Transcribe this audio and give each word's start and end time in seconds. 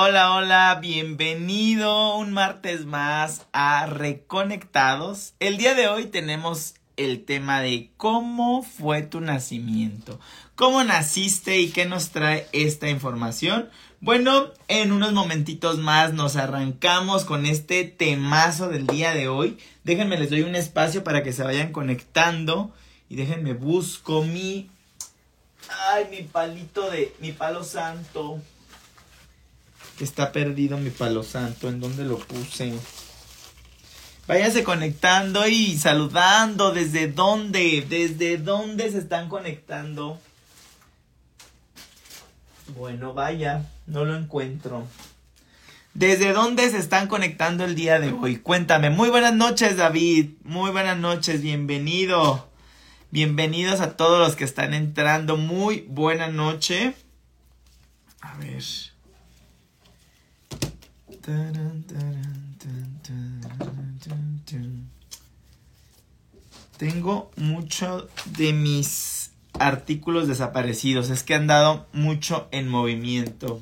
Hola, 0.00 0.36
hola, 0.36 0.78
bienvenido 0.80 2.18
un 2.18 2.32
martes 2.32 2.84
más 2.84 3.48
a 3.52 3.84
Reconectados. 3.86 5.34
El 5.40 5.56
día 5.56 5.74
de 5.74 5.88
hoy 5.88 6.06
tenemos 6.06 6.74
el 6.96 7.24
tema 7.24 7.60
de 7.62 7.90
cómo 7.96 8.62
fue 8.62 9.02
tu 9.02 9.20
nacimiento, 9.20 10.20
cómo 10.54 10.84
naciste 10.84 11.58
y 11.58 11.70
qué 11.70 11.84
nos 11.84 12.10
trae 12.10 12.46
esta 12.52 12.88
información. 12.88 13.70
Bueno, 14.00 14.52
en 14.68 14.92
unos 14.92 15.14
momentitos 15.14 15.78
más 15.78 16.12
nos 16.12 16.36
arrancamos 16.36 17.24
con 17.24 17.44
este 17.44 17.82
temazo 17.82 18.68
del 18.68 18.86
día 18.86 19.14
de 19.14 19.26
hoy. 19.26 19.58
Déjenme, 19.82 20.16
les 20.16 20.30
doy 20.30 20.42
un 20.42 20.54
espacio 20.54 21.02
para 21.02 21.24
que 21.24 21.32
se 21.32 21.42
vayan 21.42 21.72
conectando 21.72 22.70
y 23.08 23.16
déjenme 23.16 23.52
busco 23.52 24.22
mi... 24.22 24.70
Ay, 25.90 26.06
mi 26.08 26.22
palito 26.22 26.88
de... 26.88 27.12
mi 27.18 27.32
palo 27.32 27.64
santo. 27.64 28.40
Está 30.00 30.32
perdido 30.32 30.78
mi 30.78 30.90
palo 30.90 31.22
santo. 31.22 31.68
¿En 31.68 31.80
dónde 31.80 32.04
lo 32.04 32.18
puse? 32.18 32.72
Váyanse 34.26 34.62
conectando 34.62 35.48
y 35.48 35.76
saludando. 35.76 36.72
¿Desde 36.72 37.08
dónde? 37.08 37.84
¿Desde 37.88 38.36
dónde 38.36 38.90
se 38.90 38.98
están 38.98 39.28
conectando? 39.28 40.20
Bueno, 42.76 43.14
vaya, 43.14 43.64
no 43.86 44.04
lo 44.04 44.14
encuentro. 44.14 44.86
¿Desde 45.94 46.32
dónde 46.32 46.70
se 46.70 46.78
están 46.78 47.08
conectando 47.08 47.64
el 47.64 47.74
día 47.74 47.98
de 47.98 48.12
hoy? 48.12 48.36
Cuéntame. 48.36 48.90
Muy 48.90 49.08
buenas 49.08 49.34
noches, 49.34 49.78
David. 49.78 50.30
Muy 50.44 50.70
buenas 50.70 50.98
noches. 50.98 51.42
Bienvenido. 51.42 52.48
Bienvenidos 53.10 53.80
a 53.80 53.96
todos 53.96 54.20
los 54.20 54.36
que 54.36 54.44
están 54.44 54.74
entrando. 54.74 55.36
Muy 55.36 55.86
buena 55.88 56.28
noche. 56.28 56.94
A 58.20 58.36
ver. 58.36 58.62
Tengo 66.78 67.30
mucho 67.36 68.08
de 68.36 68.52
mis 68.52 69.32
artículos 69.58 70.28
desaparecidos. 70.28 71.10
Es 71.10 71.22
que 71.24 71.34
han 71.34 71.46
dado 71.46 71.86
mucho 71.92 72.48
en 72.50 72.68
movimiento. 72.68 73.60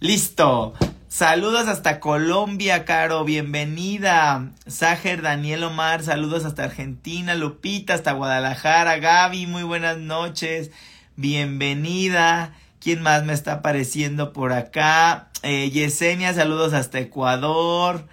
Listo. 0.00 0.74
Saludos 1.08 1.68
hasta 1.68 2.00
Colombia, 2.00 2.86
Caro, 2.86 3.24
bienvenida. 3.24 4.50
Sager, 4.66 5.20
Daniel 5.20 5.64
Omar, 5.64 6.02
saludos 6.02 6.46
hasta 6.46 6.64
Argentina, 6.64 7.34
Lupita, 7.34 7.92
hasta 7.92 8.12
Guadalajara, 8.12 8.96
Gaby, 8.96 9.46
muy 9.46 9.62
buenas 9.62 9.98
noches, 9.98 10.70
bienvenida. 11.16 12.54
¿Quién 12.82 13.00
más 13.00 13.24
me 13.24 13.32
está 13.32 13.52
apareciendo 13.52 14.32
por 14.32 14.52
acá? 14.52 15.28
Eh, 15.44 15.70
Yesenia, 15.70 16.34
saludos 16.34 16.72
hasta 16.72 16.98
Ecuador. 16.98 18.08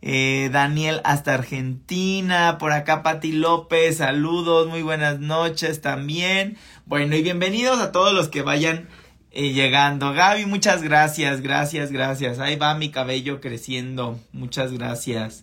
Eh, 0.00 0.48
Daniel 0.52 1.00
hasta 1.02 1.34
Argentina. 1.34 2.56
Por 2.56 2.70
acá 2.70 3.02
Pati 3.02 3.32
López, 3.32 3.96
saludos, 3.96 4.68
muy 4.68 4.82
buenas 4.82 5.18
noches 5.18 5.80
también. 5.80 6.56
Bueno, 6.86 7.16
y 7.16 7.22
bienvenidos 7.22 7.80
a 7.80 7.90
todos 7.90 8.12
los 8.12 8.28
que 8.28 8.42
vayan 8.42 8.88
eh, 9.32 9.52
llegando. 9.52 10.12
Gaby, 10.12 10.46
muchas 10.46 10.84
gracias, 10.84 11.40
gracias, 11.40 11.90
gracias. 11.90 12.38
Ahí 12.38 12.54
va 12.54 12.76
mi 12.76 12.92
cabello 12.92 13.40
creciendo. 13.40 14.20
Muchas 14.30 14.72
gracias. 14.72 15.42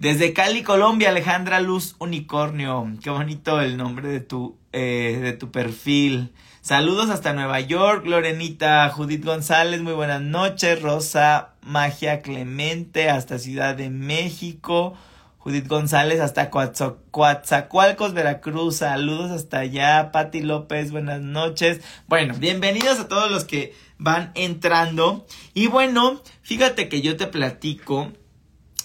Desde 0.00 0.32
Cali, 0.32 0.62
Colombia, 0.62 1.10
Alejandra 1.10 1.60
Luz 1.60 1.94
Unicornio. 1.98 2.90
Qué 3.02 3.10
bonito 3.10 3.60
el 3.60 3.76
nombre 3.76 4.08
de 4.08 4.20
tu, 4.20 4.56
eh, 4.72 5.18
de 5.20 5.34
tu 5.34 5.50
perfil. 5.50 6.32
Saludos 6.62 7.10
hasta 7.10 7.34
Nueva 7.34 7.60
York, 7.60 8.06
Lorenita, 8.06 8.88
Judith 8.88 9.22
González, 9.22 9.82
muy 9.82 9.92
buenas 9.92 10.22
noches, 10.22 10.80
Rosa 10.80 11.50
Magia 11.60 12.22
Clemente, 12.22 13.10
hasta 13.10 13.38
Ciudad 13.38 13.74
de 13.74 13.90
México, 13.90 14.94
Judith 15.36 15.68
González 15.68 16.18
hasta 16.20 16.48
Coatzacoalcos, 16.48 18.14
Veracruz, 18.14 18.76
saludos 18.76 19.30
hasta 19.30 19.58
allá, 19.58 20.12
Patti 20.12 20.40
López, 20.40 20.92
buenas 20.92 21.20
noches. 21.20 21.82
Bueno, 22.08 22.32
bienvenidos 22.38 23.00
a 23.00 23.06
todos 23.06 23.30
los 23.30 23.44
que 23.44 23.74
van 23.98 24.30
entrando. 24.34 25.26
Y 25.52 25.66
bueno, 25.66 26.22
fíjate 26.40 26.88
que 26.88 27.02
yo 27.02 27.18
te 27.18 27.26
platico 27.26 28.10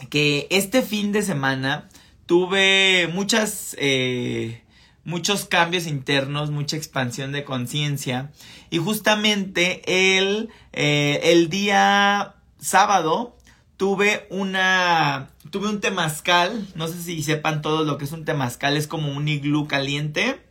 que 0.10 0.48
este 0.50 0.82
fin 0.82 1.12
de 1.12 1.22
semana 1.22 1.90
tuve 2.26 3.10
muchas... 3.14 3.76
Eh, 3.80 4.62
muchos 5.06 5.46
cambios 5.46 5.86
internos, 5.86 6.50
mucha 6.50 6.76
expansión 6.76 7.32
de 7.32 7.44
conciencia. 7.44 8.32
Y 8.72 8.80
justamente 8.80 10.18
el, 10.18 10.50
eh, 10.74 11.22
el 11.26 11.50
día 11.50 12.36
sábado 12.60 13.38
tuve 13.78 14.28
una 14.30 15.30
tuve 15.52 15.70
un 15.70 15.80
temazcal, 15.80 16.68
no 16.76 16.88
sé 16.88 17.02
si 17.02 17.22
sepan 17.24 17.62
todos 17.62 17.86
lo 17.86 17.98
que 17.98 18.06
es 18.06 18.12
un 18.12 18.26
temazcal, 18.26 18.78
es 18.78 18.88
como 18.88 19.12
un 19.12 19.28
iglú 19.28 19.68
caliente, 19.68 20.42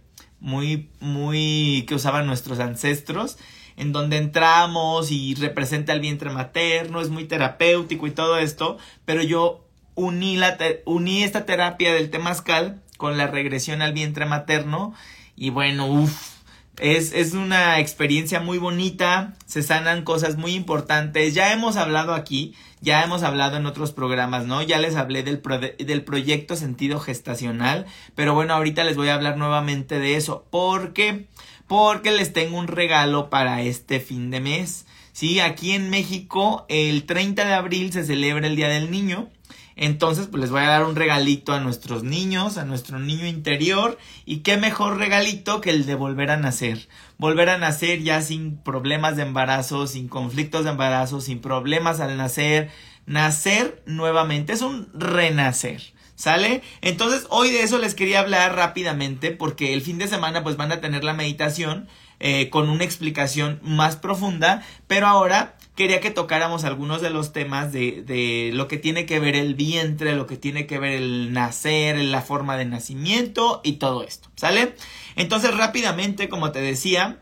muy 0.40 0.88
muy 1.00 1.84
que 1.88 1.94
usaban 1.96 2.26
nuestros 2.26 2.60
ancestros, 2.60 3.38
en 3.76 3.92
donde 3.92 4.18
entramos 4.18 5.10
y 5.10 5.34
representa 5.34 5.92
el 5.92 6.00
vientre 6.00 6.30
materno, 6.30 7.00
es 7.00 7.10
muy 7.10 7.24
terapéutico 7.24 8.06
y 8.06 8.12
todo 8.12 8.38
esto, 8.38 8.78
pero 9.04 9.22
yo 9.22 9.64
uní 9.94 10.36
la 10.36 10.56
uní 10.84 11.22
esta 11.22 11.46
terapia 11.46 11.92
del 11.94 12.10
temazcal 12.10 12.82
con 12.96 13.16
la 13.16 13.26
regresión 13.26 13.82
al 13.82 13.92
vientre 13.92 14.26
materno. 14.26 14.94
Y 15.36 15.50
bueno, 15.50 15.86
uff, 15.86 16.34
es, 16.78 17.12
es, 17.12 17.34
una 17.34 17.78
experiencia 17.80 18.40
muy 18.40 18.58
bonita, 18.58 19.34
se 19.46 19.62
sanan 19.62 20.02
cosas 20.02 20.36
muy 20.36 20.54
importantes. 20.54 21.34
Ya 21.34 21.52
hemos 21.52 21.76
hablado 21.76 22.14
aquí, 22.14 22.54
ya 22.80 23.02
hemos 23.02 23.22
hablado 23.22 23.56
en 23.56 23.66
otros 23.66 23.92
programas, 23.92 24.46
¿no? 24.46 24.62
Ya 24.62 24.78
les 24.78 24.96
hablé 24.96 25.22
del, 25.22 25.42
del 25.78 26.04
proyecto 26.04 26.56
sentido 26.56 27.00
gestacional, 27.00 27.86
pero 28.14 28.34
bueno, 28.34 28.54
ahorita 28.54 28.84
les 28.84 28.96
voy 28.96 29.08
a 29.08 29.14
hablar 29.14 29.36
nuevamente 29.36 29.98
de 29.98 30.16
eso. 30.16 30.46
¿Por 30.50 30.92
qué? 30.92 31.26
Porque 31.66 32.10
les 32.10 32.32
tengo 32.32 32.58
un 32.58 32.68
regalo 32.68 33.30
para 33.30 33.62
este 33.62 34.00
fin 34.00 34.30
de 34.30 34.40
mes. 34.40 34.86
Sí, 35.12 35.40
aquí 35.40 35.72
en 35.72 35.90
México 35.90 36.66
el 36.68 37.04
30 37.04 37.44
de 37.44 37.54
abril 37.54 37.92
se 37.92 38.04
celebra 38.04 38.46
el 38.46 38.56
Día 38.56 38.68
del 38.68 38.90
Niño. 38.90 39.30
Entonces, 39.76 40.28
pues 40.28 40.40
les 40.40 40.50
voy 40.50 40.60
a 40.60 40.68
dar 40.68 40.84
un 40.84 40.94
regalito 40.94 41.52
a 41.52 41.60
nuestros 41.60 42.04
niños, 42.04 42.58
a 42.58 42.64
nuestro 42.64 42.98
niño 42.98 43.26
interior. 43.26 43.98
Y 44.24 44.38
qué 44.38 44.56
mejor 44.56 44.98
regalito 44.98 45.60
que 45.60 45.70
el 45.70 45.86
de 45.86 45.94
volver 45.94 46.30
a 46.30 46.36
nacer. 46.36 46.88
Volver 47.18 47.48
a 47.48 47.58
nacer 47.58 48.02
ya 48.02 48.22
sin 48.22 48.56
problemas 48.56 49.16
de 49.16 49.22
embarazo, 49.22 49.86
sin 49.86 50.08
conflictos 50.08 50.64
de 50.64 50.70
embarazo, 50.70 51.20
sin 51.20 51.40
problemas 51.40 52.00
al 52.00 52.16
nacer. 52.16 52.70
Nacer 53.06 53.82
nuevamente. 53.86 54.52
Es 54.52 54.62
un 54.62 54.88
renacer. 54.94 55.93
¿Sale? 56.16 56.62
Entonces, 56.80 57.26
hoy 57.28 57.50
de 57.50 57.62
eso 57.62 57.78
les 57.78 57.94
quería 57.94 58.20
hablar 58.20 58.54
rápidamente 58.54 59.32
porque 59.32 59.74
el 59.74 59.82
fin 59.82 59.98
de 59.98 60.06
semana 60.06 60.44
pues 60.44 60.56
van 60.56 60.70
a 60.70 60.80
tener 60.80 61.02
la 61.02 61.12
meditación 61.12 61.88
eh, 62.20 62.48
con 62.50 62.70
una 62.70 62.84
explicación 62.84 63.58
más 63.62 63.96
profunda, 63.96 64.62
pero 64.86 65.08
ahora 65.08 65.56
quería 65.74 66.00
que 66.00 66.12
tocáramos 66.12 66.64
algunos 66.64 67.02
de 67.02 67.10
los 67.10 67.32
temas 67.32 67.72
de, 67.72 68.02
de, 68.06 68.50
lo 68.54 68.68
que 68.68 68.78
tiene 68.78 69.06
que 69.06 69.18
ver 69.18 69.34
el 69.34 69.54
vientre, 69.54 70.14
lo 70.14 70.26
que 70.26 70.36
tiene 70.36 70.66
que 70.66 70.78
ver 70.78 70.92
el 70.92 71.32
nacer, 71.32 71.98
la 71.98 72.22
forma 72.22 72.56
de 72.56 72.64
nacimiento 72.64 73.60
y 73.64 73.72
todo 73.74 74.04
esto, 74.04 74.30
¿sale? 74.36 74.76
Entonces 75.16 75.56
rápidamente, 75.56 76.28
como 76.28 76.52
te 76.52 76.60
decía, 76.60 77.18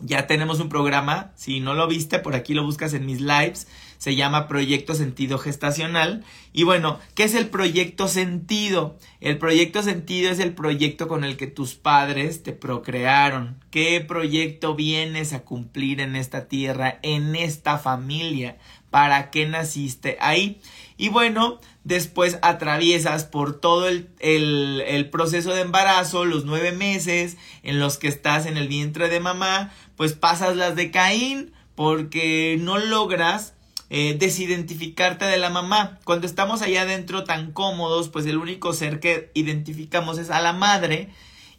ya 0.00 0.26
tenemos 0.26 0.58
un 0.60 0.68
programa, 0.68 1.32
si 1.36 1.60
no 1.60 1.74
lo 1.74 1.86
viste, 1.86 2.18
por 2.18 2.34
aquí 2.34 2.54
lo 2.54 2.64
buscas 2.64 2.94
en 2.94 3.06
mis 3.06 3.20
lives, 3.20 3.68
se 4.02 4.16
llama 4.16 4.48
Proyecto 4.48 4.96
Sentido 4.96 5.38
Gestacional. 5.38 6.24
Y 6.52 6.64
bueno, 6.64 6.98
¿qué 7.14 7.22
es 7.22 7.36
el 7.36 7.46
Proyecto 7.46 8.08
Sentido? 8.08 8.98
El 9.20 9.38
Proyecto 9.38 9.80
Sentido 9.80 10.32
es 10.32 10.40
el 10.40 10.54
proyecto 10.54 11.06
con 11.06 11.22
el 11.22 11.36
que 11.36 11.46
tus 11.46 11.76
padres 11.76 12.42
te 12.42 12.52
procrearon. 12.52 13.62
¿Qué 13.70 14.00
proyecto 14.00 14.74
vienes 14.74 15.32
a 15.32 15.44
cumplir 15.44 16.00
en 16.00 16.16
esta 16.16 16.48
tierra, 16.48 16.98
en 17.02 17.36
esta 17.36 17.78
familia? 17.78 18.58
¿Para 18.90 19.30
qué 19.30 19.46
naciste 19.46 20.16
ahí? 20.20 20.60
Y 20.96 21.08
bueno, 21.08 21.60
después 21.84 22.40
atraviesas 22.42 23.22
por 23.22 23.60
todo 23.60 23.86
el, 23.86 24.10
el, 24.18 24.82
el, 24.84 25.10
proceso 25.10 25.54
de 25.54 25.60
embarazo, 25.60 26.24
los 26.24 26.44
nueve 26.44 26.72
meses 26.72 27.36
en 27.62 27.78
los 27.78 27.98
que 27.98 28.08
estás 28.08 28.46
en 28.46 28.56
el 28.56 28.66
vientre 28.66 29.08
de 29.08 29.20
mamá, 29.20 29.72
pues 29.96 30.14
pasas 30.14 30.56
las 30.56 30.74
de 30.74 30.90
Caín 30.90 31.52
porque 31.76 32.58
no 32.60 32.78
logras 32.78 33.54
eh, 33.94 34.16
desidentificarte 34.18 35.26
de 35.26 35.36
la 35.36 35.50
mamá. 35.50 35.98
Cuando 36.04 36.26
estamos 36.26 36.62
allá 36.62 36.80
adentro 36.80 37.24
tan 37.24 37.52
cómodos, 37.52 38.08
pues 38.08 38.24
el 38.24 38.38
único 38.38 38.72
ser 38.72 39.00
que 39.00 39.30
identificamos 39.34 40.16
es 40.16 40.30
a 40.30 40.40
la 40.40 40.54
madre. 40.54 41.10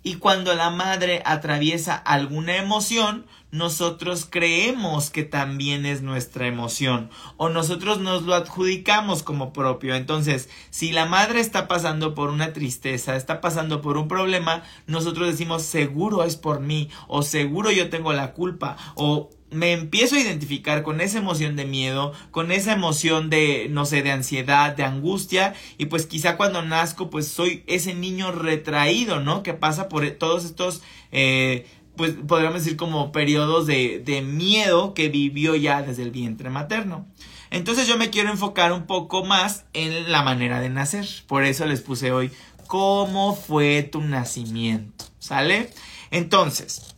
Y 0.02 0.16
cuando 0.16 0.56
la 0.56 0.72
madre 0.72 1.22
atraviesa 1.26 1.96
alguna 1.96 2.58
emoción, 2.58 3.28
nosotros 3.54 4.28
creemos 4.28 5.12
que 5.12 5.24
también 5.24 5.86
es 5.86 6.02
nuestra 6.02 6.48
emoción 6.48 7.12
o 7.38 7.50
nosotros 7.50 8.00
nos 8.00 8.24
lo 8.24 8.34
adjudicamos 8.34 9.22
como 9.22 9.54
propio. 9.54 9.94
Entonces, 9.94 10.50
si 10.72 10.92
la 10.92 11.06
madre 11.06 11.40
está 11.40 11.68
pasando 11.68 12.16
por 12.16 12.32
una 12.32 12.52
tristeza, 12.52 13.16
está 13.16 13.42
pasando 13.42 13.80
por 13.80 13.98
un 13.98 14.08
problema, 14.08 14.64
nosotros 14.88 15.28
decimos 15.28 15.62
seguro 15.62 16.24
es 16.24 16.36
por 16.36 16.62
mí 16.62 16.90
o 17.08 17.22
seguro 17.22 17.70
yo 17.70 17.92
tengo 17.92 18.12
la 18.12 18.34
culpa 18.34 18.76
o 18.96 19.30
me 19.52 19.72
empiezo 19.72 20.16
a 20.16 20.20
identificar 20.20 20.82
con 20.82 21.00
esa 21.00 21.20
emoción 21.20 21.56
de 21.56 21.66
miedo, 21.66 22.14
con 22.32 22.52
esa 22.52 22.74
emoción 22.74 23.30
de, 23.30 23.68
no 23.70 23.86
sé, 23.86 24.02
de 24.02 24.10
ansiedad, 24.10 24.76
de 24.76 24.84
angustia, 24.84 25.54
y 25.78 25.86
pues 25.86 26.08
quizá 26.08 26.38
cuando 26.38 26.64
nazco, 26.64 27.12
pues 27.12 27.28
soy 27.28 27.64
ese 27.68 27.94
niño 27.94 28.32
retraído, 28.32 29.20
¿no? 29.20 29.44
Que 29.44 29.54
pasa 29.54 29.90
por 29.90 30.10
todos 30.10 30.44
estos 30.44 30.82
eh, 31.12 31.68
pues 31.96 32.14
podríamos 32.28 32.64
decir 32.64 32.78
como 32.78 33.12
periodos 33.12 33.68
de, 33.68 34.02
de 34.04 34.22
miedo 34.22 34.94
que 34.94 35.10
vivió 35.10 35.56
ya 35.56 35.82
desde 35.82 36.04
el 36.04 36.12
vientre 36.12 36.50
materno. 36.50 37.08
Entonces 37.52 37.88
yo 37.88 37.98
me 37.98 38.10
quiero 38.10 38.32
enfocar 38.32 38.72
un 38.72 38.88
poco 38.88 39.24
más 39.24 39.66
en 39.74 40.12
la 40.12 40.24
manera 40.24 40.60
de 40.60 40.70
nacer. 40.70 41.08
Por 41.28 41.44
eso 41.44 41.66
les 41.66 41.82
puse 41.82 42.12
hoy 42.12 42.32
cómo 42.68 43.36
fue 43.36 43.84
tu 43.84 44.02
nacimiento. 44.02 45.06
¿Sale? 45.20 45.70
Entonces, 46.10 46.96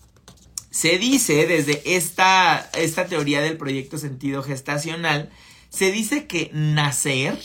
se 0.71 0.97
dice 0.97 1.47
desde 1.47 1.81
esta, 1.95 2.69
esta 2.77 3.05
teoría 3.05 3.41
del 3.41 3.57
proyecto 3.57 3.97
sentido 3.97 4.43
gestacional, 4.43 5.29
se 5.69 5.91
dice 5.91 6.27
que 6.27 6.49
nacer, 6.53 7.37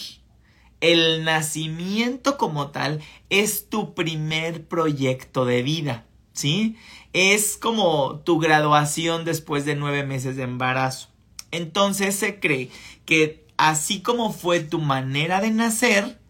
el 0.81 1.25
nacimiento 1.25 2.39
como 2.39 2.71
tal, 2.71 3.01
es 3.29 3.69
tu 3.69 3.95
primer 3.95 4.67
proyecto 4.67 5.45
de 5.45 5.63
vida. 5.63 6.07
¿Sí? 6.33 6.77
es 7.13 7.57
como 7.57 8.21
tu 8.21 8.39
graduación 8.39 9.25
después 9.25 9.65
de 9.65 9.77
nueve 9.77 10.05
meses 10.05 10.37
de 10.37 10.45
embarazo. 10.45 11.09
Entonces 11.51 12.15
se 12.15 12.39
cree 12.39 12.71
que 13.05 13.47
así 13.57 14.01
como 14.01 14.33
fue 14.33 14.61
tu 14.61 14.79
manera 14.79 15.41
de 15.41 15.51
nacer, 15.51 16.21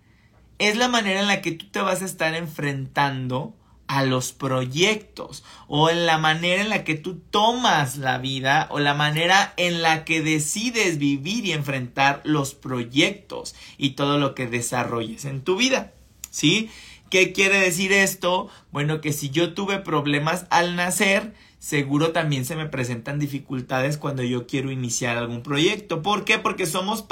es 0.58 0.76
la 0.76 0.88
manera 0.88 1.20
en 1.20 1.26
la 1.26 1.42
que 1.42 1.52
tú 1.52 1.66
te 1.70 1.80
vas 1.80 2.02
a 2.02 2.06
estar 2.06 2.34
enfrentando 2.34 3.54
a 3.86 4.04
los 4.04 4.32
proyectos 4.32 5.42
o 5.66 5.90
en 5.90 6.06
la 6.06 6.16
manera 6.16 6.62
en 6.62 6.68
la 6.68 6.84
que 6.84 6.94
tú 6.94 7.16
tomas 7.30 7.96
la 7.96 8.18
vida 8.18 8.68
o 8.70 8.78
la 8.78 8.94
manera 8.94 9.52
en 9.56 9.82
la 9.82 10.04
que 10.04 10.22
decides 10.22 10.98
vivir 10.98 11.44
y 11.44 11.52
enfrentar 11.52 12.22
los 12.24 12.54
proyectos 12.54 13.54
y 13.78 13.90
todo 13.90 14.16
lo 14.18 14.34
que 14.34 14.46
desarrolles 14.46 15.24
en 15.24 15.42
tu 15.42 15.56
vida. 15.56 15.92
¿Sí? 16.30 16.70
¿Qué 17.10 17.32
quiere 17.32 17.58
decir 17.58 17.92
esto? 17.92 18.48
Bueno, 18.70 19.00
que 19.00 19.12
si 19.12 19.30
yo 19.30 19.52
tuve 19.52 19.80
problemas 19.80 20.46
al 20.48 20.76
nacer, 20.76 21.34
seguro 21.58 22.12
también 22.12 22.44
se 22.44 22.54
me 22.54 22.66
presentan 22.66 23.18
dificultades 23.18 23.98
cuando 23.98 24.22
yo 24.22 24.46
quiero 24.46 24.70
iniciar 24.70 25.16
algún 25.16 25.42
proyecto. 25.42 26.02
¿Por 26.02 26.24
qué? 26.24 26.38
Porque 26.38 26.66
somos, 26.66 27.04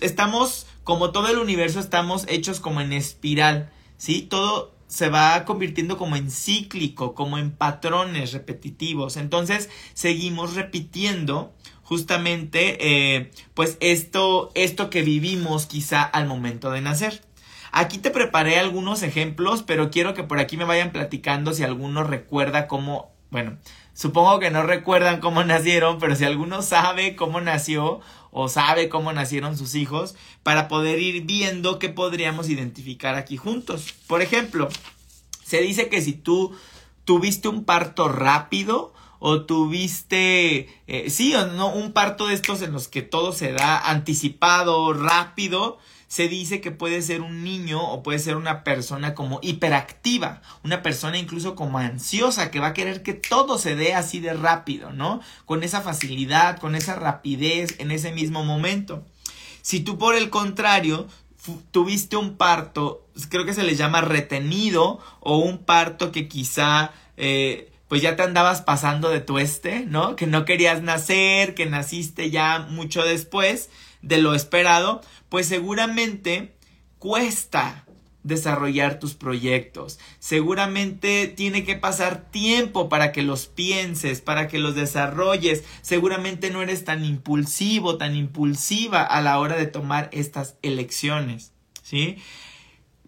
estamos, 0.00 0.66
como 0.82 1.12
todo 1.12 1.28
el 1.28 1.36
universo, 1.36 1.78
estamos 1.78 2.24
hechos 2.28 2.58
como 2.58 2.80
en 2.80 2.94
espiral, 2.94 3.70
¿sí? 3.98 4.22
Todo 4.22 4.74
se 4.86 5.10
va 5.10 5.44
convirtiendo 5.44 5.98
como 5.98 6.16
en 6.16 6.30
cíclico, 6.30 7.14
como 7.14 7.36
en 7.36 7.50
patrones 7.50 8.32
repetitivos. 8.32 9.18
Entonces, 9.18 9.68
seguimos 9.92 10.54
repitiendo 10.54 11.52
justamente, 11.82 12.78
eh, 12.80 13.30
pues 13.52 13.76
esto, 13.80 14.50
esto 14.54 14.88
que 14.88 15.02
vivimos 15.02 15.66
quizá 15.66 16.02
al 16.02 16.26
momento 16.26 16.70
de 16.70 16.80
nacer. 16.80 17.22
Aquí 17.76 17.98
te 17.98 18.12
preparé 18.12 18.60
algunos 18.60 19.02
ejemplos, 19.02 19.64
pero 19.64 19.90
quiero 19.90 20.14
que 20.14 20.22
por 20.22 20.38
aquí 20.38 20.56
me 20.56 20.64
vayan 20.64 20.92
platicando 20.92 21.52
si 21.52 21.64
alguno 21.64 22.04
recuerda 22.04 22.68
cómo, 22.68 23.10
bueno, 23.32 23.58
supongo 23.94 24.38
que 24.38 24.52
no 24.52 24.62
recuerdan 24.62 25.18
cómo 25.18 25.42
nacieron, 25.42 25.98
pero 25.98 26.14
si 26.14 26.24
alguno 26.24 26.62
sabe 26.62 27.16
cómo 27.16 27.40
nació 27.40 27.98
o 28.30 28.48
sabe 28.48 28.88
cómo 28.88 29.12
nacieron 29.12 29.58
sus 29.58 29.74
hijos, 29.74 30.14
para 30.44 30.68
poder 30.68 31.00
ir 31.00 31.24
viendo 31.24 31.80
qué 31.80 31.88
podríamos 31.88 32.48
identificar 32.48 33.16
aquí 33.16 33.36
juntos. 33.36 33.92
Por 34.06 34.22
ejemplo, 34.22 34.68
se 35.44 35.60
dice 35.60 35.88
que 35.88 36.00
si 36.00 36.12
tú 36.12 36.56
tuviste 37.04 37.48
un 37.48 37.64
parto 37.64 38.06
rápido, 38.06 38.94
o 39.18 39.46
tuviste, 39.46 40.68
eh, 40.86 41.10
sí 41.10 41.34
o 41.34 41.46
no, 41.46 41.72
un 41.72 41.92
parto 41.92 42.28
de 42.28 42.34
estos 42.34 42.62
en 42.62 42.72
los 42.72 42.86
que 42.86 43.02
todo 43.02 43.32
se 43.32 43.52
da 43.52 43.78
anticipado, 43.90 44.92
rápido, 44.92 45.78
se 46.08 46.28
dice 46.28 46.60
que 46.60 46.70
puede 46.70 47.02
ser 47.02 47.20
un 47.20 47.44
niño 47.44 47.82
o 47.82 48.02
puede 48.02 48.18
ser 48.18 48.36
una 48.36 48.64
persona 48.64 49.14
como 49.14 49.40
hiperactiva, 49.42 50.42
una 50.62 50.82
persona 50.82 51.18
incluso 51.18 51.54
como 51.54 51.78
ansiosa 51.78 52.50
que 52.50 52.60
va 52.60 52.68
a 52.68 52.74
querer 52.74 53.02
que 53.02 53.14
todo 53.14 53.58
se 53.58 53.74
dé 53.74 53.94
así 53.94 54.20
de 54.20 54.34
rápido, 54.34 54.92
¿no? 54.92 55.20
Con 55.44 55.62
esa 55.62 55.80
facilidad, 55.80 56.58
con 56.58 56.74
esa 56.74 56.94
rapidez 56.94 57.76
en 57.78 57.90
ese 57.90 58.12
mismo 58.12 58.44
momento. 58.44 59.04
Si 59.62 59.80
tú 59.80 59.98
por 59.98 60.14
el 60.14 60.30
contrario 60.30 61.08
tuviste 61.70 62.16
un 62.16 62.36
parto, 62.36 63.06
creo 63.28 63.44
que 63.44 63.54
se 63.54 63.64
le 63.64 63.74
llama 63.74 64.00
retenido 64.00 65.00
o 65.20 65.38
un 65.38 65.58
parto 65.58 66.12
que 66.12 66.28
quizá... 66.28 66.92
Eh, 67.16 67.70
pues 67.86 68.02
ya 68.02 68.16
te 68.16 68.22
andabas 68.22 68.62
pasando 68.62 69.10
de 69.10 69.20
tueste, 69.20 69.84
¿no? 69.86 70.16
Que 70.16 70.26
no 70.26 70.44
querías 70.44 70.82
nacer, 70.82 71.54
que 71.54 71.66
naciste 71.66 72.30
ya 72.30 72.66
mucho 72.70 73.04
después 73.04 73.70
de 74.04 74.18
lo 74.18 74.34
esperado, 74.34 75.00
pues 75.28 75.46
seguramente 75.46 76.56
cuesta 76.98 77.84
desarrollar 78.22 78.98
tus 78.98 79.14
proyectos. 79.14 79.98
Seguramente 80.18 81.28
tiene 81.28 81.64
que 81.64 81.76
pasar 81.76 82.30
tiempo 82.30 82.88
para 82.88 83.12
que 83.12 83.22
los 83.22 83.46
pienses, 83.46 84.20
para 84.20 84.48
que 84.48 84.58
los 84.58 84.74
desarrolles. 84.74 85.62
Seguramente 85.82 86.50
no 86.50 86.62
eres 86.62 86.84
tan 86.84 87.04
impulsivo, 87.04 87.96
tan 87.98 88.16
impulsiva 88.16 89.02
a 89.02 89.20
la 89.20 89.38
hora 89.38 89.56
de 89.56 89.66
tomar 89.66 90.08
estas 90.12 90.56
elecciones, 90.62 91.52
¿sí? 91.82 92.16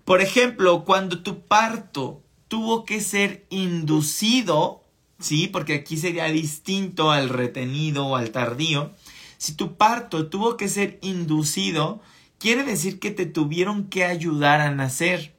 Por 0.05 0.21
ejemplo, 0.21 0.85
cuando 0.85 1.23
tu 1.23 1.47
parto 1.47 2.23
tuvo 2.49 2.85
que 2.85 3.01
ser 3.01 3.47
inducido, 3.51 4.85
¿sí? 5.19 5.49
Porque 5.49 5.75
aquí 5.75 5.97
sería 5.97 6.27
distinto 6.27 7.11
al 7.11 7.29
retenido 7.31 8.07
o 8.07 8.17
al 8.17 8.31
tardío. 8.31 8.95
Si 9.39 9.55
tu 9.55 9.77
parto 9.77 10.29
tuvo 10.29 10.57
que 10.57 10.69
ser 10.69 10.99
inducido, 11.03 12.01
quiere 12.39 12.65
decir 12.65 12.99
que 12.99 13.11
te 13.11 13.27
tuvieron 13.27 13.89
que 13.89 14.05
ayudar 14.05 14.61
a 14.61 14.71
nacer. 14.71 15.37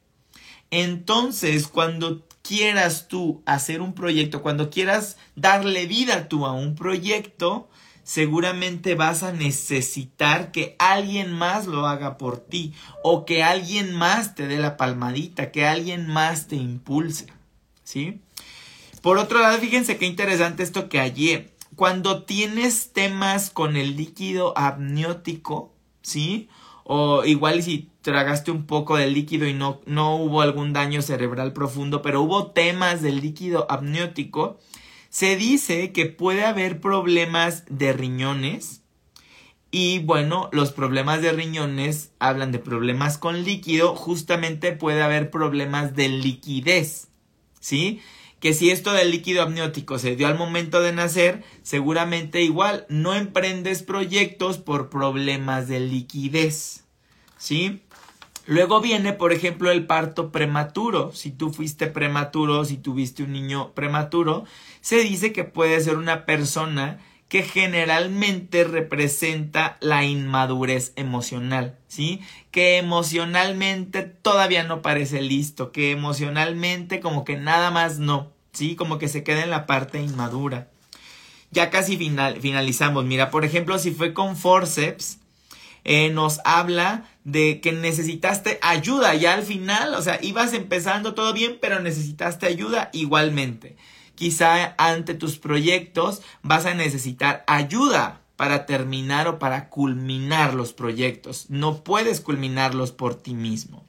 Entonces, 0.72 1.68
cuando 1.68 2.28
quieras 2.42 3.08
tú 3.08 3.42
hacer 3.46 3.82
un 3.82 3.94
proyecto, 3.94 4.42
cuando 4.42 4.70
quieras 4.70 5.18
darle 5.36 5.86
vida 5.86 6.28
tú 6.28 6.46
a 6.46 6.54
un 6.54 6.76
proyecto, 6.76 7.70
seguramente 8.04 8.96
vas 8.96 9.22
a 9.24 9.34
necesitar 9.34 10.52
que 10.54 10.78
alguien 10.80 11.34
más 11.34 11.68
lo 11.68 11.86
haga 11.88 12.18
por 12.18 12.40
ti 12.40 12.74
o 13.04 13.26
que 13.26 13.44
alguien 13.44 13.94
más 13.94 14.34
te 14.34 14.48
dé 14.48 14.58
la 14.58 14.78
palmadita, 14.78 15.52
que 15.52 15.68
alguien 15.68 16.08
más 16.08 16.48
te 16.48 16.56
impulse. 16.56 17.28
¿Sí? 17.84 18.22
Por 19.02 19.18
otro 19.18 19.40
lado, 19.40 19.58
fíjense 19.60 19.98
qué 19.98 20.06
interesante 20.06 20.64
esto 20.64 20.88
que 20.88 21.00
ayer, 21.02 21.54
cuando 21.78 22.24
tienes 22.24 22.92
temas 22.92 23.50
con 23.50 23.78
el 23.78 23.96
líquido 23.96 24.58
amniótico, 24.58 25.74
¿sí? 26.02 26.50
o 26.90 27.24
igual 27.24 27.62
si 27.62 27.92
tragaste 28.02 28.50
un 28.50 28.66
poco 28.66 28.96
de 28.96 29.08
líquido 29.08 29.46
y 29.46 29.54
no, 29.54 29.82
no 29.86 30.16
hubo 30.16 30.42
algún 30.42 30.74
daño 30.74 31.02
cerebral 31.02 31.54
profundo, 31.54 32.02
pero 32.02 32.22
hubo 32.22 32.48
temas 32.48 33.02
del 33.02 33.22
líquido 33.22 33.68
amniótico, 33.70 34.58
se 35.10 35.36
dice 35.36 35.92
que 35.92 36.08
puede 36.08 36.46
haber 36.46 36.80
problemas 36.80 37.64
de 37.70 37.94
riñones. 37.94 38.82
Y 39.70 40.00
bueno, 40.00 40.50
los 40.54 40.72
problemas 40.72 41.22
de 41.22 41.34
riñones 41.34 42.12
hablan 42.20 42.52
de 42.52 42.60
problemas 42.60 43.18
con 43.18 43.44
líquido, 43.44 43.94
justamente 43.94 44.72
puede 44.72 45.04
haber 45.04 45.30
problemas 45.30 45.94
de 45.94 46.08
liquidez, 46.08 47.10
¿sí? 47.60 48.02
Que 48.40 48.54
si 48.54 48.70
esto 48.70 48.94
del 48.94 49.12
líquido 49.12 49.42
amniótico 49.42 49.98
se 49.98 50.16
dio 50.16 50.28
al 50.28 50.38
momento 50.38 50.82
de 50.82 50.94
nacer, 50.94 51.44
seguramente 51.64 52.42
igual 52.42 52.86
no 52.90 53.16
emprendes 53.16 53.84
proyectos 53.84 54.58
por 54.58 54.90
problemas 54.90 55.68
de 55.68 55.80
liquidez. 55.80 56.84
¿Sí? 57.38 57.82
Luego 58.48 58.80
viene, 58.80 59.12
por 59.12 59.34
ejemplo, 59.34 59.72
el 59.72 59.86
parto 59.86 60.32
prematuro. 60.32 61.12
Si 61.14 61.32
tú 61.32 61.52
fuiste 61.52 61.88
prematuro, 61.88 62.64
si 62.64 62.78
tuviste 62.78 63.24
un 63.24 63.34
niño 63.34 63.74
prematuro, 63.74 64.46
se 64.80 64.98
dice 64.98 65.34
que 65.34 65.44
puede 65.44 65.82
ser 65.82 65.98
una 65.98 66.26
persona 66.26 67.00
que 67.30 67.44
generalmente 67.44 68.64
representa 68.64 69.78
la 69.82 70.06
inmadurez 70.06 70.94
emocional, 70.96 71.78
¿sí? 71.88 72.22
Que 72.52 72.78
emocionalmente 72.78 74.04
todavía 74.04 74.64
no 74.64 74.82
parece 74.82 75.22
listo, 75.22 75.72
que 75.72 75.92
emocionalmente 75.92 77.00
como 77.02 77.26
que 77.26 77.36
nada 77.36 77.70
más 77.70 78.00
no, 78.00 78.32
¿sí? 78.54 78.76
Como 78.76 78.98
que 78.98 79.10
se 79.10 79.24
queda 79.24 79.44
en 79.44 79.50
la 79.50 79.66
parte 79.66 80.02
inmadura. 80.02 80.70
Ya 81.52 81.70
casi 81.70 81.98
final, 81.98 82.40
finalizamos. 82.40 83.04
Mira, 83.06 83.30
por 83.30 83.44
ejemplo, 83.44 83.78
si 83.78 83.92
fue 83.92 84.14
con 84.14 84.38
forceps, 84.38 85.20
eh, 85.84 86.10
nos 86.10 86.40
habla 86.46 87.10
de 87.24 87.62
que 87.62 87.72
necesitaste 87.72 88.60
ayuda 88.62 89.16
ya 89.16 89.34
al 89.34 89.44
final, 89.44 89.94
o 89.96 90.02
sea, 90.02 90.20
ibas 90.22 90.54
empezando 90.54 91.14
todo 91.14 91.34
bien, 91.34 91.58
pero 91.62 91.80
necesitaste 91.82 92.46
ayuda 92.46 92.90
igualmente. 92.94 93.76
Quizá 94.18 94.74
ante 94.80 95.14
tus 95.14 95.38
proyectos 95.38 96.24
vas 96.42 96.66
a 96.66 96.74
necesitar 96.74 97.44
ayuda 97.48 98.22
para 98.36 98.66
terminar 98.66 99.28
o 99.28 99.40
para 99.40 99.70
culminar 99.70 100.56
los 100.56 100.74
proyectos. 100.74 101.46
No 101.50 101.84
puedes 101.84 102.20
culminarlos 102.20 102.92
por 102.92 103.16
ti 103.16 103.34
mismo. 103.34 103.86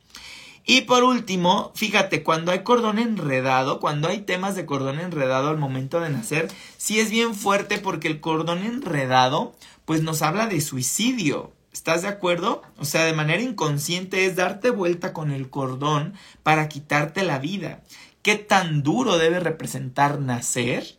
Y 0.65 0.83
por 0.83 1.03
último, 1.03 1.73
fíjate, 1.75 2.23
cuando 2.23 2.53
hay 2.53 2.59
cordón 2.59 2.99
enredado, 2.99 3.81
cuando 3.81 4.07
hay 4.07 4.21
temas 4.21 4.55
de 4.55 4.67
cordón 4.67 5.01
enredado 5.01 5.49
al 5.49 5.57
momento 5.57 5.99
de 6.01 6.11
nacer, 6.11 6.49
sí 6.77 7.01
es 7.01 7.11
bien 7.11 7.35
fuerte 7.35 7.79
porque 7.79 8.09
el 8.09 8.21
cordón 8.21 8.59
enredado 8.59 9.55
pues 9.87 10.03
nos 10.03 10.21
habla 10.21 10.47
de 10.47 10.61
suicidio. 10.61 11.53
¿Estás 11.73 12.03
de 12.03 12.09
acuerdo? 12.09 12.63
O 12.77 12.85
sea, 12.85 13.05
de 13.05 13.15
manera 13.15 13.43
inconsciente 13.43 14.27
es 14.27 14.37
darte 14.37 14.69
vuelta 14.69 15.15
con 15.15 15.31
el 15.31 15.49
cordón 15.49 16.13
para 16.43 16.69
quitarte 16.69 17.23
la 17.23 17.39
vida. 17.39 17.83
¿Qué 18.29 18.37
tan 18.37 18.83
duro 18.83 19.17
debe 19.17 19.41
representar 19.41 20.21
nacer 20.21 20.99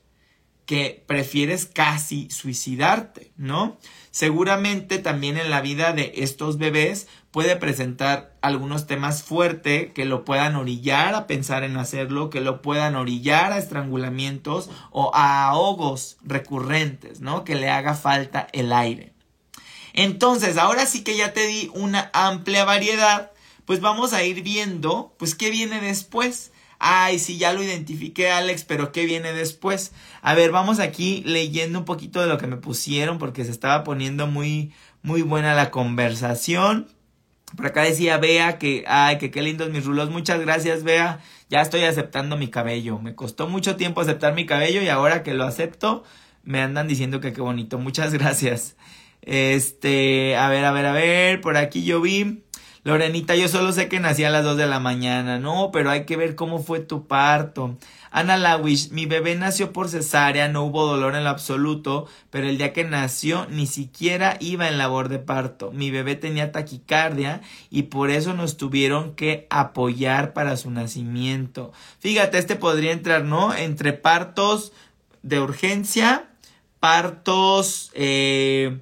que 0.65 1.03
prefieres 1.05 1.67
casi 1.67 2.27
suicidarte, 2.31 3.33
¿no? 3.37 3.77
Seguramente 4.09 4.97
también 4.97 5.37
en 5.37 5.51
la 5.51 5.61
vida 5.61 5.93
de 5.93 6.11
estos 6.15 6.57
bebés 6.57 7.07
puede 7.29 7.55
presentar 7.55 8.35
algunos 8.41 8.87
temas 8.87 9.21
fuertes 9.21 9.91
que 9.93 10.05
lo 10.05 10.25
puedan 10.25 10.55
orillar 10.55 11.13
a 11.13 11.27
pensar 11.27 11.63
en 11.63 11.77
hacerlo, 11.77 12.31
que 12.31 12.41
lo 12.41 12.63
puedan 12.63 12.95
orillar 12.95 13.53
a 13.53 13.59
estrangulamientos 13.59 14.71
o 14.89 15.11
a 15.13 15.49
ahogos 15.49 16.17
recurrentes, 16.23 17.21
¿no? 17.21 17.43
Que 17.43 17.53
le 17.53 17.69
haga 17.69 17.93
falta 17.93 18.47
el 18.53 18.73
aire. 18.73 19.13
Entonces, 19.93 20.57
ahora 20.57 20.87
sí 20.87 21.03
que 21.03 21.15
ya 21.15 21.31
te 21.31 21.45
di 21.45 21.69
una 21.75 22.09
amplia 22.11 22.65
variedad, 22.65 23.33
pues 23.65 23.81
vamos 23.81 24.13
a 24.13 24.23
ir 24.23 24.41
viendo, 24.41 25.13
pues, 25.19 25.35
qué 25.35 25.51
viene 25.51 25.79
después. 25.79 26.51
Ay, 26.79 27.19
sí, 27.19 27.37
ya 27.37 27.51
lo 27.51 27.61
identifiqué, 27.61 28.31
Alex, 28.31 28.63
pero 28.63 28.93
¿qué 28.93 29.05
viene 29.05 29.33
después? 29.33 29.91
A 30.21 30.33
ver, 30.33 30.51
vamos 30.51 30.79
aquí 30.79 31.21
leyendo 31.25 31.79
un 31.79 31.85
poquito 31.85 32.21
de 32.21 32.27
lo 32.27 32.37
que 32.37 32.47
me 32.47 32.55
pusieron 32.55 33.19
porque 33.19 33.43
se 33.43 33.51
estaba 33.51 33.83
poniendo 33.83 34.27
muy, 34.27 34.71
muy 35.01 35.21
buena 35.21 35.53
la 35.53 35.71
conversación. 35.71 36.87
Por 37.57 37.65
acá 37.67 37.83
decía 37.83 38.17
Bea 38.17 38.57
que, 38.59 38.85
ay, 38.87 39.17
que 39.17 39.29
qué 39.29 39.41
lindos 39.41 39.69
mis 39.71 39.85
rulos. 39.85 40.09
Muchas 40.09 40.39
gracias, 40.39 40.83
Bea. 40.83 41.19
Ya 41.49 41.61
estoy 41.61 41.83
aceptando 41.83 42.37
mi 42.37 42.47
cabello. 42.49 42.99
Me 42.99 43.13
costó 43.13 43.47
mucho 43.49 43.75
tiempo 43.75 43.99
aceptar 43.99 44.33
mi 44.33 44.45
cabello 44.45 44.81
y 44.81 44.87
ahora 44.87 45.23
que 45.23 45.33
lo 45.33 45.43
acepto, 45.45 46.03
me 46.43 46.61
andan 46.61 46.87
diciendo 46.87 47.19
que 47.19 47.33
qué 47.33 47.41
bonito. 47.41 47.77
Muchas 47.77 48.13
gracias. 48.13 48.77
Este, 49.21 50.37
a 50.37 50.47
ver, 50.47 50.63
a 50.63 50.71
ver, 50.71 50.85
a 50.85 50.93
ver. 50.93 51.41
Por 51.41 51.57
aquí 51.57 51.83
yo 51.83 51.99
vi. 52.01 52.43
Lorenita, 52.83 53.35
yo 53.35 53.47
solo 53.47 53.73
sé 53.73 53.89
que 53.89 53.99
nací 53.99 54.23
a 54.23 54.29
las 54.29 54.43
2 54.43 54.57
de 54.57 54.67
la 54.67 54.79
mañana. 54.79 55.37
No, 55.37 55.69
pero 55.71 55.89
hay 55.89 56.05
que 56.05 56.15
ver 56.15 56.35
cómo 56.35 56.59
fue 56.59 56.79
tu 56.79 57.07
parto. 57.07 57.77
Ana 58.11 58.37
Lawish, 58.37 58.89
mi 58.91 59.05
bebé 59.05 59.35
nació 59.35 59.71
por 59.71 59.89
cesárea, 59.89 60.47
no 60.47 60.63
hubo 60.63 60.85
dolor 60.85 61.15
en 61.15 61.23
lo 61.23 61.29
absoluto, 61.29 62.07
pero 62.31 62.47
el 62.47 62.57
día 62.57 62.73
que 62.73 62.83
nació 62.83 63.45
ni 63.49 63.67
siquiera 63.67 64.37
iba 64.39 64.67
en 64.67 64.77
labor 64.77 65.09
de 65.09 65.19
parto. 65.19 65.71
Mi 65.71 65.91
bebé 65.91 66.15
tenía 66.15 66.51
taquicardia 66.51 67.41
y 67.69 67.83
por 67.83 68.09
eso 68.09 68.33
nos 68.33 68.57
tuvieron 68.57 69.13
que 69.13 69.45
apoyar 69.49 70.33
para 70.33 70.57
su 70.57 70.71
nacimiento. 70.71 71.71
Fíjate, 71.99 72.39
este 72.39 72.55
podría 72.55 72.93
entrar, 72.93 73.25
¿no? 73.25 73.53
Entre 73.53 73.93
partos 73.93 74.71
de 75.21 75.39
urgencia, 75.39 76.29
partos 76.79 77.91
eh, 77.93 78.79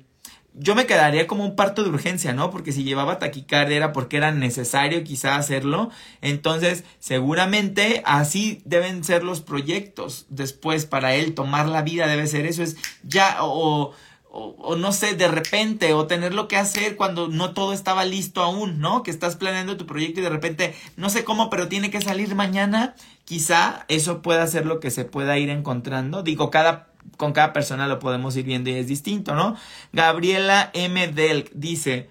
yo 0.60 0.76
me 0.76 0.86
quedaría 0.86 1.28
como 1.28 1.46
un 1.46 1.56
parto 1.56 1.84
de 1.84 1.90
urgencia, 1.90 2.34
¿no? 2.34 2.50
Porque 2.50 2.72
si 2.72 2.84
llevaba 2.84 3.20
taquicardia 3.20 3.78
era 3.78 3.94
porque 3.94 4.18
era 4.18 4.32
necesario 4.32 5.04
quizá 5.04 5.36
hacerlo. 5.36 5.92
Entonces, 6.22 6.84
seguramente 7.00 8.02
así 8.06 8.62
deben 8.66 9.04
ser 9.04 9.24
los 9.24 9.42
proyectos. 9.42 10.26
Después, 10.30 10.86
para 10.86 11.14
él 11.16 11.36
tomar 11.36 11.68
la 11.68 11.84
vida 11.84 12.08
debe 12.08 12.28
ser 12.28 12.46
eso. 12.48 12.64
Es 12.64 12.76
ya, 13.04 13.38
o, 13.44 13.94
o, 14.30 14.56
o, 14.58 14.76
no 14.76 14.92
sé, 14.92 15.14
de 15.14 15.28
repente, 15.28 15.94
o 15.94 16.08
tener 16.08 16.34
lo 16.34 16.48
que 16.48 16.58
hacer 16.58 16.96
cuando 16.96 17.28
no 17.28 17.54
todo 17.54 17.72
estaba 17.72 18.06
listo 18.06 18.42
aún, 18.42 18.80
¿no? 18.80 19.04
Que 19.04 19.12
estás 19.12 19.36
planeando 19.36 19.78
tu 19.78 19.86
proyecto 19.86 20.22
y 20.22 20.24
de 20.24 20.30
repente, 20.30 20.76
no 20.96 21.10
sé 21.10 21.24
cómo, 21.24 21.50
pero 21.50 21.68
tiene 21.68 21.92
que 21.92 22.02
salir 22.02 22.34
mañana. 22.34 22.96
Quizá 23.26 23.86
eso 23.90 24.22
pueda 24.22 24.48
ser 24.48 24.66
lo 24.66 24.80
que 24.80 24.90
se 24.90 25.06
pueda 25.06 25.38
ir 25.38 25.50
encontrando. 25.50 26.24
Digo, 26.24 26.50
cada 26.50 26.88
con 27.16 27.34
cada 27.34 27.54
persona 27.54 27.88
lo 27.88 28.00
podemos 28.00 28.36
ir 28.36 28.46
viendo 28.46 28.70
y 28.70 28.74
es 28.74 28.88
distinto, 28.88 29.36
¿no? 29.36 29.56
Gabriela 29.94 30.72
M. 30.74 31.08
Delk 31.08 31.52
dice, 31.54 32.10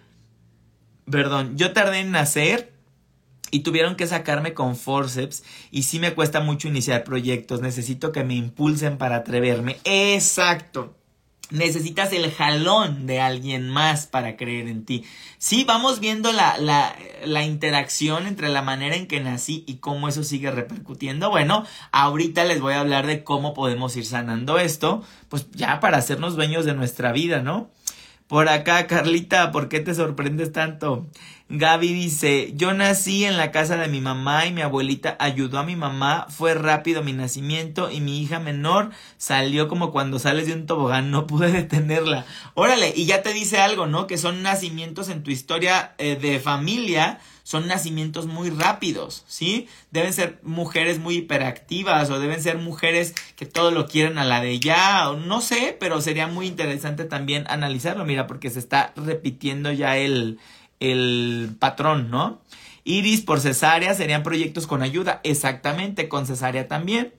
perdón, 1.11 1.57
yo 1.57 1.73
tardé 1.73 2.01
en 2.01 2.11
nacer 2.11 2.73
y 3.51 3.61
tuvieron 3.61 3.97
que 3.97 4.07
sacarme 4.07 4.55
con 4.55 4.77
forceps 4.77 5.45
y 5.71 5.85
sí 5.85 5.99
me 5.99 6.15
cuesta 6.15 6.41
mucho 6.41 6.69
iniciar 6.69 7.05
proyectos, 7.05 7.61
necesito 7.61 8.13
que 8.13 8.25
me 8.25 8.35
impulsen 8.35 8.99
para 8.99 9.17
atreverme. 9.17 9.79
Exacto. 9.85 10.97
Necesitas 11.51 12.13
el 12.13 12.33
jalón 12.33 13.07
de 13.07 13.21
alguien 13.21 13.69
más 13.69 14.07
para 14.07 14.37
creer 14.37 14.67
en 14.67 14.85
ti. 14.85 15.05
Sí, 15.39 15.65
vamos 15.65 16.01
viendo 16.01 16.33
la, 16.33 16.59
la, 16.59 16.97
la, 17.25 17.45
interacción 17.45 18.27
entre 18.27 18.49
la 18.49 18.63
manera 18.63 18.97
en 18.97 19.07
que 19.07 19.21
nací 19.21 19.63
y 19.67 19.77
cómo 19.77 20.09
eso 20.09 20.25
sigue 20.25 20.51
repercutiendo. 20.51 21.31
Bueno, 21.31 21.65
ahorita 21.93 22.45
les 22.45 22.61
voy 22.61 22.75
a 22.75 22.81
hablar 22.81 23.07
de 23.07 23.23
cómo 23.23 23.55
podemos 23.55 23.97
ir 23.97 24.07
sanando 24.07 24.59
esto, 24.59 25.05
pues 25.29 25.47
ya 25.53 25.79
para 25.79 25.99
hacernos 25.99 26.35
dueños 26.35 26.65
de 26.65 26.75
nuestra 26.75 27.13
vida, 27.13 27.43
¿no? 27.43 27.71
Por 28.27 28.49
acá, 28.49 28.89
Carlita, 28.89 29.53
¿por 29.53 29.69
qué 29.69 29.79
te 29.79 29.95
sorprendes 29.95 30.51
tanto? 30.51 31.07
Gaby 31.49 31.93
dice, 31.93 32.53
yo 32.57 32.75
nací 32.75 33.25
en 33.25 33.37
la 33.37 33.53
casa 33.53 33.77
de 33.77 33.87
mi 33.87 34.01
mamá 34.01 34.47
y 34.47 34.53
mi 34.53 34.63
abuelita 34.63 35.17
ayudó 35.21 35.61
a 35.61 35.63
mi 35.63 35.77
mamá, 35.77 36.27
fue 36.29 36.55
rápido 36.55 37.05
mi 37.05 37.13
nacimiento 37.13 37.89
y 37.89 38.01
mi 38.01 38.21
hija 38.21 38.41
menor 38.41 38.91
salió 39.17 39.69
como 39.69 39.93
cuando 39.93 40.19
sales 40.19 40.49
de 40.49 40.55
un 40.55 40.67
tobogán, 40.67 41.13
no 41.13 41.29
pude 41.29 41.53
detenerla. 41.53 42.27
Órale, 42.55 42.93
y 42.97 43.07
ya 43.07 43.23
te 43.23 43.33
dice 43.33 43.59
algo, 43.59 43.87
¿no? 43.87 44.09
Que 44.09 44.19
son 44.19 44.43
nacimientos 44.43 45.09
en 45.09 45.23
tu 45.23 45.31
historia 45.31 45.95
eh, 45.99 46.17
de 46.17 46.41
familia, 46.41 47.21
son 47.45 47.69
nacimientos 47.69 48.27
muy 48.27 48.51
rápidos, 48.51 49.23
¿sí? 49.29 49.69
Deben 49.93 50.13
ser 50.13 50.41
mujeres 50.43 50.99
muy 50.99 51.19
hiperactivas 51.19 52.11
o 52.11 52.19
deben 52.19 52.43
ser 52.43 52.59
mujeres 52.59 53.15
que 53.37 53.47
todo 53.47 53.71
lo 53.71 53.87
quieren 53.87 54.19
a 54.19 54.25
la 54.25 54.41
de 54.41 54.59
ya, 54.59 55.11
o 55.11 55.17
no 55.17 55.41
sé, 55.41 55.77
pero 55.79 56.01
sería 56.01 56.27
muy 56.27 56.49
interesante 56.49 57.05
también 57.05 57.45
analizarlo, 57.49 58.05
mira, 58.05 58.27
porque 58.27 58.51
se 58.51 58.59
está 58.59 58.93
repitiendo 58.97 59.71
ya 59.71 59.97
el 59.97 60.41
el 60.81 61.57
patrón, 61.59 62.11
¿no? 62.11 62.41
Iris 62.85 63.23
por 63.23 63.41
cesárea 63.41 63.95
serían 63.95 64.23
proyectos 64.23 64.67
con 64.67 64.83
ayuda. 64.83 65.21
Exactamente, 65.25 66.09
con 66.09 66.27
cesárea 66.27 66.69
también. 66.69 67.13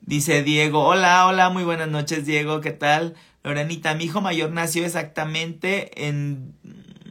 Dice 0.00 0.44
Diego, 0.44 0.84
hola, 0.84 1.26
hola, 1.26 1.50
muy 1.50 1.64
buenas 1.64 1.88
noches 1.88 2.24
Diego, 2.24 2.60
¿qué 2.60 2.70
tal? 2.70 3.14
Lorenita, 3.42 3.94
mi 3.94 4.04
hijo 4.04 4.20
mayor 4.20 4.52
nació 4.52 4.84
exactamente 4.84 6.06
en 6.06 6.54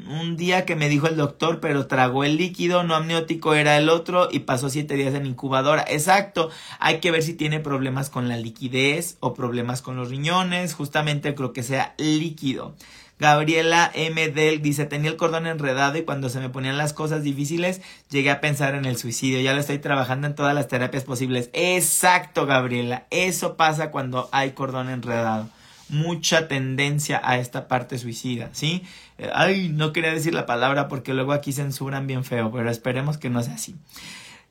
un 0.07 0.37
día 0.37 0.65
que 0.65 0.75
me 0.75 0.87
dijo 0.87 1.07
el 1.07 1.17
doctor, 1.17 1.59
pero 1.59 1.87
tragó 1.87 2.23
el 2.23 2.37
líquido, 2.37 2.83
no 2.83 2.95
amniótico 2.95 3.53
era 3.53 3.77
el 3.77 3.89
otro 3.89 4.29
y 4.31 4.39
pasó 4.39 4.69
siete 4.69 4.95
días 4.95 5.13
en 5.13 5.25
incubadora. 5.25 5.83
Exacto, 5.89 6.49
hay 6.79 6.99
que 6.99 7.11
ver 7.11 7.23
si 7.23 7.33
tiene 7.33 7.59
problemas 7.59 8.09
con 8.09 8.29
la 8.29 8.37
liquidez 8.37 9.17
o 9.19 9.33
problemas 9.33 9.81
con 9.81 9.97
los 9.97 10.09
riñones, 10.09 10.73
justamente 10.73 11.35
creo 11.35 11.53
que 11.53 11.63
sea 11.63 11.95
líquido. 11.97 12.75
Gabriela 13.17 13.89
M. 13.93 14.29
Del 14.29 14.61
dice, 14.61 14.85
tenía 14.85 15.09
el 15.09 15.15
cordón 15.17 15.47
enredado 15.47 15.97
y 15.97 16.03
cuando 16.03 16.29
se 16.29 16.39
me 16.39 16.49
ponían 16.49 16.77
las 16.77 16.93
cosas 16.93 17.23
difíciles 17.23 17.81
llegué 18.09 18.29
a 18.29 18.41
pensar 18.41 18.75
en 18.75 18.85
el 18.85 18.97
suicidio. 18.97 19.39
Ya 19.39 19.53
lo 19.53 19.59
estoy 19.59 19.79
trabajando 19.79 20.27
en 20.27 20.35
todas 20.35 20.53
las 20.53 20.67
terapias 20.67 21.03
posibles. 21.03 21.49
Exacto, 21.53 22.45
Gabriela. 22.45 23.05
Eso 23.11 23.55
pasa 23.55 23.91
cuando 23.91 24.29
hay 24.31 24.51
cordón 24.51 24.89
enredado. 24.89 25.47
Mucha 25.87 26.47
tendencia 26.47 27.21
a 27.23 27.37
esta 27.37 27.67
parte 27.67 27.99
suicida, 27.99 28.49
¿sí? 28.53 28.83
Eh, 29.17 29.29
ay, 29.33 29.69
no 29.69 29.93
quería 29.93 30.11
decir 30.11 30.33
la 30.33 30.45
palabra 30.45 30.87
porque 30.87 31.13
luego 31.13 31.31
aquí 31.31 31.53
censuran 31.53 32.07
bien 32.07 32.23
feo, 32.23 32.51
pero 32.51 32.69
esperemos 32.69 33.17
que 33.17 33.29
no 33.29 33.43
sea 33.43 33.53
así. 33.53 33.75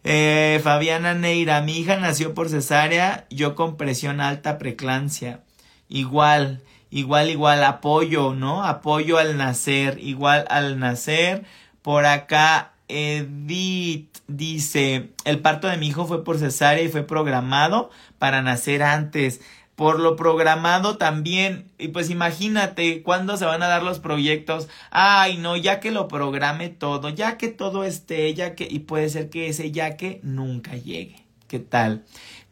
Eh, 0.05 0.61
Fabiana 0.63 1.15
Neira, 1.15 1.61
mi 1.63 1.79
hija 1.79 1.97
nació 1.97 2.35
por 2.35 2.51
cesárea, 2.51 3.27
yo 3.31 3.55
con 3.55 3.77
presión 3.77 4.21
alta, 4.21 4.59
preclancia. 4.59 5.41
Igual, 5.89 6.63
igual, 6.95 7.29
igual, 7.29 7.65
apoyo, 7.65 8.35
¿no? 8.35 8.65
Apoyo 8.65 9.19
al 9.19 9.37
nacer, 9.37 9.99
igual 10.01 10.47
al 10.49 10.79
nacer. 10.79 11.45
Por 11.83 12.07
acá, 12.07 12.73
Edith 12.89 14.19
dice, 14.29 15.11
el 15.25 15.41
parto 15.41 15.67
de 15.69 15.77
mi 15.77 15.89
hijo 15.89 16.07
fue 16.07 16.23
por 16.25 16.39
cesárea 16.39 16.85
y 16.85 16.89
fue 16.89 17.03
programado 17.03 17.91
para 18.19 18.43
nacer 18.43 18.83
antes. 18.85 19.41
Por 19.75 19.99
lo 19.99 20.15
programado 20.15 20.97
también, 20.97 21.67
y 21.79 21.89
pues 21.89 22.09
imagínate 22.09 23.03
cuándo 23.03 23.37
se 23.37 23.45
van 23.45 23.65
a 23.65 23.67
dar 23.67 23.83
los 23.83 23.99
proyectos. 23.99 24.69
Ay, 24.93 25.37
no, 25.37 25.57
ya 25.57 25.81
que 25.81 25.91
lo 25.91 26.07
programe 26.07 26.69
todo, 26.69 27.09
ya 27.09 27.37
que 27.39 27.49
todo 27.49 27.83
esté, 27.83 28.33
ya 28.35 28.55
que, 28.55 28.69
y 28.71 28.79
puede 28.81 29.09
ser 29.09 29.31
que 29.31 29.49
ese 29.49 29.73
ya 29.73 29.97
que 29.97 30.21
nunca 30.23 30.77
llegue. 30.77 31.27
¿Qué 31.49 31.59
tal? 31.59 32.05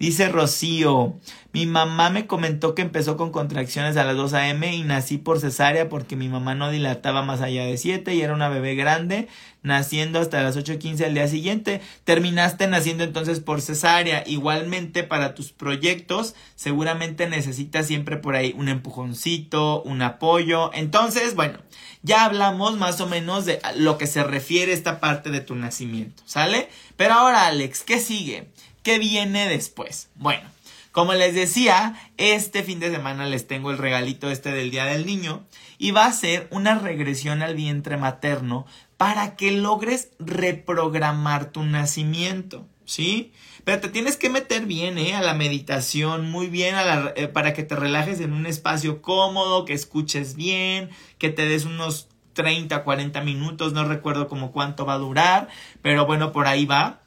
Dice 0.03 0.29
Rocío, 0.29 1.15
mi 1.53 1.65
mamá 1.65 2.11
me 2.11 2.27
comentó 2.27 2.75
que 2.75 2.83
empezó 2.83 3.17
con 3.17 3.31
contracciones 3.31 3.97
a 3.97 4.03
las 4.03 4.17
2 4.17 4.33
a.m. 4.33 4.75
y 4.75 4.83
nací 4.83 5.17
por 5.17 5.39
cesárea 5.39 5.89
porque 5.89 6.17
mi 6.17 6.29
mamá 6.29 6.57
no 6.57 6.73
dilataba 6.73 7.23
más 7.23 7.41
allá 7.41 7.65
de 7.65 7.77
7 7.77 8.13
y 8.13 8.21
era 8.21 8.35
una 8.35 8.49
bebé 8.49 8.75
grande, 8.75 9.29
naciendo 9.63 10.19
hasta 10.19 10.43
las 10.43 10.57
8.15 10.57 11.05
al 11.05 11.15
día 11.15 11.29
siguiente. 11.29 11.81
Terminaste 12.03 12.67
naciendo 12.67 13.05
entonces 13.05 13.39
por 13.39 13.61
cesárea. 13.61 14.25
Igualmente 14.27 15.05
para 15.05 15.37
tus 15.37 15.53
proyectos, 15.53 16.35
seguramente 16.57 17.29
necesitas 17.29 17.87
siempre 17.87 18.17
por 18.17 18.35
ahí 18.35 18.57
un 18.59 18.69
empujoncito, 18.69 19.85
un 19.85 20.03
apoyo. 20.03 20.73
Entonces, 20.75 21.37
bueno, 21.37 21.61
ya 22.03 22.25
hablamos 22.25 22.77
más 22.77 23.01
o 23.01 23.07
menos 23.07 23.45
de 23.45 23.61
lo 23.77 23.99
que 23.99 24.09
se 24.09 24.25
refiere 24.25 24.73
esta 24.73 24.99
parte 24.99 25.31
de 25.31 25.43
tu 25.43 25.55
nacimiento, 25.55 26.25
¿sale? 26.27 26.69
Pero 26.97 27.15
ahora, 27.15 27.47
Alex, 27.47 27.85
¿qué 27.85 28.01
sigue? 28.01 28.49
¿Qué 28.83 28.99
viene 28.99 29.49
después? 29.49 30.09
Bueno, 30.17 30.49
como 30.91 31.15
les 31.15 31.35
decía, 31.35 31.95
este 32.17 32.63
fin 32.63 32.81
de 32.81 32.91
semana 32.91 33.27
les 33.27 33.47
tengo 33.47 33.71
el 33.71 33.79
regalito 33.79 34.31
este 34.31 34.53
del 34.53 34.71
Día 34.71 34.85
del 34.85 35.07
Niño 35.07 35.45
y 35.79 35.93
va 35.93 36.07
a 36.07 36.13
ser 36.13 36.49
una 36.51 36.79
regresión 36.79 37.43
al 37.43 37.55
vientre 37.55 37.97
materno 37.97 38.67
para 38.97 39.37
que 39.37 39.53
logres 39.53 40.11
reprogramar 40.19 41.51
tu 41.51 41.65
nacimiento, 41.65 42.67
¿sí? 42.85 43.33
Pero 43.65 43.81
te 43.81 43.89
tienes 43.89 44.17
que 44.17 44.31
meter 44.31 44.67
bien, 44.67 44.99
¿eh? 44.99 45.15
A 45.15 45.23
la 45.23 45.35
meditación, 45.35 46.31
muy 46.31 46.49
bien, 46.49 46.75
eh, 47.17 47.29
para 47.29 47.55
que 47.55 47.63
te 47.63 47.77
relajes 47.77 48.21
en 48.21 48.33
un 48.33 48.47
espacio 48.47 49.01
cómodo, 49.01 49.65
que 49.65 49.73
escuches 49.73 50.35
bien, 50.35 50.91
que 51.19 51.31
te 51.31 51.47
des 51.47 51.65
unos 51.65 52.09
30, 52.33 52.83
40 52.83 53.21
minutos, 53.23 53.73
no 53.73 53.85
recuerdo 53.85 54.29
como 54.29 54.53
cuánto 54.53 54.85
va 54.85 54.95
a 54.95 54.99
durar, 54.99 55.49
pero 55.83 56.05
bueno, 56.07 56.33
por 56.33 56.47
ahí 56.47 56.67
va. 56.67 57.01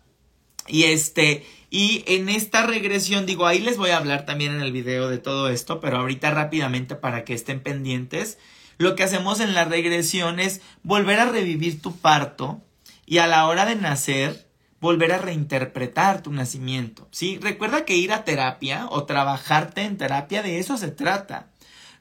Y 0.67 0.83
este, 0.83 1.45
y 1.75 2.05
en 2.07 2.29
esta 2.29 2.65
regresión, 2.65 3.25
digo, 3.25 3.45
ahí 3.45 3.59
les 3.59 3.75
voy 3.75 3.89
a 3.89 3.97
hablar 3.97 4.25
también 4.25 4.53
en 4.53 4.61
el 4.61 4.71
video 4.71 5.09
de 5.09 5.17
todo 5.17 5.49
esto, 5.49 5.81
pero 5.81 5.97
ahorita 5.97 6.31
rápidamente 6.31 6.95
para 6.95 7.25
que 7.25 7.33
estén 7.33 7.59
pendientes. 7.59 8.37
Lo 8.77 8.95
que 8.95 9.03
hacemos 9.03 9.41
en 9.41 9.53
la 9.53 9.65
regresión 9.65 10.39
es 10.39 10.61
volver 10.83 11.19
a 11.19 11.25
revivir 11.25 11.81
tu 11.81 11.93
parto 11.97 12.61
y 13.05 13.17
a 13.17 13.27
la 13.27 13.45
hora 13.45 13.65
de 13.65 13.75
nacer, 13.75 14.47
volver 14.79 15.11
a 15.11 15.17
reinterpretar 15.17 16.23
tu 16.23 16.31
nacimiento. 16.31 17.09
¿Sí? 17.11 17.39
Recuerda 17.41 17.83
que 17.83 17.97
ir 17.97 18.13
a 18.13 18.23
terapia 18.23 18.87
o 18.89 19.03
trabajarte 19.03 19.81
en 19.81 19.97
terapia, 19.97 20.43
de 20.43 20.59
eso 20.59 20.77
se 20.77 20.91
trata. 20.91 21.49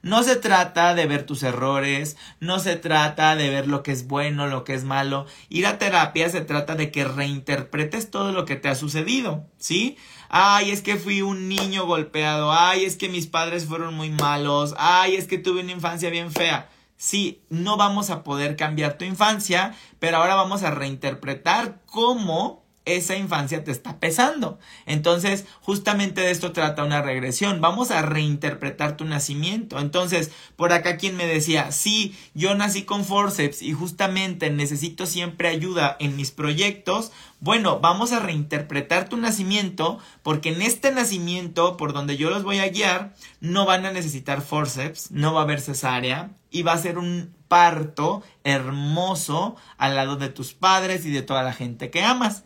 No 0.05 0.21
se 0.21 0.35
trata 0.35 0.93
de 0.93 1.07
ver 1.07 1.23
tus 1.23 1.41
errores, 1.41 2.15
no 2.39 2.59
se 2.59 2.75
trata 2.75 3.35
de 3.35 3.49
ver 3.49 3.67
lo 3.67 3.81
que 3.81 3.91
es 3.91 4.05
bueno, 4.05 4.45
lo 4.45 4.63
que 4.63 4.75
es 4.75 4.83
malo. 4.83 5.25
Ir 5.49 5.65
a 5.65 5.79
terapia 5.79 6.29
se 6.29 6.41
trata 6.41 6.75
de 6.75 6.91
que 6.91 7.05
reinterpretes 7.05 8.11
todo 8.11 8.31
lo 8.31 8.45
que 8.45 8.55
te 8.55 8.69
ha 8.69 8.75
sucedido, 8.75 9.47
¿sí? 9.57 9.97
Ay, 10.29 10.69
es 10.69 10.83
que 10.83 10.97
fui 10.97 11.23
un 11.23 11.49
niño 11.49 11.87
golpeado, 11.87 12.53
ay, 12.53 12.85
es 12.85 12.97
que 12.97 13.09
mis 13.09 13.25
padres 13.25 13.65
fueron 13.65 13.95
muy 13.95 14.11
malos, 14.11 14.75
ay, 14.77 15.15
es 15.15 15.25
que 15.25 15.39
tuve 15.39 15.61
una 15.61 15.71
infancia 15.71 16.11
bien 16.11 16.31
fea. 16.31 16.69
Sí, 16.97 17.41
no 17.49 17.75
vamos 17.75 18.11
a 18.11 18.23
poder 18.23 18.55
cambiar 18.55 18.99
tu 18.99 19.05
infancia, 19.05 19.73
pero 19.97 20.17
ahora 20.17 20.35
vamos 20.35 20.61
a 20.61 20.69
reinterpretar 20.69 21.81
cómo 21.87 22.64
esa 22.85 23.15
infancia 23.15 23.63
te 23.63 23.71
está 23.71 23.99
pesando. 23.99 24.59
Entonces, 24.85 25.45
justamente 25.61 26.21
de 26.21 26.31
esto 26.31 26.51
trata 26.51 26.83
una 26.83 27.01
regresión. 27.01 27.59
Vamos 27.59 27.91
a 27.91 28.01
reinterpretar 28.03 28.95
tu 28.95 29.05
nacimiento. 29.05 29.79
Entonces, 29.79 30.31
por 30.55 30.71
acá 30.71 30.97
quien 30.97 31.17
me 31.17 31.25
decía, 31.25 31.71
sí, 31.71 32.15
yo 32.33 32.55
nací 32.55 32.83
con 32.83 33.03
forceps 33.03 33.61
y 33.61 33.73
justamente 33.73 34.49
necesito 34.49 35.05
siempre 35.05 35.49
ayuda 35.49 35.97
en 35.99 36.15
mis 36.15 36.31
proyectos. 36.31 37.11
Bueno, 37.39 37.79
vamos 37.79 38.11
a 38.11 38.19
reinterpretar 38.19 39.09
tu 39.09 39.17
nacimiento 39.17 39.99
porque 40.23 40.49
en 40.49 40.61
este 40.61 40.91
nacimiento, 40.91 41.77
por 41.77 41.93
donde 41.93 42.17
yo 42.17 42.29
los 42.29 42.43
voy 42.43 42.59
a 42.59 42.69
guiar, 42.69 43.13
no 43.41 43.65
van 43.65 43.85
a 43.85 43.91
necesitar 43.91 44.41
forceps, 44.41 45.11
no 45.11 45.33
va 45.33 45.41
a 45.41 45.43
haber 45.43 45.61
cesárea 45.61 46.31
y 46.51 46.63
va 46.63 46.73
a 46.73 46.77
ser 46.77 46.97
un 46.97 47.35
parto 47.47 48.23
hermoso 48.43 49.55
al 49.77 49.95
lado 49.95 50.15
de 50.15 50.29
tus 50.29 50.53
padres 50.53 51.05
y 51.05 51.11
de 51.11 51.21
toda 51.21 51.43
la 51.43 51.53
gente 51.53 51.89
que 51.89 52.03
amas. 52.03 52.43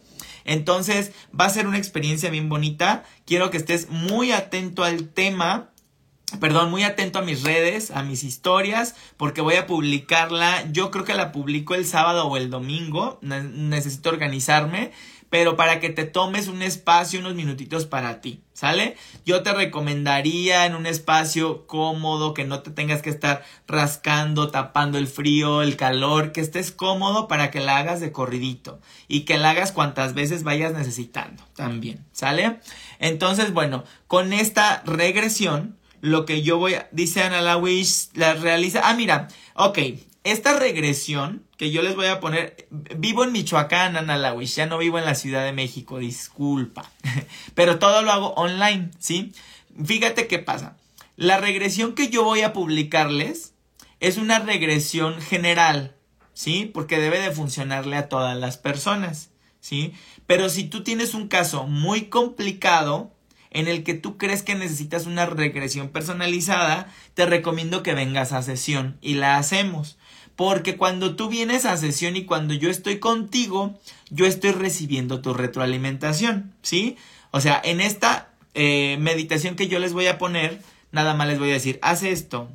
Entonces 0.49 1.11
va 1.39 1.45
a 1.45 1.49
ser 1.49 1.67
una 1.67 1.77
experiencia 1.77 2.31
bien 2.31 2.49
bonita. 2.49 3.03
Quiero 3.25 3.51
que 3.51 3.57
estés 3.57 3.89
muy 3.89 4.31
atento 4.31 4.83
al 4.83 5.09
tema. 5.09 5.69
Perdón, 6.39 6.71
muy 6.71 6.83
atento 6.83 7.19
a 7.19 7.21
mis 7.23 7.43
redes, 7.43 7.91
a 7.91 8.03
mis 8.03 8.23
historias, 8.23 8.95
porque 9.17 9.41
voy 9.41 9.55
a 9.55 9.67
publicarla. 9.67 10.71
Yo 10.71 10.89
creo 10.89 11.05
que 11.05 11.13
la 11.13 11.31
publico 11.31 11.75
el 11.75 11.85
sábado 11.85 12.25
o 12.25 12.35
el 12.35 12.49
domingo. 12.49 13.19
necesito 13.21 14.09
organizarme 14.09 14.91
pero 15.29 15.55
para 15.55 15.79
que 15.79 15.89
te 15.89 16.05
tomes 16.05 16.47
un 16.47 16.61
espacio, 16.61 17.19
unos 17.19 17.35
minutitos 17.35 17.85
para 17.85 18.21
ti, 18.21 18.41
¿sale? 18.53 18.97
Yo 19.25 19.43
te 19.43 19.53
recomendaría 19.53 20.65
en 20.65 20.75
un 20.75 20.85
espacio 20.85 21.67
cómodo, 21.67 22.33
que 22.33 22.45
no 22.45 22.61
te 22.61 22.71
tengas 22.71 23.01
que 23.01 23.09
estar 23.09 23.43
rascando, 23.67 24.49
tapando 24.49 24.97
el 24.97 25.07
frío, 25.07 25.61
el 25.61 25.75
calor, 25.75 26.31
que 26.31 26.41
estés 26.41 26.71
cómodo 26.71 27.27
para 27.27 27.51
que 27.51 27.59
la 27.59 27.77
hagas 27.77 27.99
de 27.99 28.11
corridito 28.11 28.79
y 29.07 29.21
que 29.21 29.37
la 29.37 29.51
hagas 29.51 29.71
cuantas 29.71 30.13
veces 30.13 30.43
vayas 30.43 30.73
necesitando 30.73 31.43
también, 31.55 32.05
¿sale? 32.11 32.59
Entonces, 32.99 33.53
bueno, 33.53 33.83
con 34.07 34.33
esta 34.33 34.81
regresión, 34.85 35.77
lo 36.01 36.25
que 36.25 36.41
yo 36.41 36.57
voy 36.57 36.75
a, 36.75 36.87
dice 36.91 37.23
Ana 37.23 37.41
Lawish, 37.41 38.09
la 38.13 38.33
realiza, 38.33 38.81
ah, 38.83 38.93
mira, 38.93 39.27
ok, 39.53 39.77
esta 40.29 40.57
regresión 40.57 41.43
que 41.57 41.71
yo 41.71 41.81
les 41.81 41.95
voy 41.95 42.07
a 42.07 42.19
poner, 42.19 42.67
vivo 42.69 43.23
en 43.23 43.31
Michoacán, 43.31 43.97
Analawish, 43.97 44.55
ya 44.55 44.65
no 44.65 44.77
vivo 44.77 44.97
en 44.97 45.05
la 45.05 45.15
Ciudad 45.15 45.43
de 45.43 45.53
México, 45.53 45.99
disculpa, 45.99 46.89
pero 47.53 47.79
todo 47.79 48.01
lo 48.01 48.11
hago 48.11 48.33
online, 48.33 48.91
¿sí? 48.99 49.33
Fíjate 49.83 50.27
qué 50.27 50.39
pasa. 50.39 50.77
La 51.15 51.37
regresión 51.37 51.95
que 51.95 52.09
yo 52.09 52.23
voy 52.23 52.41
a 52.41 52.53
publicarles 52.53 53.53
es 53.99 54.17
una 54.17 54.39
regresión 54.39 55.21
general, 55.21 55.95
¿sí? 56.33 56.69
Porque 56.73 56.99
debe 56.99 57.19
de 57.19 57.31
funcionarle 57.31 57.97
a 57.97 58.09
todas 58.09 58.37
las 58.37 58.57
personas, 58.57 59.29
¿sí? 59.59 59.93
Pero 60.25 60.49
si 60.49 60.63
tú 60.63 60.83
tienes 60.83 61.13
un 61.13 61.27
caso 61.27 61.67
muy 61.67 62.03
complicado, 62.03 63.13
en 63.51 63.67
el 63.67 63.83
que 63.83 63.93
tú 63.93 64.17
crees 64.17 64.43
que 64.43 64.55
necesitas 64.55 65.05
una 65.05 65.25
regresión 65.25 65.89
personalizada, 65.89 66.87
te 67.13 67.25
recomiendo 67.25 67.83
que 67.83 67.93
vengas 67.93 68.31
a 68.31 68.41
sesión 68.41 68.97
y 69.01 69.15
la 69.15 69.37
hacemos. 69.37 69.97
Porque 70.39 70.77
cuando 70.77 71.17
tú 71.17 71.27
vienes 71.27 71.65
a 71.65 71.75
sesión 71.75 72.15
y 72.15 72.23
cuando 72.23 72.53
yo 72.53 72.69
estoy 72.69 72.99
contigo, 72.99 73.77
yo 74.09 74.25
estoy 74.25 74.51
recibiendo 74.51 75.19
tu 75.21 75.33
retroalimentación, 75.33 76.53
¿sí? 76.61 76.95
O 77.31 77.41
sea, 77.41 77.59
en 77.61 77.81
esta 77.81 78.29
eh, 78.53 78.95
meditación 79.01 79.57
que 79.57 79.67
yo 79.67 79.79
les 79.79 79.91
voy 79.91 80.07
a 80.07 80.17
poner, 80.17 80.61
nada 80.93 81.13
más 81.13 81.27
les 81.27 81.39
voy 81.39 81.49
a 81.49 81.55
decir, 81.55 81.77
haz 81.81 82.03
esto, 82.03 82.49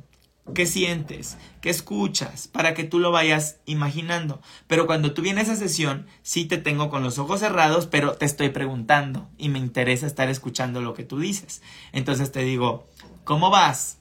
¿qué 0.55 0.65
sientes? 0.65 1.37
¿Qué 1.61 1.69
escuchas? 1.69 2.47
Para 2.47 2.73
que 2.73 2.85
tú 2.85 2.97
lo 2.97 3.11
vayas 3.11 3.57
imaginando. 3.67 4.41
Pero 4.65 4.87
cuando 4.87 5.13
tú 5.13 5.21
vienes 5.21 5.49
a 5.49 5.55
sesión, 5.55 6.07
sí 6.23 6.45
te 6.45 6.57
tengo 6.57 6.89
con 6.89 7.03
los 7.03 7.19
ojos 7.19 7.41
cerrados, 7.41 7.85
pero 7.85 8.13
te 8.13 8.25
estoy 8.25 8.49
preguntando 8.49 9.29
y 9.37 9.49
me 9.49 9.59
interesa 9.59 10.07
estar 10.07 10.27
escuchando 10.27 10.81
lo 10.81 10.95
que 10.95 11.03
tú 11.03 11.19
dices. 11.19 11.61
Entonces 11.91 12.31
te 12.31 12.39
digo, 12.39 12.87
¿cómo 13.25 13.51
vas? 13.51 13.99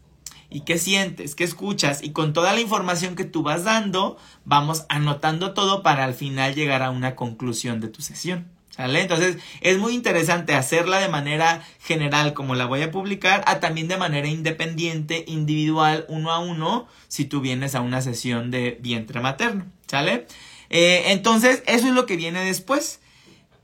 Y 0.54 0.60
qué 0.60 0.78
sientes, 0.78 1.34
qué 1.34 1.42
escuchas 1.42 2.00
y 2.04 2.12
con 2.12 2.32
toda 2.32 2.52
la 2.52 2.60
información 2.60 3.16
que 3.16 3.24
tú 3.24 3.42
vas 3.42 3.64
dando, 3.64 4.16
vamos 4.44 4.86
anotando 4.88 5.52
todo 5.52 5.82
para 5.82 6.04
al 6.04 6.14
final 6.14 6.54
llegar 6.54 6.84
a 6.84 6.90
una 6.90 7.16
conclusión 7.16 7.80
de 7.80 7.88
tu 7.88 8.02
sesión. 8.02 8.48
¿Sale? 8.70 9.00
Entonces 9.00 9.38
es 9.60 9.78
muy 9.78 9.94
interesante 9.94 10.54
hacerla 10.54 10.98
de 10.98 11.08
manera 11.08 11.64
general 11.80 12.34
como 12.34 12.54
la 12.54 12.66
voy 12.66 12.82
a 12.82 12.92
publicar, 12.92 13.42
a 13.46 13.58
también 13.58 13.88
de 13.88 13.96
manera 13.96 14.28
independiente, 14.28 15.24
individual, 15.26 16.06
uno 16.08 16.30
a 16.30 16.38
uno, 16.38 16.86
si 17.08 17.24
tú 17.24 17.40
vienes 17.40 17.74
a 17.74 17.80
una 17.80 18.00
sesión 18.00 18.52
de 18.52 18.78
vientre 18.80 19.20
materno. 19.20 19.66
¿Sale? 19.88 20.26
Eh, 20.70 21.06
entonces 21.06 21.64
eso 21.66 21.88
es 21.88 21.94
lo 21.94 22.06
que 22.06 22.16
viene 22.16 22.44
después. 22.44 23.00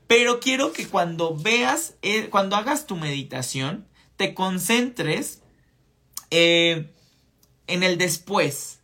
Pero 0.07 0.41
quiero 0.41 0.73
que 0.73 0.87
cuando 0.87 1.37
veas, 1.37 1.93
eh, 2.01 2.27
cuando 2.29 2.57
hagas 2.57 2.85
tu 2.85 2.97
meditación, 2.97 3.87
te 4.17 4.33
concentres 4.33 5.40
eh, 6.31 6.89
en 7.67 7.83
el 7.83 7.97
después, 7.97 8.79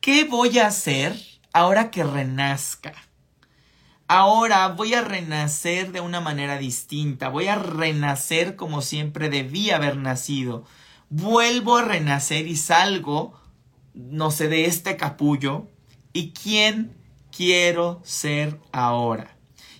¿qué 0.00 0.24
voy 0.24 0.58
a 0.58 0.66
hacer 0.66 1.14
ahora 1.52 1.90
que 1.90 2.02
renazca? 2.02 2.94
Ahora 4.08 4.68
voy 4.68 4.94
a 4.94 5.02
renacer 5.02 5.92
de 5.92 6.00
una 6.00 6.20
manera 6.20 6.58
distinta, 6.58 7.28
voy 7.28 7.46
a 7.46 7.56
renacer 7.56 8.56
como 8.56 8.82
siempre 8.82 9.28
debí 9.28 9.70
haber 9.70 9.96
nacido. 9.96 10.64
Vuelvo 11.08 11.76
a 11.76 11.84
renacer 11.84 12.46
y 12.46 12.56
salgo, 12.56 13.38
no 13.94 14.30
sé, 14.30 14.48
de 14.48 14.64
este 14.64 14.96
capullo. 14.96 15.68
¿Y 16.12 16.32
quién 16.32 16.96
quiero 17.34 18.00
ser 18.04 18.58
ahora? 18.72 19.36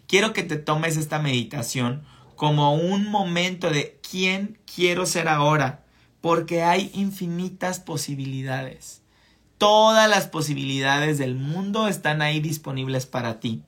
Quiero 0.07 0.33
que 0.33 0.43
te 0.43 0.57
tomes 0.57 0.97
esta 0.97 1.19
meditación 1.19 2.05
como 2.37 2.75
un 2.75 3.09
momento 3.09 3.71
de 3.71 3.99
quién 4.09 4.59
quiero 4.67 5.07
ser 5.07 5.29
ahora 5.29 5.82
porque 6.23 6.63
hay 6.63 6.91
infinitas 6.95 7.81
posibilidades. 7.81 9.03
Todas 9.59 10.09
las 10.09 10.29
posibilidades 10.29 11.19
del 11.19 11.35
mundo 11.35 11.89
están 11.89 12.23
ahí 12.23 12.41
disponibles 12.41 13.05
para 13.05 13.39
ti. 13.39 13.63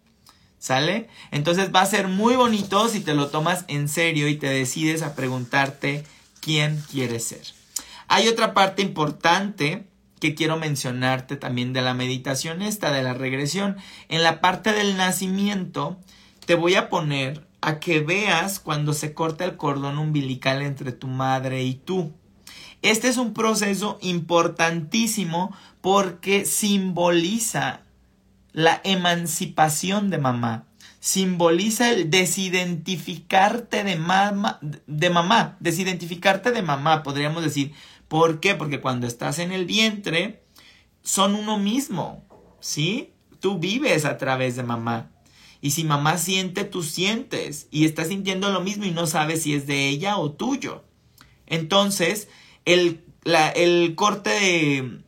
¿Sale? 0.58 1.08
Entonces 1.30 1.74
va 1.74 1.82
a 1.82 1.86
ser 1.86 2.08
muy 2.08 2.36
bonito 2.36 2.88
si 2.88 3.00
te 3.00 3.14
lo 3.14 3.28
tomas 3.28 3.66
en 3.68 3.86
serio 3.86 4.28
y 4.28 4.36
te 4.36 4.46
decides 4.46 5.02
a 5.02 5.14
preguntarte 5.14 6.04
quién 6.40 6.82
quieres 6.90 7.24
ser. 7.24 7.42
Hay 8.08 8.28
otra 8.28 8.54
parte 8.54 8.80
importante 8.80 9.84
que 10.20 10.34
quiero 10.34 10.56
mencionarte 10.56 11.36
también 11.36 11.74
de 11.74 11.82
la 11.82 11.92
meditación 11.92 12.62
esta, 12.62 12.92
de 12.92 13.02
la 13.02 13.12
regresión. 13.12 13.76
En 14.08 14.22
la 14.22 14.40
parte 14.40 14.72
del 14.72 14.96
nacimiento, 14.96 15.98
te 16.46 16.54
voy 16.54 16.76
a 16.76 16.88
poner 16.88 17.46
a 17.60 17.78
que 17.78 18.00
veas 18.00 18.58
cuando 18.58 18.94
se 18.94 19.12
corta 19.12 19.44
el 19.44 19.56
cordón 19.56 19.98
umbilical 19.98 20.62
entre 20.62 20.92
tu 20.92 21.08
madre 21.08 21.62
y 21.64 21.74
tú. 21.74 22.14
Este 22.84 23.08
es 23.08 23.16
un 23.16 23.32
proceso 23.32 23.98
importantísimo 24.02 25.56
porque 25.80 26.44
simboliza 26.44 27.80
la 28.52 28.78
emancipación 28.84 30.10
de 30.10 30.18
mamá. 30.18 30.66
Simboliza 31.00 31.90
el 31.90 32.10
desidentificarte 32.10 33.84
de 33.84 33.96
mamá, 33.96 34.60
de 34.86 35.08
mamá, 35.08 35.56
desidentificarte 35.60 36.52
de 36.52 36.60
mamá, 36.60 37.02
podríamos 37.02 37.42
decir. 37.42 37.72
¿Por 38.06 38.38
qué? 38.38 38.54
Porque 38.54 38.82
cuando 38.82 39.06
estás 39.06 39.38
en 39.38 39.52
el 39.52 39.64
vientre, 39.64 40.44
son 41.00 41.36
uno 41.36 41.58
mismo, 41.58 42.22
¿sí? 42.60 43.14
Tú 43.40 43.58
vives 43.58 44.04
a 44.04 44.18
través 44.18 44.56
de 44.56 44.62
mamá. 44.62 45.10
Y 45.62 45.70
si 45.70 45.84
mamá 45.84 46.18
siente, 46.18 46.64
tú 46.64 46.82
sientes. 46.82 47.66
Y 47.70 47.86
estás 47.86 48.08
sintiendo 48.08 48.52
lo 48.52 48.60
mismo 48.60 48.84
y 48.84 48.90
no 48.90 49.06
sabes 49.06 49.42
si 49.42 49.54
es 49.54 49.66
de 49.66 49.88
ella 49.88 50.18
o 50.18 50.32
tuyo. 50.32 50.84
Entonces, 51.46 52.28
el, 52.64 53.04
el 53.54 53.94
corte 53.94 54.30
de, 54.30 55.00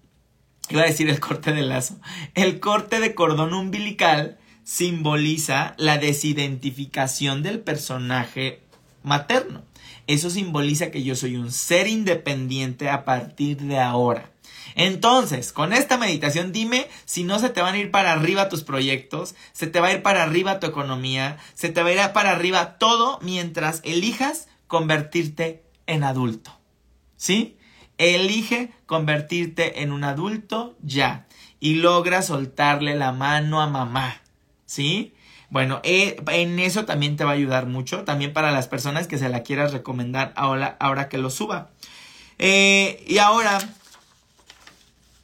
iba 0.69 0.83
a 0.83 0.87
decir 0.87 1.09
el 1.09 1.21
corte 1.21 1.53
de 1.53 1.63
lazo, 1.63 1.97
el 2.35 2.61
corte 2.61 3.01
de 3.01 3.15
cordón 3.15 3.55
umbilical 3.55 4.39
simboliza 4.65 5.75
la 5.79 5.99
desidentificación 5.99 7.43
del 7.43 7.61
personaje 7.61 8.63
materno. 9.03 9.63
Eso 10.09 10.31
simboliza 10.31 10.91
que 10.91 11.03
yo 11.03 11.15
soy 11.15 11.37
un 11.37 11.53
ser 11.53 11.87
independiente 11.87 12.89
a 12.89 13.05
partir 13.05 13.59
de 13.59 13.79
ahora. 13.79 14.31
Entonces, 14.75 15.53
con 15.53 15.73
esta 15.73 15.97
meditación 15.97 16.53
dime 16.53 16.89
si 17.05 17.25
no 17.25 17.39
se 17.39 17.49
te 17.49 17.63
van 17.63 17.75
a 17.75 17.79
ir 17.79 17.91
para 17.91 18.13
arriba 18.13 18.49
tus 18.49 18.63
proyectos, 18.63 19.35
se 19.53 19.67
te 19.67 19.81
va 19.81 19.89
a 19.89 19.93
ir 19.93 20.03
para 20.03 20.23
arriba 20.23 20.61
tu 20.61 20.67
economía, 20.67 21.39
se 21.55 21.71
te 21.71 21.83
va 21.83 21.89
a 21.89 21.93
ir 21.93 22.13
para 22.13 22.33
arriba 22.33 22.77
todo 22.79 23.19
mientras 23.23 23.81
elijas 23.85 24.49
convertirte 24.67 25.63
en 25.87 26.05
adulto. 26.05 26.53
¿Sí? 27.17 27.57
Elige 27.99 28.73
convertirte 28.87 29.83
en 29.83 29.93
un 29.93 30.05
adulto 30.05 30.77
ya 30.83 31.27
y 31.61 31.75
logra 31.75 32.23
soltarle 32.23 32.95
la 32.95 33.13
mano 33.13 33.61
a 33.61 33.67
mamá. 33.67 34.21
¿Sí? 34.67 35.15
Bueno, 35.49 35.81
eh, 35.85 36.17
en 36.29 36.59
eso 36.59 36.85
también 36.85 37.17
te 37.17 37.25
va 37.25 37.31
a 37.31 37.35
ayudar 37.35 37.67
mucho, 37.67 38.05
también 38.05 38.33
para 38.33 38.51
las 38.51 38.69
personas 38.69 39.07
que 39.07 39.19
se 39.19 39.29
la 39.29 39.43
quieras 39.43 39.73
recomendar 39.73 40.33
ahora, 40.37 41.09
que 41.09 41.19
lo 41.19 41.31
suba. 41.31 41.71
Eh, 42.39 43.05
y 43.07 43.19
ahora, 43.19 43.59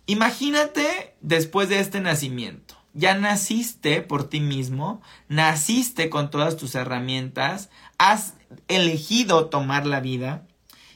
imagínate 0.07 1.15
después 1.21 1.69
de 1.69 1.81
este 1.81 2.01
nacimiento. 2.01 2.77
Ya 2.95 3.15
naciste 3.15 4.03
por 4.03 4.29
ti 4.29 4.41
mismo, 4.41 5.01
naciste 5.29 6.09
con 6.11 6.31
todas 6.31 6.57
tus 6.57 6.75
herramientas, 6.75 7.71
has 7.99 8.35
elegido 8.69 9.47
tomar 9.47 9.87
la 9.87 10.01
vida, 10.01 10.47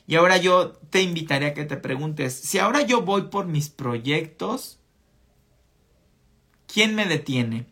y 0.06 0.14
ahora 0.14 0.36
yo 0.36 0.78
te 0.96 1.02
invitaré 1.02 1.48
a 1.48 1.52
que 1.52 1.66
te 1.66 1.76
preguntes, 1.76 2.32
si 2.32 2.58
ahora 2.58 2.80
yo 2.80 3.02
voy 3.02 3.24
por 3.24 3.44
mis 3.44 3.68
proyectos, 3.68 4.78
¿quién 6.66 6.94
me 6.94 7.04
detiene? 7.04 7.66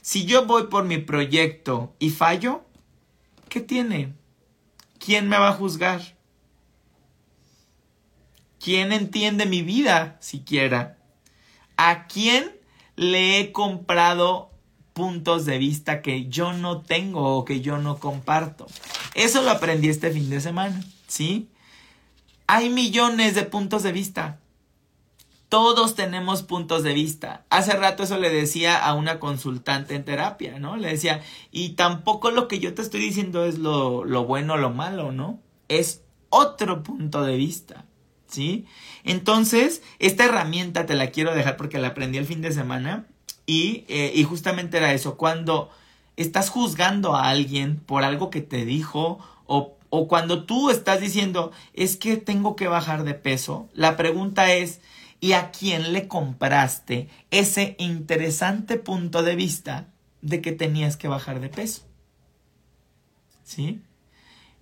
Si 0.00 0.26
yo 0.26 0.46
voy 0.46 0.68
por 0.68 0.84
mi 0.84 0.98
proyecto 0.98 1.96
y 1.98 2.10
fallo, 2.10 2.62
¿qué 3.48 3.58
tiene? 3.58 4.14
¿Quién 5.04 5.28
me 5.28 5.38
va 5.38 5.48
a 5.48 5.54
juzgar? 5.54 6.16
¿Quién 8.60 8.92
entiende 8.92 9.44
mi 9.44 9.62
vida 9.62 10.16
siquiera? 10.20 10.98
¿A 11.76 12.06
quién 12.06 12.60
le 12.94 13.40
he 13.40 13.50
comprado 13.50 14.52
puntos 14.92 15.46
de 15.46 15.58
vista 15.58 16.00
que 16.00 16.28
yo 16.28 16.52
no 16.52 16.82
tengo 16.82 17.38
o 17.38 17.44
que 17.44 17.60
yo 17.60 17.78
no 17.78 17.98
comparto? 17.98 18.68
Eso 19.16 19.42
lo 19.42 19.50
aprendí 19.50 19.88
este 19.88 20.12
fin 20.12 20.30
de 20.30 20.40
semana, 20.40 20.80
¿sí? 21.08 21.48
Hay 22.50 22.70
millones 22.70 23.34
de 23.34 23.42
puntos 23.42 23.82
de 23.82 23.92
vista. 23.92 24.40
Todos 25.50 25.94
tenemos 25.94 26.42
puntos 26.42 26.82
de 26.82 26.94
vista. 26.94 27.44
Hace 27.50 27.74
rato 27.74 28.04
eso 28.04 28.16
le 28.16 28.30
decía 28.30 28.78
a 28.78 28.94
una 28.94 29.20
consultante 29.20 29.94
en 29.94 30.06
terapia, 30.06 30.58
¿no? 30.58 30.78
Le 30.78 30.88
decía, 30.88 31.22
y 31.52 31.70
tampoco 31.70 32.30
lo 32.30 32.48
que 32.48 32.58
yo 32.58 32.72
te 32.72 32.80
estoy 32.80 33.00
diciendo 33.00 33.44
es 33.44 33.58
lo, 33.58 34.06
lo 34.06 34.24
bueno 34.24 34.54
o 34.54 34.56
lo 34.56 34.70
malo, 34.70 35.12
¿no? 35.12 35.40
Es 35.68 36.00
otro 36.30 36.82
punto 36.82 37.22
de 37.22 37.36
vista, 37.36 37.84
¿sí? 38.28 38.64
Entonces, 39.04 39.82
esta 39.98 40.24
herramienta 40.24 40.86
te 40.86 40.94
la 40.94 41.10
quiero 41.10 41.34
dejar 41.34 41.58
porque 41.58 41.78
la 41.78 41.88
aprendí 41.88 42.16
el 42.16 42.26
fin 42.26 42.40
de 42.40 42.52
semana 42.52 43.06
y, 43.44 43.84
eh, 43.88 44.12
y 44.14 44.24
justamente 44.24 44.78
era 44.78 44.94
eso, 44.94 45.18
cuando 45.18 45.68
estás 46.16 46.48
juzgando 46.48 47.14
a 47.14 47.28
alguien 47.28 47.76
por 47.76 48.04
algo 48.04 48.30
que 48.30 48.40
te 48.40 48.64
dijo 48.64 49.18
o 49.44 49.77
o 49.90 50.08
cuando 50.08 50.44
tú 50.44 50.70
estás 50.70 51.00
diciendo, 51.00 51.52
es 51.72 51.96
que 51.96 52.16
tengo 52.16 52.56
que 52.56 52.68
bajar 52.68 53.04
de 53.04 53.14
peso, 53.14 53.68
la 53.72 53.96
pregunta 53.96 54.52
es, 54.52 54.80
¿y 55.20 55.32
a 55.32 55.50
quién 55.50 55.92
le 55.92 56.08
compraste 56.08 57.08
ese 57.30 57.76
interesante 57.78 58.76
punto 58.76 59.22
de 59.22 59.36
vista 59.36 59.88
de 60.20 60.40
que 60.40 60.52
tenías 60.52 60.96
que 60.96 61.08
bajar 61.08 61.40
de 61.40 61.48
peso? 61.48 61.82
¿Sí? 63.44 63.80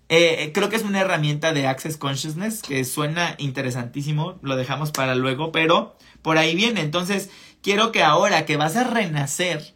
Eh, 0.09 0.53
creo 0.55 0.69
que 0.69 0.77
es 0.77 0.85
una 0.85 1.01
herramienta 1.01 1.53
de 1.53 1.67
Access 1.67 1.97
Consciousness 1.97 2.63
que 2.63 2.85
suena 2.85 3.35
interesantísimo, 3.39 4.39
lo 4.43 4.55
dejamos 4.55 4.93
para 4.93 5.17
luego, 5.17 5.51
pero 5.51 5.97
por 6.23 6.39
ahí 6.39 6.55
viene. 6.55 6.83
Entonces, 6.83 7.31
quiero 7.63 7.91
que 7.91 8.05
ahora 8.05 8.47
que 8.47 8.57
vas 8.57 8.77
a 8.77 8.85
renacer, 8.85 9.75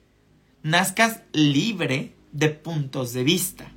nazcas 0.62 1.22
libre 1.32 2.14
de 2.30 2.50
puntos 2.50 3.12
de 3.12 3.24
vista 3.24 3.72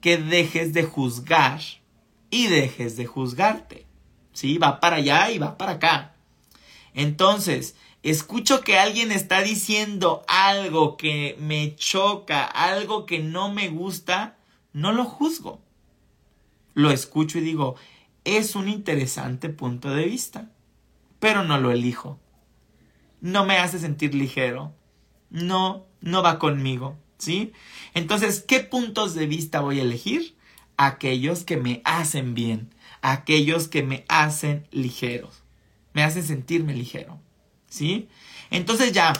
que 0.00 0.16
dejes 0.16 0.72
de 0.72 0.84
juzgar 0.84 1.60
y 2.30 2.46
dejes 2.46 2.96
de 2.96 3.06
juzgarte. 3.06 3.86
¿Sí? 4.32 4.58
Va 4.58 4.80
para 4.80 4.96
allá 4.96 5.30
y 5.30 5.38
va 5.38 5.58
para 5.58 5.72
acá. 5.72 6.14
Entonces, 6.94 7.74
escucho 8.02 8.60
que 8.60 8.78
alguien 8.78 9.10
está 9.10 9.42
diciendo 9.42 10.24
algo 10.28 10.96
que 10.96 11.36
me 11.40 11.74
choca, 11.74 12.44
algo 12.44 13.06
que 13.06 13.18
no 13.18 13.52
me 13.52 13.68
gusta, 13.68 14.36
no 14.72 14.92
lo 14.92 15.04
juzgo. 15.04 15.60
Lo 16.74 16.90
escucho 16.90 17.38
y 17.38 17.42
digo, 17.42 17.74
es 18.24 18.54
un 18.54 18.68
interesante 18.68 19.48
punto 19.48 19.90
de 19.90 20.04
vista, 20.04 20.50
pero 21.18 21.42
no 21.42 21.58
lo 21.58 21.72
elijo. 21.72 22.20
No 23.20 23.44
me 23.44 23.58
hace 23.58 23.80
sentir 23.80 24.14
ligero. 24.14 24.72
No, 25.30 25.86
no 26.00 26.22
va 26.22 26.38
conmigo. 26.38 26.96
¿sí? 27.18 27.52
Entonces, 27.98 28.44
¿qué 28.46 28.60
puntos 28.60 29.16
de 29.16 29.26
vista 29.26 29.60
voy 29.60 29.80
a 29.80 29.82
elegir? 29.82 30.36
Aquellos 30.76 31.42
que 31.42 31.56
me 31.56 31.82
hacen 31.84 32.34
bien, 32.34 32.72
aquellos 33.02 33.66
que 33.66 33.82
me 33.82 34.04
hacen 34.08 34.68
ligeros, 34.70 35.42
me 35.94 36.04
hacen 36.04 36.22
sentirme 36.22 36.74
ligero, 36.74 37.18
¿sí? 37.68 38.08
Entonces 38.50 38.92
ya, 38.92 39.12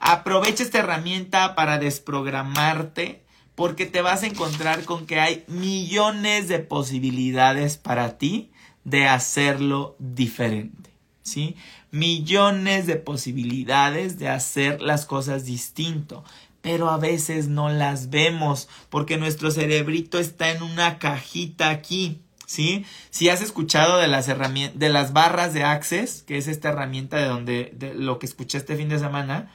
aprovecha 0.00 0.64
esta 0.64 0.80
herramienta 0.80 1.54
para 1.54 1.78
desprogramarte 1.78 3.22
porque 3.54 3.86
te 3.86 4.02
vas 4.02 4.24
a 4.24 4.26
encontrar 4.26 4.84
con 4.84 5.06
que 5.06 5.20
hay 5.20 5.44
millones 5.46 6.48
de 6.48 6.58
posibilidades 6.58 7.76
para 7.76 8.18
ti 8.18 8.50
de 8.82 9.06
hacerlo 9.06 9.94
diferente, 10.00 10.90
¿sí? 11.22 11.54
Millones 11.92 12.88
de 12.88 12.96
posibilidades 12.96 14.18
de 14.18 14.28
hacer 14.28 14.82
las 14.82 15.06
cosas 15.06 15.44
distinto 15.44 16.24
pero 16.64 16.88
a 16.88 16.96
veces 16.96 17.48
no 17.48 17.68
las 17.68 18.08
vemos 18.08 18.68
porque 18.88 19.18
nuestro 19.18 19.50
cerebrito 19.50 20.18
está 20.18 20.50
en 20.50 20.62
una 20.62 20.98
cajita 20.98 21.68
aquí. 21.68 22.22
¿Sí? 22.46 22.84
Si 23.10 23.28
has 23.28 23.42
escuchado 23.42 23.98
de 23.98 24.08
las 24.08 24.26
de 24.26 24.88
las 24.88 25.12
barras 25.12 25.54
de 25.54 25.64
Access, 25.64 26.22
que 26.22 26.38
es 26.38 26.46
esta 26.46 26.70
herramienta 26.70 27.18
de 27.18 27.26
donde, 27.26 27.72
de 27.74 27.94
lo 27.94 28.18
que 28.18 28.26
escuché 28.26 28.58
este 28.58 28.76
fin 28.76 28.88
de 28.88 28.98
semana, 28.98 29.50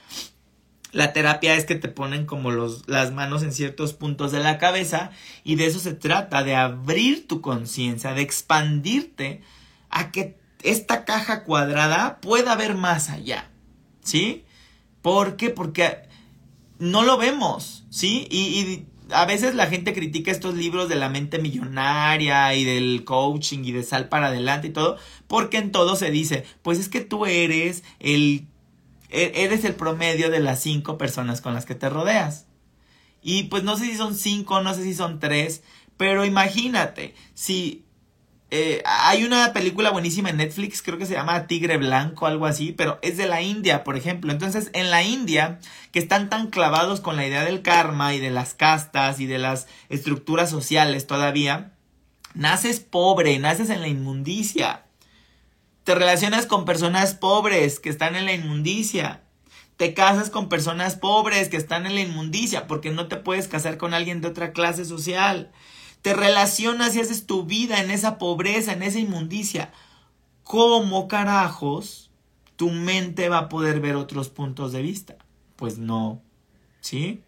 la 0.91 1.13
terapia 1.13 1.55
es 1.55 1.65
que 1.65 1.75
te 1.75 1.87
ponen 1.87 2.25
como 2.25 2.51
los, 2.51 2.87
las 2.87 3.11
manos 3.11 3.41
en 3.41 3.53
ciertos 3.53 3.93
puntos 3.93 4.31
de 4.31 4.39
la 4.39 4.57
cabeza 4.57 5.11
y 5.43 5.55
de 5.55 5.65
eso 5.65 5.79
se 5.79 5.93
trata, 5.93 6.43
de 6.43 6.55
abrir 6.55 7.27
tu 7.27 7.41
conciencia, 7.41 8.13
de 8.13 8.21
expandirte 8.21 9.41
a 9.89 10.11
que 10.11 10.37
esta 10.61 11.05
caja 11.05 11.43
cuadrada 11.43 12.19
pueda 12.21 12.55
ver 12.55 12.75
más 12.75 13.09
allá, 13.09 13.49
¿sí? 14.03 14.45
¿Por 15.01 15.37
qué? 15.37 15.51
Porque 15.51 16.08
no 16.79 17.03
lo 17.03 17.17
vemos, 17.17 17.85
¿sí? 17.89 18.27
Y, 18.31 18.85
a 19.11 19.25
veces 19.25 19.55
la 19.55 19.65
gente 19.65 19.93
critica 19.93 20.31
estos 20.31 20.53
libros 20.53 20.87
de 20.87 20.95
la 20.95 21.09
mente 21.09 21.39
millonaria 21.39 22.53
y 22.53 22.63
del 22.63 23.03
coaching 23.05 23.63
y 23.63 23.71
de 23.71 23.81
sal 23.81 24.07
para 24.07 24.27
adelante 24.27 24.67
y 24.67 24.71
todo, 24.71 24.97
porque 25.27 25.57
en 25.57 25.71
todo 25.71 25.95
se 25.95 26.11
dice, 26.11 26.45
pues 26.61 26.77
es 26.77 26.89
que 26.89 27.01
tú 27.01 27.25
eres 27.25 27.83
el, 27.99 28.45
e, 29.09 29.31
eres 29.35 29.65
el 29.65 29.73
promedio 29.73 30.29
de 30.29 30.39
las 30.39 30.61
cinco 30.61 30.99
personas 30.99 31.41
con 31.41 31.55
las 31.55 31.65
que 31.65 31.73
te 31.73 31.89
rodeas. 31.89 32.45
Y 33.23 33.43
pues 33.45 33.63
no 33.63 33.77
sé 33.77 33.85
si 33.85 33.95
son 33.95 34.15
cinco, 34.15 34.61
no 34.61 34.75
sé 34.75 34.83
si 34.83 34.93
son 34.93 35.19
tres, 35.19 35.63
pero 35.97 36.23
imagínate, 36.23 37.15
si 37.33 37.83
eh, 38.51 38.81
hay 38.85 39.25
una 39.25 39.53
película 39.53 39.91
buenísima 39.91 40.31
en 40.31 40.37
Netflix, 40.37 40.81
creo 40.81 40.97
que 40.97 41.05
se 41.05 41.13
llama 41.13 41.45
Tigre 41.45 41.77
Blanco, 41.77 42.25
algo 42.25 42.47
así, 42.47 42.71
pero 42.71 42.97
es 43.03 43.15
de 43.15 43.27
la 43.27 43.43
India, 43.43 43.83
por 43.83 43.95
ejemplo. 43.95 44.31
Entonces, 44.31 44.71
en 44.73 44.89
la 44.89 45.03
India, 45.03 45.59
que 45.91 45.99
están 45.99 46.29
tan 46.29 46.47
clavados 46.47 46.99
con 46.99 47.15
la 47.15 47.27
idea 47.27 47.45
del 47.45 47.61
karma 47.61 48.15
y 48.15 48.19
de 48.19 48.31
las 48.31 48.55
castas 48.55 49.19
y 49.19 49.27
de 49.27 49.37
las 49.37 49.67
estructuras 49.89 50.49
sociales 50.49 51.05
todavía, 51.05 51.73
naces 52.33 52.79
pobre, 52.79 53.37
naces 53.37 53.69
en 53.69 53.81
la 53.81 53.87
inmundicia. 53.87 54.85
Te 55.83 55.93
relacionas 55.93 56.47
con 56.47 56.65
personas 56.65 57.13
pobres 57.13 57.79
que 57.79 57.89
están 57.89 58.15
en 58.15 58.25
la 58.25 58.33
inmundicia. 58.33 59.21
Te 59.77 59.93
casas 59.93 60.31
con 60.31 60.49
personas 60.49 60.95
pobres 60.95 61.49
que 61.49 61.57
están 61.57 61.85
en 61.85 61.95
la 61.95 62.01
inmundicia 62.01 62.67
porque 62.67 62.89
no 62.89 63.07
te 63.07 63.15
puedes 63.15 63.47
casar 63.47 63.77
con 63.77 63.93
alguien 63.93 64.21
de 64.21 64.27
otra 64.27 64.53
clase 64.53 64.85
social 64.85 65.51
te 66.01 66.13
relacionas 66.13 66.95
y 66.95 67.01
haces 67.01 67.25
tu 67.25 67.43
vida 67.45 67.81
en 67.81 67.91
esa 67.91 68.17
pobreza, 68.17 68.73
en 68.73 68.83
esa 68.83 68.99
inmundicia, 68.99 69.71
¿cómo 70.43 71.07
carajos 71.07 72.09
tu 72.55 72.69
mente 72.69 73.29
va 73.29 73.37
a 73.39 73.49
poder 73.49 73.79
ver 73.79 73.95
otros 73.95 74.29
puntos 74.29 74.71
de 74.71 74.81
vista? 74.81 75.17
Pues 75.55 75.77
no, 75.77 76.21
¿sí? 76.81 77.21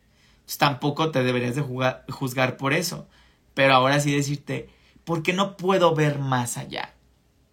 Pues 0.46 0.58
tampoco 0.58 1.12
te 1.12 1.24
deberías 1.24 1.56
de 1.56 1.62
juzgar 2.10 2.58
por 2.58 2.74
eso. 2.74 3.08
Pero 3.54 3.74
ahora 3.74 4.00
sí 4.00 4.14
decirte, 4.14 4.70
¿por 5.04 5.24
qué 5.24 5.34
no 5.34 5.58
puedo 5.58 5.94
ver 5.94 6.20
más 6.20 6.58
allá? 6.58 6.94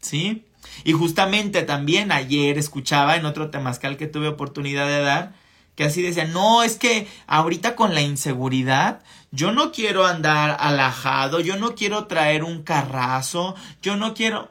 ¿Sí? 0.00 0.44
Y 0.84 0.92
justamente 0.92 1.62
también 1.62 2.12
ayer 2.12 2.58
escuchaba 2.58 3.16
en 3.16 3.24
otro 3.24 3.50
temazcal 3.50 3.96
que 3.96 4.06
tuve 4.06 4.28
oportunidad 4.28 4.86
de 4.86 5.00
dar, 5.00 5.34
que 5.74 5.84
así 5.84 6.02
decía, 6.02 6.24
no, 6.24 6.62
es 6.62 6.76
que 6.76 7.06
ahorita 7.26 7.76
con 7.76 7.94
la 7.94 8.00
inseguridad, 8.00 9.02
yo 9.30 9.52
no 9.52 9.72
quiero 9.72 10.06
andar 10.06 10.56
alajado, 10.60 11.40
yo 11.40 11.56
no 11.56 11.74
quiero 11.74 12.06
traer 12.06 12.44
un 12.44 12.62
carrazo, 12.62 13.54
yo 13.82 13.96
no 13.96 14.14
quiero... 14.14 14.50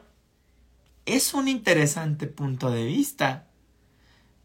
Es 1.06 1.34
un 1.34 1.48
interesante 1.48 2.26
punto 2.26 2.70
de 2.70 2.84
vista, 2.84 3.48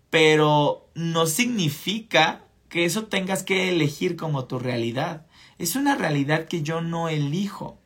pero 0.10 0.89
no 0.96 1.26
significa 1.26 2.46
que 2.69 2.86
eso 2.86 3.06
tengas 3.06 3.43
que 3.43 3.69
elegir 3.69 4.15
como 4.15 4.46
tu 4.46 4.60
realidad. 4.60 5.28
Es 5.58 5.76
una 5.76 5.96
realidad 5.96 6.48
que 6.48 6.63
yo 6.63 6.82
no 6.82 7.10
elijo, 7.10 7.82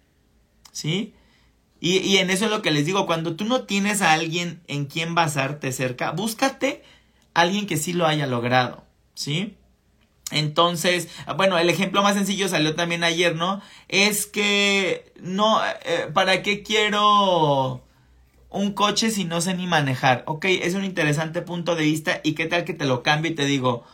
¿sí? 0.72 1.16
Y, 1.80 1.98
y 1.98 2.18
en 2.18 2.30
eso 2.30 2.46
es 2.46 2.52
lo 2.52 2.62
que 2.62 2.72
les 2.72 2.86
digo, 2.86 3.06
cuando 3.06 3.36
tú 3.36 3.46
no 3.46 3.64
tienes 3.64 4.02
a 4.02 4.14
alguien 4.14 4.62
en 4.68 4.86
quien 4.86 5.16
basarte 5.16 5.72
cerca, 5.72 6.12
búscate 6.12 6.84
a 7.34 7.42
alguien 7.42 7.68
que 7.68 7.78
sí 7.78 7.94
lo 7.94 8.06
haya 8.06 8.28
logrado. 8.28 8.88
¿sí? 9.18 9.58
Entonces, 10.32 11.08
bueno, 11.38 11.58
el 11.58 11.70
ejemplo 11.70 12.04
más 12.04 12.16
sencillo 12.16 12.50
salió 12.50 12.76
también 12.76 13.04
ayer, 13.04 13.36
¿no? 13.36 13.62
Es 13.88 14.26
que 14.26 15.12
no, 15.22 15.62
eh, 15.66 16.10
¿para 16.14 16.42
qué 16.44 16.64
quiero 16.64 17.82
un 18.50 18.74
coche 18.74 19.10
si 19.10 19.24
no 19.24 19.40
sé 19.40 19.54
ni 19.54 19.68
manejar? 19.68 20.24
Ok, 20.28 20.46
es 20.46 20.74
un 20.74 20.84
interesante 20.84 21.42
punto 21.42 21.76
de 21.76 21.84
vista 21.84 22.20
y 22.24 22.34
qué 22.34 22.46
tal 22.46 22.66
que 22.66 22.74
te 22.74 22.86
lo 22.86 23.04
cambio 23.04 23.32
y 23.32 23.36
te 23.36 23.46
digo, 23.46 23.86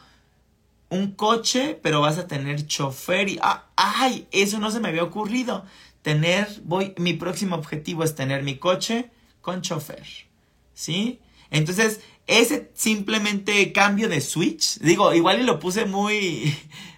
un 0.89 1.11
coche, 1.11 1.79
pero 1.81 2.01
vas 2.01 2.17
a 2.17 2.27
tener 2.27 2.65
chofer 2.65 3.29
y, 3.29 3.39
ah, 3.41 3.65
ay, 3.75 4.27
eso 4.31 4.59
no 4.59 4.71
se 4.71 4.79
me 4.79 4.89
había 4.89 5.03
ocurrido. 5.03 5.65
Tener, 6.01 6.47
voy, 6.63 6.93
mi 6.97 7.13
próximo 7.13 7.55
objetivo 7.55 8.03
es 8.03 8.15
tener 8.15 8.43
mi 8.43 8.57
coche 8.57 9.11
con 9.41 9.61
chofer, 9.61 10.05
¿sí? 10.73 11.19
Entonces, 11.49 12.01
ese 12.39 12.71
simplemente 12.73 13.71
cambio 13.71 14.09
de 14.09 14.21
switch, 14.21 14.79
digo, 14.79 15.13
igual 15.13 15.41
y 15.41 15.43
lo 15.43 15.59
puse 15.59 15.85
muy, 15.85 16.55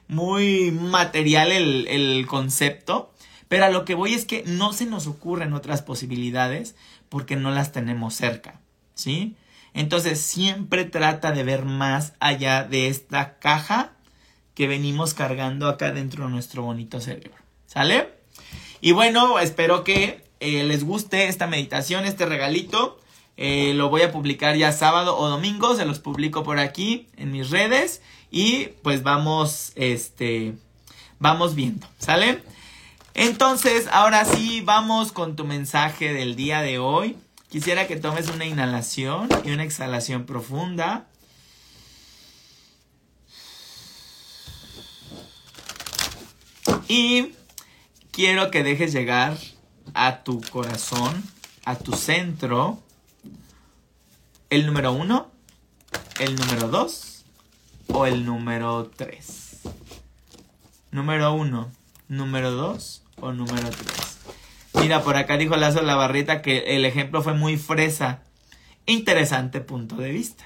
muy 0.07 0.71
material 0.71 1.51
el, 1.51 1.87
el 1.87 2.25
concepto, 2.27 3.13
pero 3.47 3.65
a 3.65 3.69
lo 3.69 3.85
que 3.85 3.95
voy 3.95 4.13
es 4.13 4.25
que 4.25 4.43
no 4.45 4.73
se 4.73 4.85
nos 4.85 5.07
ocurren 5.07 5.53
otras 5.53 5.81
posibilidades 5.81 6.75
porque 7.09 7.35
no 7.35 7.51
las 7.51 7.71
tenemos 7.71 8.15
cerca, 8.15 8.59
¿sí? 8.95 9.35
Entonces 9.73 10.21
siempre 10.21 10.85
trata 10.85 11.31
de 11.31 11.43
ver 11.43 11.65
más 11.65 12.13
allá 12.19 12.63
de 12.63 12.87
esta 12.87 13.37
caja 13.39 13.91
que 14.53 14.67
venimos 14.67 15.13
cargando 15.13 15.67
acá 15.67 15.91
dentro 15.91 16.25
de 16.25 16.31
nuestro 16.31 16.63
bonito 16.63 17.01
cerebro, 17.01 17.43
¿sale? 17.67 18.09
Y 18.81 18.93
bueno, 18.93 19.39
espero 19.39 19.83
que 19.83 20.23
eh, 20.39 20.63
les 20.63 20.83
guste 20.83 21.27
esta 21.27 21.47
meditación, 21.47 22.05
este 22.05 22.25
regalito. 22.25 22.99
Eh, 23.37 23.73
lo 23.73 23.89
voy 23.89 24.01
a 24.01 24.11
publicar 24.11 24.55
ya 24.55 24.71
sábado 24.71 25.17
o 25.17 25.27
domingo, 25.27 25.75
se 25.75 25.85
los 25.85 25.99
publico 25.99 26.43
por 26.43 26.59
aquí 26.59 27.07
en 27.17 27.31
mis 27.31 27.49
redes 27.49 28.01
y 28.31 28.67
pues 28.81 29.03
vamos, 29.03 29.73
este, 29.75 30.53
vamos 31.19 31.55
viendo, 31.55 31.85
¿sale? 31.97 32.41
Entonces, 33.13 33.87
ahora 33.91 34.25
sí, 34.25 34.61
vamos 34.61 35.11
con 35.11 35.35
tu 35.35 35.45
mensaje 35.45 36.13
del 36.13 36.35
día 36.35 36.61
de 36.61 36.79
hoy. 36.79 37.17
Quisiera 37.49 37.87
que 37.87 37.95
tomes 37.95 38.27
una 38.27 38.45
inhalación 38.45 39.29
y 39.45 39.51
una 39.51 39.63
exhalación 39.63 40.25
profunda. 40.25 41.07
Y 46.89 47.31
quiero 48.11 48.51
que 48.51 48.63
dejes 48.63 48.91
llegar 48.91 49.37
a 49.93 50.23
tu 50.23 50.41
corazón, 50.41 51.23
a 51.63 51.77
tu 51.77 51.93
centro, 51.93 52.83
el 54.55 54.65
número 54.65 54.93
uno, 54.93 55.31
el 56.17 56.33
número 56.37 56.69
dos 56.69 57.25
o 57.87 58.05
el 58.05 58.25
número 58.25 58.89
tres. 58.95 59.63
Número 60.91 61.33
uno, 61.33 61.73
número 62.07 62.51
dos 62.51 63.03
o 63.19 63.33
número 63.33 63.69
tres. 63.69 64.17
Mira, 64.75 65.03
por 65.03 65.17
acá 65.17 65.35
dijo 65.35 65.57
Lazo 65.57 65.81
la 65.81 65.95
barrita 65.95 66.41
que 66.41 66.77
el 66.77 66.85
ejemplo 66.85 67.21
fue 67.21 67.33
muy 67.33 67.57
fresa. 67.57 68.21
Interesante 68.85 69.59
punto 69.59 69.97
de 69.97 70.11
vista. 70.11 70.45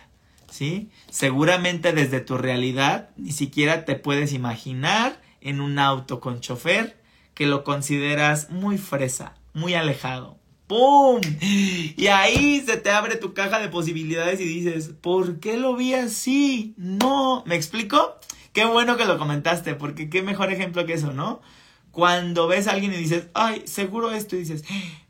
¿Sí? 0.49 0.89
Seguramente 1.11 1.93
desde 1.93 2.19
tu 2.19 2.39
realidad 2.39 3.11
ni 3.15 3.31
siquiera 3.31 3.85
te 3.85 3.93
puedes 3.93 4.33
imaginar 4.33 5.21
en 5.39 5.61
un 5.61 5.77
auto 5.77 6.19
con 6.19 6.39
chofer 6.39 6.99
que 7.35 7.45
lo 7.45 7.63
consideras 7.63 8.49
muy 8.49 8.79
fresa, 8.79 9.35
muy 9.53 9.75
alejado, 9.75 10.38
¡Pum! 10.69 11.19
Y 11.41 12.07
ahí 12.07 12.61
se 12.63 12.77
te 12.77 12.91
abre 12.91 13.15
tu 13.15 13.33
caja 13.33 13.57
de 13.57 13.69
posibilidades 13.69 14.39
y 14.39 14.45
dices, 14.45 14.91
¿por 15.01 15.39
qué 15.39 15.57
lo 15.57 15.75
vi 15.75 15.95
así? 15.95 16.75
No, 16.77 17.43
¿me 17.47 17.55
explico? 17.55 18.19
Qué 18.53 18.65
bueno 18.65 18.95
que 18.95 19.05
lo 19.05 19.17
comentaste, 19.17 19.73
porque 19.73 20.11
qué 20.11 20.21
mejor 20.21 20.53
ejemplo 20.53 20.85
que 20.85 20.93
eso, 20.93 21.11
¿no? 21.11 21.41
Cuando 21.89 22.47
ves 22.47 22.67
a 22.67 22.73
alguien 22.73 22.93
y 22.93 22.97
dices, 22.97 23.29
ay, 23.33 23.63
seguro 23.65 24.11
esto, 24.11 24.35
y 24.35 24.41
dices, 24.41 24.63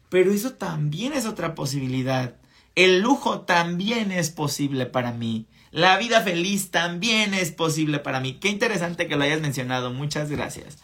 pero 0.08 0.32
eso 0.32 0.54
también 0.54 1.12
es 1.12 1.26
otra 1.26 1.56
posibilidad. 1.56 2.36
El 2.76 3.02
lujo 3.02 3.41
también 3.41 4.13
es 4.13 4.30
posible 4.30 4.86
para 4.86 5.12
mí. 5.12 5.45
La 5.72 5.98
vida 5.98 6.22
feliz 6.22 6.72
también 6.72 7.34
es 7.34 7.52
posible 7.52 8.00
para 8.00 8.22
mí. 8.22 8.36
Qué 8.39 8.48
interesante 8.48 9.10
que 9.10 9.17
lo 9.17 9.26
hayas 9.26 9.41
mencionado. 9.41 9.91
Muchas 9.91 10.32
gracias. 10.32 10.78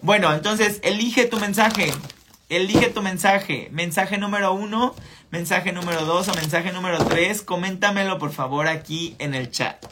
Bueno, 0.00 0.32
entonces 0.32 0.78
elige 0.84 1.26
tu 1.26 1.40
mensaje. 1.40 1.92
Elige 2.52 2.90
tu 2.90 3.00
mensaje. 3.00 3.70
Mensaje 3.72 4.18
número 4.18 4.52
uno, 4.52 4.94
mensaje 5.30 5.72
número 5.72 6.04
dos 6.04 6.28
o 6.28 6.34
mensaje 6.34 6.70
número 6.70 7.02
tres. 7.06 7.40
Coméntamelo 7.40 8.18
por 8.18 8.30
favor 8.30 8.68
aquí 8.68 9.16
en 9.18 9.34
el 9.34 9.50
chat. 9.50 9.82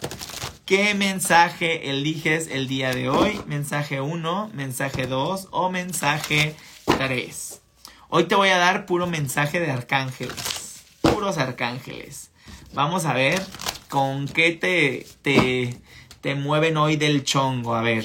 ¿Qué 0.67 0.93
mensaje 0.95 1.89
eliges 1.89 2.49
el 2.49 2.69
día 2.69 2.93
de 2.93 3.09
hoy? 3.09 3.41
Mensaje 3.47 4.03
uno, 4.03 4.51
mensaje 4.53 5.07
dos 5.07 5.49
o 5.53 5.71
mensaje 5.71 6.55
tres. 6.85 7.63
Hoy 8.11 8.25
te 8.25 8.35
voy 8.35 8.51
a 8.51 8.59
dar 8.59 8.85
puro 8.85 9.07
mensaje 9.07 9.59
de 9.59 9.71
arcángeles. 9.71 10.83
Puros 11.01 11.39
arcángeles. 11.39 12.31
Vamos 12.75 13.07
a 13.07 13.15
ver 13.15 13.41
con 13.89 14.29
qué 14.29 14.53
te, 14.53 15.07
te, 15.23 15.81
te 16.21 16.35
mueven 16.35 16.77
hoy 16.77 16.97
del 16.97 17.25
chongo. 17.25 17.75
A 17.75 17.81
ver 17.81 18.05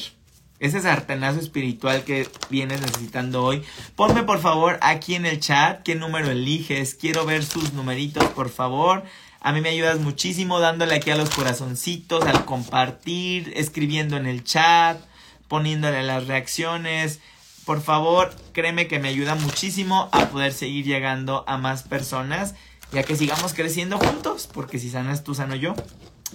ese 0.59 0.81
sartenazo 0.81 1.39
espiritual 1.39 2.03
que 2.03 2.27
vienes 2.49 2.81
necesitando 2.81 3.43
hoy. 3.43 3.63
Ponme 3.95 4.23
por 4.23 4.39
favor 4.39 4.77
aquí 4.81 5.15
en 5.15 5.25
el 5.25 5.39
chat 5.39 5.83
qué 5.83 5.95
número 5.95 6.31
eliges. 6.31 6.95
Quiero 6.95 7.25
ver 7.25 7.43
sus 7.43 7.73
numeritos, 7.73 8.23
por 8.29 8.49
favor. 8.49 9.03
A 9.41 9.51
mí 9.51 9.61
me 9.61 9.69
ayudas 9.69 9.99
muchísimo 9.99 10.59
dándole 10.59 10.95
aquí 10.95 11.11
a 11.11 11.15
los 11.15 11.29
corazoncitos, 11.29 12.25
al 12.25 12.45
compartir, 12.45 13.53
escribiendo 13.55 14.17
en 14.17 14.25
el 14.25 14.43
chat, 14.43 14.99
poniéndole 15.47 16.01
las 16.03 16.25
reacciones. 16.25 17.19
Por 17.63 17.81
favor, 17.81 18.33
créeme 18.53 18.87
que 18.87 18.99
me 18.99 19.09
ayuda 19.09 19.35
muchísimo 19.35 20.09
a 20.13 20.27
poder 20.27 20.53
seguir 20.53 20.85
llegando 20.85 21.43
a 21.47 21.57
más 21.57 21.83
personas, 21.83 22.55
ya 22.91 23.03
que 23.03 23.15
sigamos 23.15 23.53
creciendo 23.53 23.99
juntos, 23.99 24.49
porque 24.51 24.79
si 24.79 24.89
sanas 24.89 25.23
tú, 25.23 25.35
sano 25.35 25.55
yo 25.55 25.75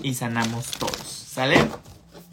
y 0.03 0.15
sanamos 0.15 0.67
todos. 0.73 1.01
¿Sale? 1.03 1.69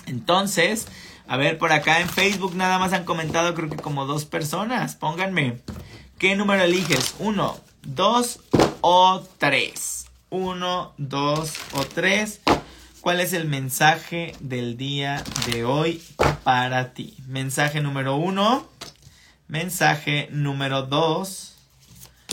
Entonces, 0.06 0.88
a 1.28 1.38
ver, 1.38 1.58
por 1.58 1.74
acá 1.74 2.00
en 2.00 2.10
Facebook 2.10 2.56
nada 2.56 2.80
más 2.80 2.94
han 2.94 3.04
comentado 3.04 3.54
creo 3.54 3.70
que 3.70 3.76
como 3.76 4.06
dos 4.06 4.26
personas. 4.26 4.96
Pónganme. 4.96 5.62
¿Qué 6.18 6.36
número 6.36 6.63
eliges? 6.63 7.16
¿Uno, 7.20 7.58
dos 7.84 8.40
o 8.82 9.24
tres? 9.38 10.08
¿Uno, 10.30 10.94
dos 10.98 11.54
o 11.74 11.84
tres? 11.86 12.40
¿Cuál 13.02 13.20
es 13.20 13.34
el 13.34 13.46
mensaje 13.46 14.36
del 14.40 14.78
día 14.78 15.24
de 15.52 15.66
hoy 15.66 16.02
para 16.44 16.94
ti? 16.94 17.18
Mensaje 17.28 17.82
número 17.82 18.16
uno, 18.16 18.68
mensaje 19.48 20.30
número 20.32 20.84
dos 20.84 21.56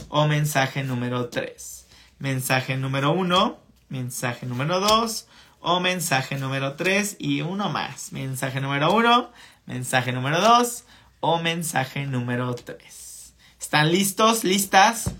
o 0.09 0.27
mensaje 0.27 0.85
número 0.85 1.29
tres. 1.29 1.87
Mensaje 2.19 2.77
número 2.77 3.13
uno, 3.13 3.59
mensaje 3.89 4.47
número 4.47 4.81
dos 4.81 5.27
o 5.65 5.81
mensaje 5.81 6.37
número 6.37 6.75
tres 6.75 7.17
y 7.19 7.41
uno 7.41 7.71
más. 7.71 8.13
Mensaje 8.13 8.61
número 8.61 8.95
uno, 8.95 9.33
mensaje 9.67 10.13
número 10.13 10.41
dos 10.41 10.85
o 11.21 11.41
mensaje 11.41 12.07
número 12.07 12.55
tres. 12.55 13.35
¿Están 13.59 13.91
listos? 13.91 14.45
¿Listas? 14.45 15.11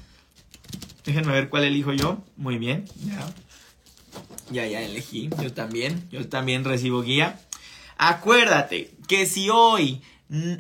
Déjenme 1.05 1.33
ver 1.33 1.49
cuál 1.49 1.65
elijo 1.65 1.93
yo. 1.93 2.23
Muy 2.37 2.59
bien, 2.59 2.85
ya. 3.07 3.27
Ya, 4.51 4.67
ya 4.67 4.83
elegí. 4.83 5.31
Yo 5.43 5.53
también. 5.53 6.07
Yo 6.11 6.29
también 6.29 6.65
recibo 6.65 7.03
guía. 7.03 7.41
Acuérdate 7.97 8.95
que 9.09 9.27
si 9.27 9.49
hoy 9.49 10.03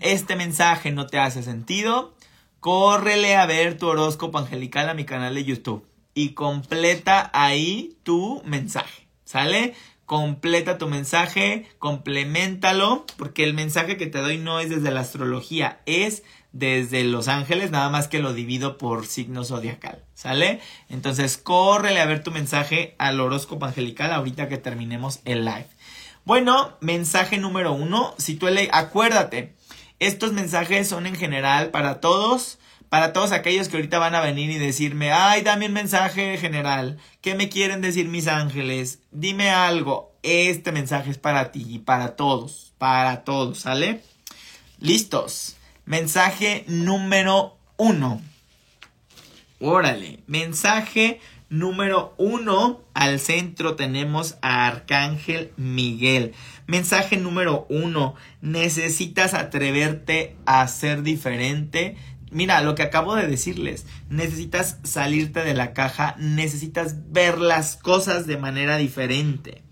este 0.00 0.34
mensaje 0.36 0.92
no 0.92 1.06
te 1.06 1.18
hace 1.18 1.42
sentido, 1.42 2.14
córrele 2.60 3.36
a 3.36 3.44
ver 3.44 3.76
tu 3.76 3.88
horóscopo 3.88 4.38
angelical 4.38 4.88
a 4.88 4.94
mi 4.94 5.04
canal 5.04 5.34
de 5.34 5.44
YouTube 5.44 5.86
y 6.14 6.30
completa 6.30 7.30
ahí 7.34 7.98
tu 8.02 8.42
mensaje. 8.46 9.03
¿Sale? 9.24 9.74
Completa 10.06 10.76
tu 10.76 10.88
mensaje, 10.88 11.66
complementalo, 11.78 13.06
porque 13.16 13.44
el 13.44 13.54
mensaje 13.54 13.96
que 13.96 14.06
te 14.06 14.18
doy 14.18 14.38
no 14.38 14.60
es 14.60 14.68
desde 14.68 14.90
la 14.90 15.00
astrología, 15.00 15.80
es 15.86 16.22
desde 16.52 17.02
Los 17.02 17.26
Ángeles, 17.26 17.72
nada 17.72 17.90
más 17.90 18.06
que 18.06 18.20
lo 18.20 18.32
divido 18.32 18.78
por 18.78 19.06
signo 19.06 19.44
zodiacal, 19.44 20.04
¿sale? 20.14 20.60
Entonces, 20.88 21.36
córrele 21.36 22.00
a 22.00 22.06
ver 22.06 22.22
tu 22.22 22.30
mensaje 22.30 22.94
al 22.98 23.18
horóscopo 23.18 23.66
angelical 23.66 24.12
ahorita 24.12 24.48
que 24.48 24.56
terminemos 24.56 25.20
el 25.24 25.44
live. 25.44 25.66
Bueno, 26.24 26.76
mensaje 26.80 27.38
número 27.38 27.72
uno, 27.72 28.14
si 28.18 28.36
tú 28.36 28.46
le, 28.46 28.68
acuérdate, 28.72 29.54
estos 29.98 30.32
mensajes 30.32 30.88
son 30.88 31.06
en 31.06 31.16
general 31.16 31.70
para 31.70 32.00
todos, 32.00 32.58
para 32.94 33.12
todos 33.12 33.32
aquellos 33.32 33.68
que 33.68 33.76
ahorita 33.76 33.98
van 33.98 34.14
a 34.14 34.20
venir 34.20 34.52
y 34.52 34.58
decirme, 34.58 35.10
ay, 35.10 35.42
dame 35.42 35.66
un 35.66 35.72
mensaje 35.72 36.38
general, 36.38 36.96
¿qué 37.22 37.34
me 37.34 37.48
quieren 37.48 37.80
decir 37.80 38.06
mis 38.06 38.28
ángeles? 38.28 39.00
Dime 39.10 39.50
algo, 39.50 40.12
este 40.22 40.70
mensaje 40.70 41.10
es 41.10 41.18
para 41.18 41.50
ti 41.50 41.66
y 41.68 41.78
para 41.80 42.14
todos, 42.14 42.72
para 42.78 43.24
todos, 43.24 43.58
¿sale? 43.58 44.00
Listos. 44.78 45.56
Mensaje 45.86 46.64
número 46.68 47.56
uno. 47.78 48.22
Órale, 49.58 50.20
mensaje 50.28 51.18
número 51.48 52.14
uno. 52.16 52.80
Al 52.94 53.18
centro 53.18 53.74
tenemos 53.74 54.36
a 54.40 54.68
Arcángel 54.68 55.52
Miguel. 55.56 56.32
Mensaje 56.68 57.16
número 57.16 57.66
uno. 57.68 58.14
Necesitas 58.40 59.34
atreverte 59.34 60.36
a 60.46 60.66
ser 60.68 61.02
diferente. 61.02 61.96
Mira, 62.34 62.60
lo 62.62 62.74
que 62.74 62.82
acabo 62.82 63.14
de 63.14 63.28
decirles, 63.28 63.86
necesitas 64.08 64.78
salirte 64.82 65.44
de 65.44 65.54
la 65.54 65.72
caja, 65.72 66.16
necesitas 66.18 67.12
ver 67.12 67.38
las 67.38 67.76
cosas 67.76 68.26
de 68.26 68.36
manera 68.36 68.76
diferente. 68.76 69.62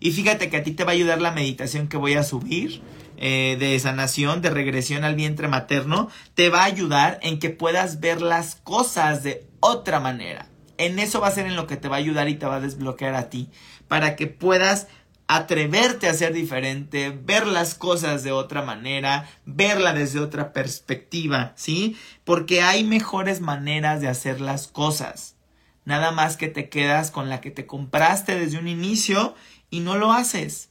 Y 0.00 0.10
fíjate 0.10 0.50
que 0.50 0.56
a 0.56 0.64
ti 0.64 0.72
te 0.72 0.82
va 0.82 0.90
a 0.90 0.94
ayudar 0.94 1.20
la 1.20 1.30
meditación 1.30 1.86
que 1.86 1.96
voy 1.96 2.14
a 2.14 2.24
subir 2.24 2.82
eh, 3.18 3.56
de 3.60 3.78
sanación, 3.78 4.42
de 4.42 4.50
regresión 4.50 5.04
al 5.04 5.14
vientre 5.14 5.46
materno, 5.46 6.10
te 6.34 6.48
va 6.48 6.62
a 6.62 6.64
ayudar 6.64 7.20
en 7.22 7.38
que 7.38 7.50
puedas 7.50 8.00
ver 8.00 8.20
las 8.20 8.56
cosas 8.56 9.22
de 9.22 9.46
otra 9.60 10.00
manera. 10.00 10.48
En 10.76 10.98
eso 10.98 11.20
va 11.20 11.28
a 11.28 11.32
ser 11.32 11.46
en 11.46 11.54
lo 11.54 11.68
que 11.68 11.76
te 11.76 11.86
va 11.86 11.96
a 11.96 12.00
ayudar 12.00 12.28
y 12.28 12.34
te 12.34 12.46
va 12.46 12.56
a 12.56 12.60
desbloquear 12.60 13.14
a 13.14 13.30
ti, 13.30 13.48
para 13.86 14.16
que 14.16 14.26
puedas 14.26 14.88
atreverte 15.28 16.08
a 16.08 16.14
ser 16.14 16.32
diferente, 16.32 17.10
ver 17.10 17.46
las 17.46 17.74
cosas 17.74 18.24
de 18.24 18.32
otra 18.32 18.62
manera, 18.62 19.28
verla 19.44 19.92
desde 19.92 20.20
otra 20.20 20.52
perspectiva, 20.52 21.52
¿sí? 21.54 21.96
Porque 22.24 22.62
hay 22.62 22.82
mejores 22.82 23.40
maneras 23.40 24.00
de 24.00 24.08
hacer 24.08 24.40
las 24.40 24.66
cosas. 24.66 25.36
Nada 25.84 26.10
más 26.10 26.36
que 26.36 26.48
te 26.48 26.68
quedas 26.68 27.10
con 27.10 27.28
la 27.28 27.40
que 27.40 27.50
te 27.50 27.66
compraste 27.66 28.38
desde 28.38 28.58
un 28.58 28.68
inicio 28.68 29.34
y 29.70 29.80
no 29.80 29.96
lo 29.96 30.12
haces 30.12 30.70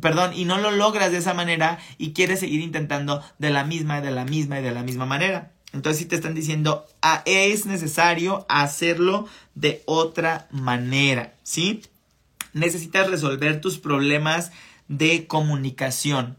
perdón, 0.00 0.32
y 0.34 0.44
no 0.44 0.58
lo 0.58 0.70
logras 0.70 1.12
de 1.12 1.18
esa 1.18 1.34
manera 1.34 1.78
y 1.98 2.12
quieres 2.12 2.40
seguir 2.40 2.60
intentando 2.60 3.22
de 3.38 3.50
la 3.50 3.64
misma 3.64 4.00
de 4.00 4.10
la 4.10 4.24
misma 4.24 4.60
y 4.60 4.62
de 4.62 4.70
la 4.72 4.82
misma 4.82 5.06
manera. 5.06 5.52
Entonces 5.72 6.00
si 6.00 6.06
te 6.06 6.16
están 6.16 6.34
diciendo, 6.34 6.86
ah, 7.00 7.22
es 7.26 7.66
necesario 7.66 8.44
hacerlo 8.48 9.28
de 9.54 9.82
otra 9.86 10.48
manera, 10.50 11.34
¿sí? 11.42 11.82
Necesitas 12.52 13.08
resolver 13.08 13.60
tus 13.60 13.78
problemas 13.78 14.52
de 14.88 15.26
comunicación. 15.26 16.36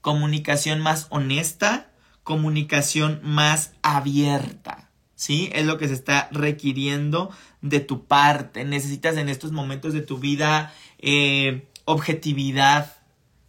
Comunicación 0.00 0.80
más 0.80 1.06
honesta, 1.10 1.90
comunicación 2.24 3.20
más 3.22 3.72
abierta, 3.82 4.90
¿sí? 5.14 5.50
Es 5.52 5.64
lo 5.66 5.78
que 5.78 5.88
se 5.88 5.94
está 5.94 6.28
requiriendo 6.32 7.30
de 7.62 7.80
tu 7.80 8.04
parte. 8.04 8.64
Necesitas 8.64 9.16
en 9.16 9.28
estos 9.28 9.52
momentos 9.52 9.92
de 9.92 10.02
tu 10.02 10.18
vida 10.18 10.74
eh, 10.98 11.66
objetividad, 11.84 12.96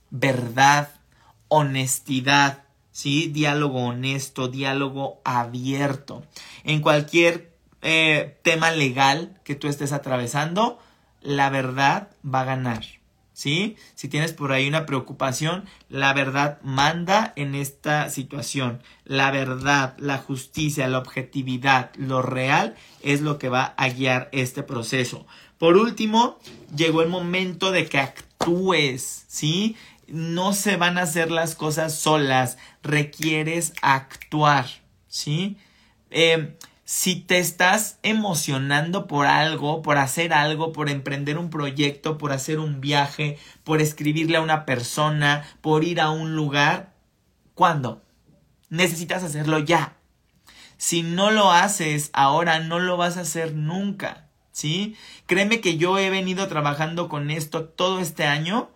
verdad, 0.09 0.89
honestidad, 1.47 2.63
¿sí? 2.91 3.27
Diálogo 3.27 3.85
honesto, 3.85 4.47
diálogo 4.47 5.21
abierto. 5.25 6.23
En 6.63 6.81
cualquier 6.81 7.55
eh, 7.81 8.37
tema 8.41 8.71
legal 8.71 9.39
que 9.43 9.55
tú 9.55 9.67
estés 9.67 9.91
atravesando, 9.91 10.79
la 11.25 11.49
verdad 11.49 12.09
va 12.23 12.41
a 12.41 12.45
ganar. 12.45 12.83
¿Sí? 13.33 13.75
Si 13.95 14.07
tienes 14.07 14.31
por 14.31 14.53
ahí 14.53 14.65
una 14.65 14.85
preocupación, 14.85 15.65
la 15.89 16.13
verdad 16.13 16.57
manda 16.63 17.33
en 17.35 17.53
esta 17.53 18.09
situación. 18.09 18.81
La 19.03 19.29
verdad, 19.29 19.97
la 19.97 20.19
justicia, 20.19 20.87
la 20.87 20.99
objetividad, 20.99 21.93
lo 21.95 22.21
real 22.21 22.75
es 23.03 23.19
lo 23.19 23.37
que 23.37 23.49
va 23.49 23.73
a 23.75 23.89
guiar 23.89 24.29
este 24.31 24.63
proceso. 24.63 25.27
Por 25.57 25.75
último, 25.75 26.39
llegó 26.73 27.01
el 27.01 27.09
momento 27.09 27.71
de 27.71 27.87
que 27.87 27.99
actúes, 27.99 29.25
¿sí? 29.27 29.75
no 30.07 30.53
se 30.53 30.77
van 30.77 30.97
a 30.97 31.03
hacer 31.03 31.31
las 31.31 31.55
cosas 31.55 31.95
solas, 31.95 32.57
requieres 32.83 33.73
actuar, 33.81 34.67
¿sí? 35.07 35.57
Eh, 36.11 36.55
si 36.85 37.15
te 37.15 37.39
estás 37.39 37.97
emocionando 38.03 39.07
por 39.07 39.25
algo, 39.25 39.81
por 39.81 39.97
hacer 39.97 40.33
algo, 40.33 40.71
por 40.71 40.87
emprender 40.87 41.39
un 41.39 41.49
proyecto, 41.49 42.19
por 42.19 42.31
hacer 42.31 42.59
un 42.59 42.79
viaje, 42.79 43.39
por 43.63 43.81
escribirle 43.81 44.37
a 44.37 44.41
una 44.41 44.65
persona, 44.65 45.45
por 45.61 45.83
ir 45.83 45.99
a 45.99 46.11
un 46.11 46.35
lugar, 46.35 46.93
¿cuándo? 47.55 48.03
Necesitas 48.69 49.23
hacerlo 49.23 49.57
ya. 49.57 49.97
Si 50.77 51.01
no 51.01 51.31
lo 51.31 51.51
haces 51.51 52.11
ahora, 52.13 52.59
no 52.59 52.79
lo 52.79 52.97
vas 52.97 53.17
a 53.17 53.21
hacer 53.21 53.55
nunca, 53.55 54.27
¿sí? 54.51 54.95
Créeme 55.25 55.61
que 55.61 55.77
yo 55.77 55.97
he 55.97 56.11
venido 56.11 56.47
trabajando 56.47 57.09
con 57.09 57.31
esto 57.31 57.63
todo 57.65 57.99
este 57.99 58.25
año 58.25 58.69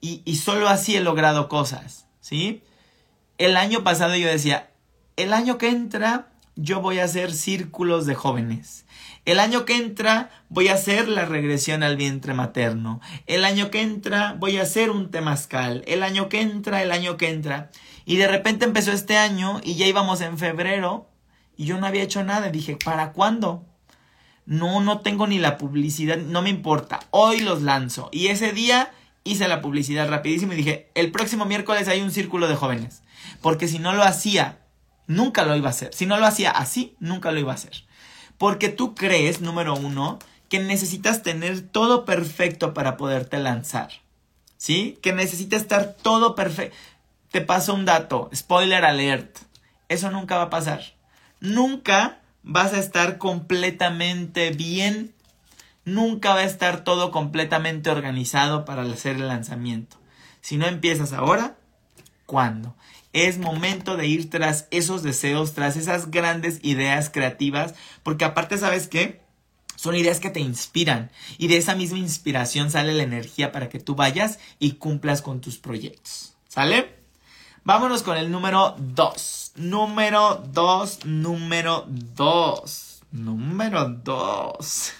y, 0.00 0.36
solo 0.36 0.68
así 0.68 0.94
he 0.94 1.00
logrado 1.00 1.48
cosas, 1.48 2.06
¿sí? 2.20 2.62
El 3.38 3.56
año 3.56 3.82
pasado 3.82 4.14
yo 4.14 4.28
decía, 4.28 4.70
el 5.16 5.32
año 5.32 5.58
que 5.58 5.68
entra 5.70 6.28
yo 6.56 6.80
voy 6.80 6.98
a 6.98 7.04
hacer 7.04 7.32
círculos 7.32 8.06
de 8.06 8.14
jóvenes. 8.14 8.86
El 9.26 9.40
año 9.40 9.64
que 9.64 9.76
entra 9.76 10.30
voy 10.48 10.68
a 10.68 10.74
hacer 10.74 11.08
la 11.08 11.26
regresión 11.26 11.82
al 11.82 11.96
vientre 11.96 12.32
materno. 12.32 13.00
El 13.26 13.44
año 13.44 13.70
que 13.70 13.82
entra 13.82 14.34
voy 14.38 14.56
a 14.56 14.62
hacer 14.62 14.90
un 14.90 15.10
temazcal. 15.10 15.84
El 15.86 16.02
año 16.02 16.28
que 16.28 16.40
entra, 16.40 16.82
el 16.82 16.92
año 16.92 17.16
que 17.16 17.28
entra. 17.28 17.70
Y 18.06 18.16
de 18.16 18.28
repente 18.28 18.64
empezó 18.64 18.92
este 18.92 19.18
año 19.18 19.60
y 19.62 19.74
ya 19.74 19.86
íbamos 19.86 20.20
en 20.22 20.38
febrero 20.38 21.10
y 21.56 21.66
yo 21.66 21.78
no 21.78 21.86
había 21.86 22.04
hecho 22.04 22.24
nada. 22.24 22.50
Dije, 22.50 22.78
¿para 22.82 23.12
cuándo? 23.12 23.66
No, 24.46 24.80
no 24.80 25.00
tengo 25.00 25.26
ni 25.26 25.38
la 25.38 25.58
publicidad, 25.58 26.16
no 26.16 26.40
me 26.40 26.50
importa. 26.50 27.00
Hoy 27.10 27.40
los 27.40 27.62
lanzo. 27.62 28.08
Y 28.12 28.28
ese 28.28 28.52
día 28.52 28.92
hice 29.24 29.48
la 29.48 29.60
publicidad 29.60 30.08
rapidísimo 30.08 30.52
y 30.52 30.56
dije, 30.56 30.90
el 30.94 31.10
próximo 31.10 31.44
miércoles 31.44 31.88
hay 31.88 32.00
un 32.00 32.12
círculo 32.12 32.46
de 32.48 32.54
jóvenes. 32.54 33.02
Porque 33.42 33.66
si 33.66 33.80
no 33.80 33.92
lo 33.92 34.04
hacía, 34.04 34.60
nunca 35.06 35.44
lo 35.44 35.56
iba 35.56 35.68
a 35.68 35.70
hacer. 35.70 35.94
Si 35.94 36.06
no 36.06 36.18
lo 36.18 36.26
hacía 36.26 36.50
así, 36.50 36.96
nunca 37.00 37.30
lo 37.32 37.40
iba 37.40 37.52
a 37.52 37.56
hacer. 37.56 37.84
Porque 38.38 38.68
tú 38.68 38.94
crees, 38.94 39.40
número 39.40 39.74
uno, 39.74 40.18
que 40.48 40.58
necesitas 40.58 41.22
tener 41.22 41.60
todo 41.60 42.04
perfecto 42.04 42.74
para 42.74 42.96
poderte 42.96 43.38
lanzar. 43.38 43.90
¿Sí? 44.56 44.98
Que 45.02 45.12
necesita 45.12 45.56
estar 45.56 45.94
todo 45.94 46.34
perfecto. 46.34 46.76
Te 47.30 47.40
paso 47.40 47.74
un 47.74 47.84
dato, 47.84 48.30
spoiler 48.34 48.84
alert. 48.84 49.38
Eso 49.88 50.10
nunca 50.10 50.36
va 50.36 50.44
a 50.44 50.50
pasar. 50.50 50.82
Nunca 51.40 52.20
vas 52.42 52.72
a 52.72 52.78
estar 52.78 53.18
completamente 53.18 54.50
bien 54.50 55.14
nunca 55.86 56.34
va 56.34 56.40
a 56.40 56.44
estar 56.44 56.84
todo 56.84 57.10
completamente 57.10 57.88
organizado 57.88 58.66
para 58.66 58.82
hacer 58.82 59.16
el 59.16 59.28
lanzamiento. 59.28 59.96
Si 60.42 60.58
no 60.58 60.66
empiezas 60.66 61.14
ahora, 61.14 61.56
¿cuándo? 62.26 62.76
Es 63.16 63.38
momento 63.38 63.96
de 63.96 64.06
ir 64.06 64.28
tras 64.28 64.68
esos 64.70 65.02
deseos, 65.02 65.54
tras 65.54 65.78
esas 65.78 66.10
grandes 66.10 66.58
ideas 66.60 67.08
creativas, 67.08 67.74
porque 68.02 68.26
aparte, 68.26 68.58
¿sabes 68.58 68.88
qué? 68.88 69.22
Son 69.74 69.96
ideas 69.96 70.20
que 70.20 70.28
te 70.28 70.40
inspiran 70.40 71.10
y 71.38 71.46
de 71.46 71.56
esa 71.56 71.74
misma 71.74 71.96
inspiración 71.96 72.70
sale 72.70 72.92
la 72.92 73.04
energía 73.04 73.52
para 73.52 73.70
que 73.70 73.80
tú 73.80 73.94
vayas 73.94 74.38
y 74.58 74.72
cumplas 74.72 75.22
con 75.22 75.40
tus 75.40 75.56
proyectos. 75.56 76.34
¿Sale? 76.46 76.94
Vámonos 77.64 78.02
con 78.02 78.18
el 78.18 78.30
número 78.30 78.76
2. 78.78 79.52
Número 79.56 80.44
2, 80.52 81.06
número 81.06 81.86
2. 81.88 83.02
Número 83.12 83.88
2. 83.88 84.92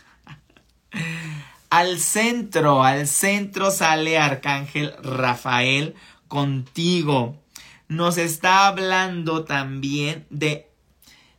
al 1.68 2.00
centro, 2.00 2.82
al 2.82 3.08
centro 3.08 3.70
sale 3.70 4.16
Arcángel 4.16 4.94
Rafael 5.02 5.94
contigo. 6.28 7.42
Nos 7.88 8.18
está 8.18 8.66
hablando 8.66 9.44
también 9.44 10.26
de... 10.30 10.70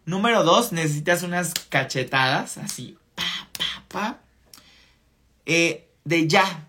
Número 0.05 0.43
2, 0.43 0.71
necesitas 0.71 1.23
unas 1.23 1.53
cachetadas, 1.67 2.57
así, 2.57 2.97
eh, 5.45 5.89
de 6.03 6.27
ya, 6.27 6.67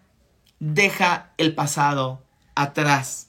deja 0.61 1.33
el 1.37 1.55
pasado 1.55 2.24
atrás. 2.55 3.29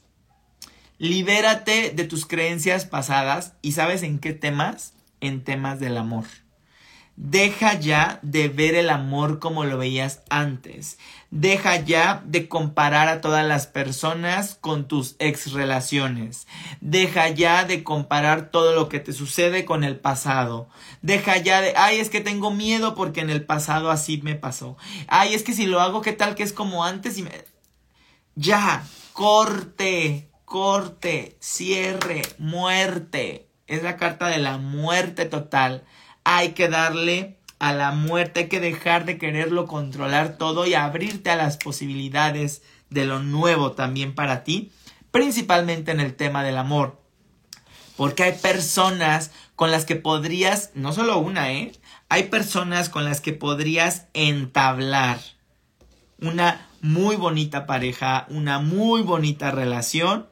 Libérate 0.98 1.92
de 1.92 2.04
tus 2.04 2.26
creencias 2.26 2.86
pasadas 2.86 3.54
y 3.62 3.74
sabes 3.74 4.04
en 4.04 4.20
qué 4.20 4.34
temas? 4.34 4.94
En 5.22 5.44
temas 5.44 5.80
del 5.80 5.98
amor. 5.98 6.26
Deja 7.22 7.74
ya 7.74 8.20
de 8.22 8.48
ver 8.48 8.76
el 8.76 8.90
amor 8.90 9.40
como 9.40 9.66
lo 9.66 9.78
veías 9.78 10.22
antes. 10.30 10.98
Deja 11.32 11.76
ya 11.76 12.24
de 12.26 12.48
comparar 12.48 13.10
a 13.10 13.20
todas 13.20 13.46
las 13.46 13.68
personas 13.68 14.56
con 14.56 14.88
tus 14.88 15.18
ex 15.20 15.52
relaciones. 15.52 16.48
Deja 16.80 17.28
ya 17.28 17.66
de 17.66 17.84
comparar 17.84 18.52
todo 18.52 18.74
lo 18.74 18.88
que 18.88 19.02
te 19.02 19.12
sucede 19.12 19.66
con 19.66 19.84
el 19.84 19.98
pasado. 19.98 20.70
Deja 21.02 21.36
ya 21.36 21.60
de, 21.60 21.74
ay, 21.76 22.00
es 22.00 22.10
que 22.10 22.22
tengo 22.22 22.52
miedo 22.52 22.96
porque 22.96 23.20
en 23.20 23.30
el 23.30 23.44
pasado 23.44 23.92
así 23.92 24.22
me 24.24 24.36
pasó. 24.36 24.78
Ay, 25.10 25.34
es 25.34 25.44
que 25.44 25.52
si 25.52 25.66
lo 25.66 25.82
hago, 25.82 26.02
¿qué 26.02 26.14
tal 26.14 26.36
que 26.36 26.44
es 26.44 26.54
como 26.54 26.86
antes? 26.86 27.18
Y. 27.18 27.28
Ya, 28.36 28.88
corte, 29.12 30.30
corte, 30.46 31.36
cierre, 31.42 32.22
muerte. 32.38 33.50
Es 33.68 33.84
la 33.84 33.98
carta 33.98 34.28
de 34.28 34.38
la 34.38 34.58
muerte 34.58 35.26
total 35.26 35.84
hay 36.32 36.52
que 36.52 36.68
darle 36.68 37.40
a 37.58 37.74
la 37.74 37.90
muerte, 37.90 38.42
hay 38.42 38.50
que 38.50 38.60
dejar 38.60 39.06
de 39.06 39.18
quererlo 39.18 39.66
controlar 39.66 40.38
todo 40.38 40.68
y 40.68 40.76
abrirte 40.76 41.32
a 41.32 41.36
las 41.36 41.58
posibilidades 41.58 42.62
de 42.92 43.06
lo 43.06 43.18
nuevo 43.18 43.72
también 43.72 44.14
para 44.14 44.44
ti, 44.44 44.72
principalmente 45.10 45.90
en 45.90 46.00
el 46.00 46.14
tema 46.14 46.44
del 46.44 46.60
amor. 46.60 47.02
Porque 47.98 48.22
hay 48.22 48.34
personas 48.34 49.32
con 49.56 49.72
las 49.72 49.86
que 49.86 49.96
podrías, 49.96 50.70
no 50.76 50.94
solo 50.94 51.18
una, 51.18 51.52
¿eh? 51.52 51.72
Hay 52.10 52.26
personas 52.26 52.90
con 52.90 53.06
las 53.06 53.22
que 53.22 53.34
podrías 53.34 54.06
entablar 54.14 55.20
una 56.22 56.70
muy 56.80 57.16
bonita 57.16 57.66
pareja, 57.66 58.28
una 58.30 58.60
muy 58.60 59.02
bonita 59.02 59.50
relación, 59.50 60.28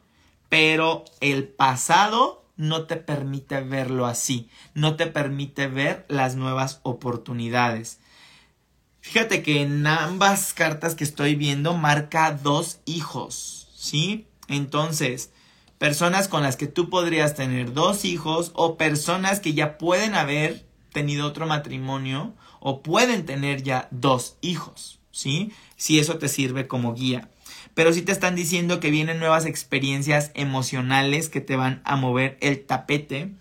pero 0.48 1.06
el 1.22 1.48
pasado 1.48 2.47
no 2.58 2.86
te 2.86 2.98
permite 2.98 3.62
verlo 3.62 4.06
así, 4.06 4.50
no 4.74 4.96
te 4.96 5.08
permite 5.08 5.68
ver 5.68 6.06
las 6.10 6.36
nuevas 6.36 6.80
oportunidades. 6.84 8.00
Fíjate 9.00 9.42
que 9.42 9.62
en 9.62 9.88
ambas 9.88 10.54
cartas 10.54 10.96
que 10.96 11.04
estoy 11.04 11.36
viendo 11.36 11.76
marca 11.76 12.32
dos 12.32 12.80
hijos, 12.86 13.70
¿sí? 13.76 14.28
Entonces, 14.50 15.32
personas 15.78 16.28
con 16.28 16.44
las 16.44 16.58
que 16.58 16.68
tú 16.68 16.90
podrías 16.90 17.36
tener 17.36 17.74
dos 17.74 18.04
hijos 18.04 18.52
o 18.56 18.76
personas 18.76 19.40
que 19.40 19.54
ya 19.54 19.78
pueden 19.78 20.16
haber 20.16 20.66
tenido 20.92 21.28
otro 21.28 21.46
matrimonio 21.46 22.34
o 22.60 22.82
pueden 22.82 23.26
tener 23.26 23.64
ya 23.64 23.88
dos 23.92 24.38
hijos, 24.42 25.00
¿sí? 25.12 25.54
Si 25.76 26.00
eso 26.00 26.18
te 26.18 26.28
sirve 26.28 26.68
como 26.68 26.94
guía 26.94 27.30
pero 27.78 27.94
sí 27.94 28.02
te 28.02 28.12
están 28.12 28.34
diciendo 28.34 28.80
que 28.80 28.90
vienen 28.90 29.20
nuevas 29.20 29.46
experiencias 29.46 30.32
emocionales 30.34 31.30
que 31.30 31.42
te 31.42 31.56
van 31.56 31.80
a 31.86 31.96
mover 31.96 32.36
el 32.42 32.66
tapete, 32.66 33.36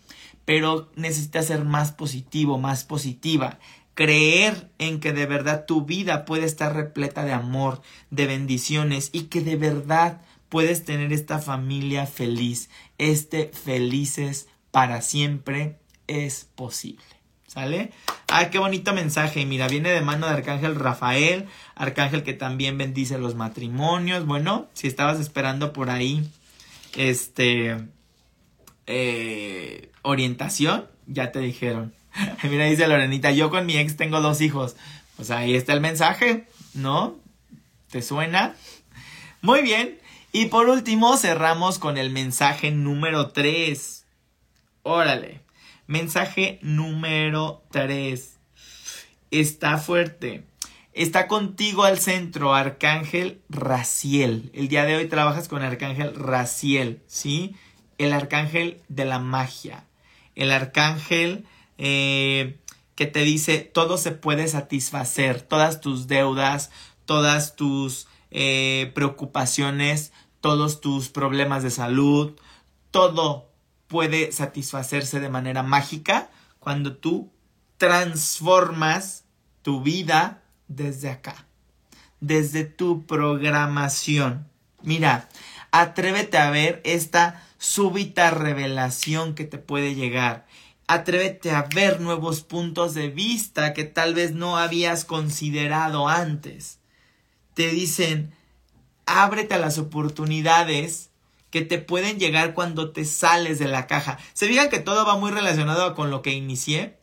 pero 0.45 0.91
necesitas 0.95 1.47
ser 1.47 1.64
más 1.64 1.93
positivo, 1.93 2.59
más 2.59 2.84
positiva, 2.84 3.59
creer 3.95 4.70
en 4.76 5.01
que 5.01 5.14
de 5.14 5.24
verdad 5.24 5.64
tu 5.64 5.87
vida 5.87 6.26
puede 6.26 6.45
estar 6.45 6.76
repleta 6.76 7.24
de 7.24 7.32
amor, 7.32 7.80
de 8.11 8.26
bendiciones 8.26 9.09
y 9.11 9.22
que 9.22 9.41
de 9.41 9.57
verdad 9.57 10.20
puedes 10.51 10.84
tener 10.84 11.14
esta 11.14 11.39
familia 11.39 12.05
feliz, 12.05 12.68
este 12.99 13.51
felices 13.55 14.49
para 14.70 15.01
siempre 15.01 15.78
es 16.09 16.47
posible. 16.55 17.16
¿Sale? 17.57 17.90
Ay, 18.28 18.50
qué 18.50 18.59
bonito 18.59 18.92
mensaje. 18.92 19.46
Mira, 19.46 19.66
viene 19.66 19.88
de 19.88 20.02
mano 20.02 20.26
de 20.26 20.34
Arcángel 20.34 20.74
Rafael, 20.74 21.46
Arcángel 21.74 22.22
que 22.22 22.34
también 22.34 22.76
bendice 22.76 23.16
los 23.16 23.34
matrimonios. 23.34 24.26
Bueno, 24.26 24.68
si 24.74 24.88
estabas 24.88 25.18
esperando 25.20 25.72
por 25.72 25.88
ahí, 25.88 26.28
este, 26.98 27.78
eh, 28.86 29.90
orientación, 30.02 30.86
ya 31.07 31.32
te 31.32 31.38
dijeron. 31.38 31.94
Mira, 32.42 32.66
dice 32.66 32.86
Lorenita, 32.88 33.30
yo 33.30 33.48
con 33.48 33.64
mi 33.64 33.78
ex 33.78 33.96
tengo 33.96 34.20
dos 34.20 34.42
hijos. 34.42 34.76
Pues 35.16 35.30
ahí 35.30 35.54
está 35.54 35.72
el 35.72 35.80
mensaje, 35.80 36.46
¿no? 36.74 37.16
¿Te 37.90 38.02
suena? 38.02 38.54
Muy 39.40 39.62
bien. 39.62 39.98
Y 40.30 40.44
por 40.46 40.68
último, 40.68 41.16
cerramos 41.16 41.78
con 41.78 41.96
el 41.96 42.11
mensaje 42.11 42.70
número 42.70 43.28
3. 43.28 44.04
Órale. 44.82 45.45
Mensaje 45.87 46.59
número 46.62 47.62
3. 47.70 48.39
Está 49.30 49.78
fuerte. 49.78 50.45
Está 50.93 51.28
contigo 51.28 51.84
al 51.84 51.99
centro, 51.99 52.55
Arcángel 52.55 53.41
Raciel. 53.49 54.51
El 54.53 54.66
día 54.66 54.84
de 54.84 54.97
hoy 54.97 55.07
trabajas 55.07 55.47
con 55.47 55.62
Arcángel 55.62 56.14
Raciel, 56.16 57.03
¿sí? 57.07 57.55
El 57.99 58.12
Arcángel 58.12 58.80
de 58.89 59.05
la 59.05 59.20
magia. 59.20 59.84
El 60.34 60.51
Arcángel 60.51 61.45
eh, 61.78 62.59
que 62.97 63.07
te 63.07 63.20
dice 63.20 63.59
todo 63.59 63.99
se 63.99 64.11
puede 64.11 64.49
satisfacer, 64.49 65.43
todas 65.43 65.80
tus 65.80 66.09
deudas, 66.09 66.70
todas 67.05 67.55
tus 67.55 68.09
eh, 68.32 68.91
preocupaciones, 68.95 70.12
todos 70.41 70.80
tus 70.80 71.11
problemas 71.11 71.62
de 71.62 71.70
salud, 71.70 72.32
todo 72.91 73.51
puede 73.97 74.30
satisfacerse 74.30 75.20
de 75.20 75.30
manera 75.30 75.62
mágica 75.62 76.28
cuando 76.59 76.99
tú 76.99 77.32
transformas 77.78 79.24
tu 79.62 79.80
vida 79.80 80.42
desde 80.68 81.09
acá, 81.09 81.47
desde 82.20 82.64
tu 82.64 83.07
programación. 83.07 84.47
Mira, 84.82 85.30
atrévete 85.70 86.36
a 86.36 86.51
ver 86.51 86.82
esta 86.84 87.42
súbita 87.57 88.30
revelación 88.32 89.34
que 89.34 89.47
te 89.47 89.57
puede 89.57 89.94
llegar. 89.94 90.47
Atrévete 90.86 91.53
a 91.53 91.62
ver 91.62 92.03
nuevos 92.03 92.42
puntos 92.42 92.92
de 92.92 93.09
vista 93.09 93.72
que 93.72 93.84
tal 93.84 94.12
vez 94.12 94.32
no 94.32 94.59
habías 94.59 95.07
considerado 95.07 96.07
antes. 96.07 96.80
Te 97.55 97.68
dicen, 97.68 98.34
ábrete 99.07 99.55
a 99.55 99.59
las 99.59 99.78
oportunidades 99.78 101.05
que 101.57 101.62
te 101.62 101.78
pueden 101.78 102.18
llegar 102.18 102.52
cuando 102.52 102.90
te 102.90 103.07
sales 103.07 103.59
de 103.59 103.66
la 103.66 103.86
caja. 103.86 104.18
Se 104.34 104.46
digan 104.46 104.68
que 104.68 104.78
todo 104.78 105.07
va 105.07 105.16
muy 105.16 105.30
relacionado 105.30 105.94
con 105.94 106.11
lo 106.11 106.20
que 106.20 106.34
inicié. 106.34 106.98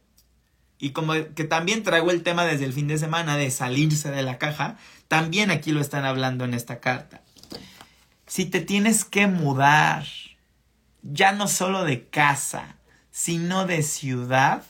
Y 0.77 0.91
como 0.91 1.13
que 1.13 1.43
también 1.43 1.81
traigo 1.81 2.11
el 2.11 2.21
tema 2.21 2.45
desde 2.45 2.65
el 2.65 2.71
fin 2.71 2.87
de 2.87 2.99
semana 2.99 3.35
de 3.35 3.49
salirse 3.49 4.11
de 4.11 4.21
la 4.21 4.37
caja, 4.37 4.77
también 5.07 5.49
aquí 5.49 5.71
lo 5.71 5.81
están 5.81 6.05
hablando 6.05 6.45
en 6.45 6.53
esta 6.53 6.79
carta. 6.79 7.23
Si 8.27 8.45
te 8.45 8.61
tienes 8.61 9.05
que 9.05 9.25
mudar, 9.25 10.05
ya 11.01 11.31
no 11.31 11.47
solo 11.47 11.83
de 11.83 12.07
casa, 12.07 12.75
sino 13.09 13.65
de 13.65 13.81
ciudad, 13.81 14.61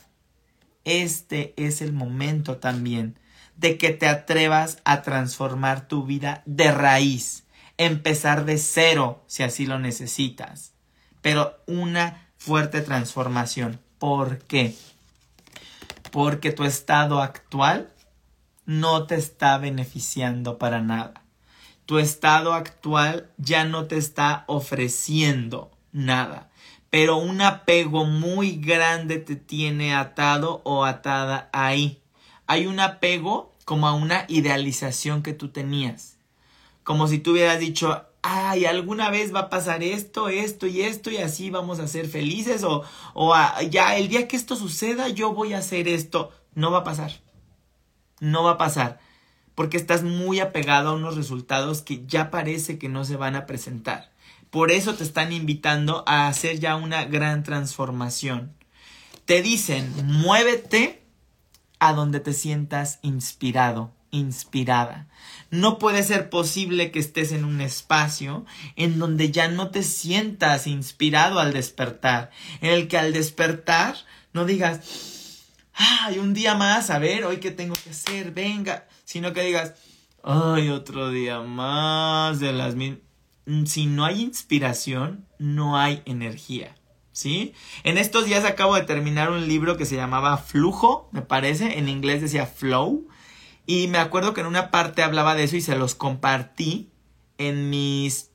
este 0.84 1.52
es 1.58 1.82
el 1.82 1.92
momento 1.92 2.56
también 2.56 3.18
de 3.54 3.76
que 3.76 3.90
te 3.90 4.08
atrevas 4.08 4.78
a 4.84 5.02
transformar 5.02 5.88
tu 5.88 6.06
vida 6.06 6.42
de 6.46 6.72
raíz 6.72 7.43
empezar 7.78 8.44
de 8.44 8.58
cero 8.58 9.22
si 9.26 9.42
así 9.42 9.66
lo 9.66 9.78
necesitas. 9.78 10.72
Pero 11.20 11.56
una 11.66 12.28
fuerte 12.36 12.82
transformación. 12.82 13.80
¿Por 13.98 14.38
qué? 14.38 14.74
Porque 16.10 16.52
tu 16.52 16.64
estado 16.64 17.20
actual 17.20 17.90
no 18.66 19.06
te 19.06 19.16
está 19.16 19.58
beneficiando 19.58 20.58
para 20.58 20.80
nada. 20.80 21.22
Tu 21.86 21.98
estado 21.98 22.54
actual 22.54 23.30
ya 23.36 23.64
no 23.64 23.86
te 23.86 23.96
está 23.96 24.44
ofreciendo 24.46 25.70
nada. 25.92 26.50
Pero 26.90 27.16
un 27.16 27.40
apego 27.40 28.04
muy 28.04 28.56
grande 28.56 29.18
te 29.18 29.36
tiene 29.36 29.94
atado 29.94 30.62
o 30.64 30.84
atada 30.84 31.50
ahí. 31.52 32.00
Hay 32.46 32.66
un 32.66 32.78
apego 32.78 33.52
como 33.64 33.88
a 33.88 33.94
una 33.94 34.26
idealización 34.28 35.22
que 35.22 35.32
tú 35.32 35.48
tenías 35.48 36.13
como 36.84 37.08
si 37.08 37.18
tú 37.18 37.32
hubieras 37.32 37.58
dicho, 37.58 38.04
ay, 38.22 38.64
alguna 38.64 39.10
vez 39.10 39.34
va 39.34 39.40
a 39.40 39.50
pasar 39.50 39.82
esto, 39.82 40.28
esto 40.28 40.66
y 40.66 40.82
esto 40.82 41.10
y 41.10 41.18
así 41.18 41.50
vamos 41.50 41.78
a 41.80 41.88
ser 41.88 42.08
felices 42.08 42.64
o, 42.64 42.82
o 43.12 43.34
ya 43.70 43.96
el 43.96 44.08
día 44.08 44.28
que 44.28 44.36
esto 44.36 44.56
suceda 44.56 45.08
yo 45.08 45.34
voy 45.34 45.52
a 45.52 45.58
hacer 45.58 45.88
esto. 45.88 46.30
No 46.54 46.70
va 46.70 46.78
a 46.78 46.84
pasar. 46.84 47.20
No 48.20 48.44
va 48.44 48.52
a 48.52 48.58
pasar. 48.58 49.00
Porque 49.54 49.76
estás 49.76 50.02
muy 50.02 50.40
apegado 50.40 50.90
a 50.90 50.94
unos 50.94 51.16
resultados 51.16 51.82
que 51.82 52.06
ya 52.06 52.30
parece 52.30 52.78
que 52.78 52.88
no 52.88 53.04
se 53.04 53.16
van 53.16 53.36
a 53.36 53.46
presentar. 53.46 54.10
Por 54.50 54.70
eso 54.70 54.94
te 54.94 55.04
están 55.04 55.32
invitando 55.32 56.04
a 56.06 56.28
hacer 56.28 56.60
ya 56.60 56.76
una 56.76 57.04
gran 57.04 57.42
transformación. 57.42 58.52
Te 59.24 59.42
dicen, 59.42 59.92
muévete 60.06 61.02
a 61.78 61.92
donde 61.92 62.20
te 62.20 62.32
sientas 62.32 63.00
inspirado, 63.02 63.92
inspirada. 64.10 65.08
No 65.54 65.78
puede 65.78 66.02
ser 66.02 66.30
posible 66.30 66.90
que 66.90 66.98
estés 66.98 67.30
en 67.30 67.44
un 67.44 67.60
espacio 67.60 68.44
en 68.74 68.98
donde 68.98 69.30
ya 69.30 69.46
no 69.46 69.70
te 69.70 69.84
sientas 69.84 70.66
inspirado 70.66 71.38
al 71.38 71.52
despertar, 71.52 72.32
en 72.60 72.72
el 72.72 72.88
que 72.88 72.98
al 72.98 73.12
despertar 73.12 73.94
no 74.32 74.46
digas, 74.46 75.44
ay, 75.74 76.18
un 76.18 76.34
día 76.34 76.56
más, 76.56 76.90
a 76.90 76.98
ver, 76.98 77.24
hoy 77.24 77.36
qué 77.36 77.52
tengo 77.52 77.74
que 77.84 77.90
hacer, 77.90 78.32
venga, 78.32 78.88
sino 79.04 79.32
que 79.32 79.42
digas, 79.42 79.74
ay, 80.24 80.70
otro 80.70 81.10
día 81.10 81.40
más 81.40 82.40
de 82.40 82.52
las 82.52 82.74
mismas. 82.74 83.02
Si 83.66 83.86
no 83.86 84.04
hay 84.04 84.22
inspiración, 84.22 85.24
no 85.38 85.78
hay 85.78 86.02
energía. 86.04 86.74
¿sí? 87.12 87.54
En 87.84 87.96
estos 87.96 88.26
días 88.26 88.44
acabo 88.44 88.74
de 88.74 88.82
terminar 88.82 89.30
un 89.30 89.46
libro 89.46 89.76
que 89.76 89.86
se 89.86 89.94
llamaba 89.94 90.36
Flujo, 90.36 91.08
me 91.12 91.22
parece, 91.22 91.78
en 91.78 91.88
inglés 91.88 92.22
decía 92.22 92.46
Flow, 92.46 93.06
y 93.66 93.88
me 93.88 93.98
acuerdo 93.98 94.34
que 94.34 94.40
en 94.40 94.46
una 94.46 94.70
parte 94.70 95.02
hablaba 95.02 95.34
de 95.34 95.44
eso 95.44 95.56
y 95.56 95.60
se 95.60 95.76
los 95.76 95.94
compartí 95.94 96.90
en 97.38 97.70
mis, 97.70 98.30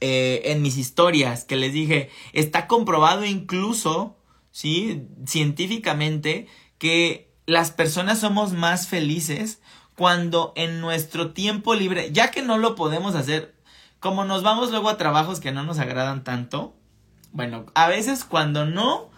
eh, 0.00 0.42
en 0.46 0.62
mis 0.62 0.76
historias, 0.76 1.44
que 1.44 1.56
les 1.56 1.72
dije, 1.72 2.10
está 2.32 2.66
comprobado 2.66 3.24
incluso, 3.24 4.16
¿sí? 4.50 5.06
Científicamente, 5.26 6.48
que 6.78 7.32
las 7.46 7.70
personas 7.70 8.18
somos 8.18 8.52
más 8.52 8.88
felices 8.88 9.60
cuando 9.96 10.52
en 10.54 10.80
nuestro 10.80 11.32
tiempo 11.32 11.74
libre, 11.74 12.10
ya 12.12 12.30
que 12.30 12.42
no 12.42 12.58
lo 12.58 12.74
podemos 12.74 13.14
hacer, 13.14 13.54
como 14.00 14.24
nos 14.24 14.42
vamos 14.42 14.70
luego 14.70 14.88
a 14.88 14.96
trabajos 14.96 15.40
que 15.40 15.50
no 15.50 15.64
nos 15.64 15.78
agradan 15.78 16.24
tanto, 16.24 16.76
bueno, 17.32 17.66
a 17.74 17.88
veces 17.88 18.24
cuando 18.24 18.64
no, 18.64 19.10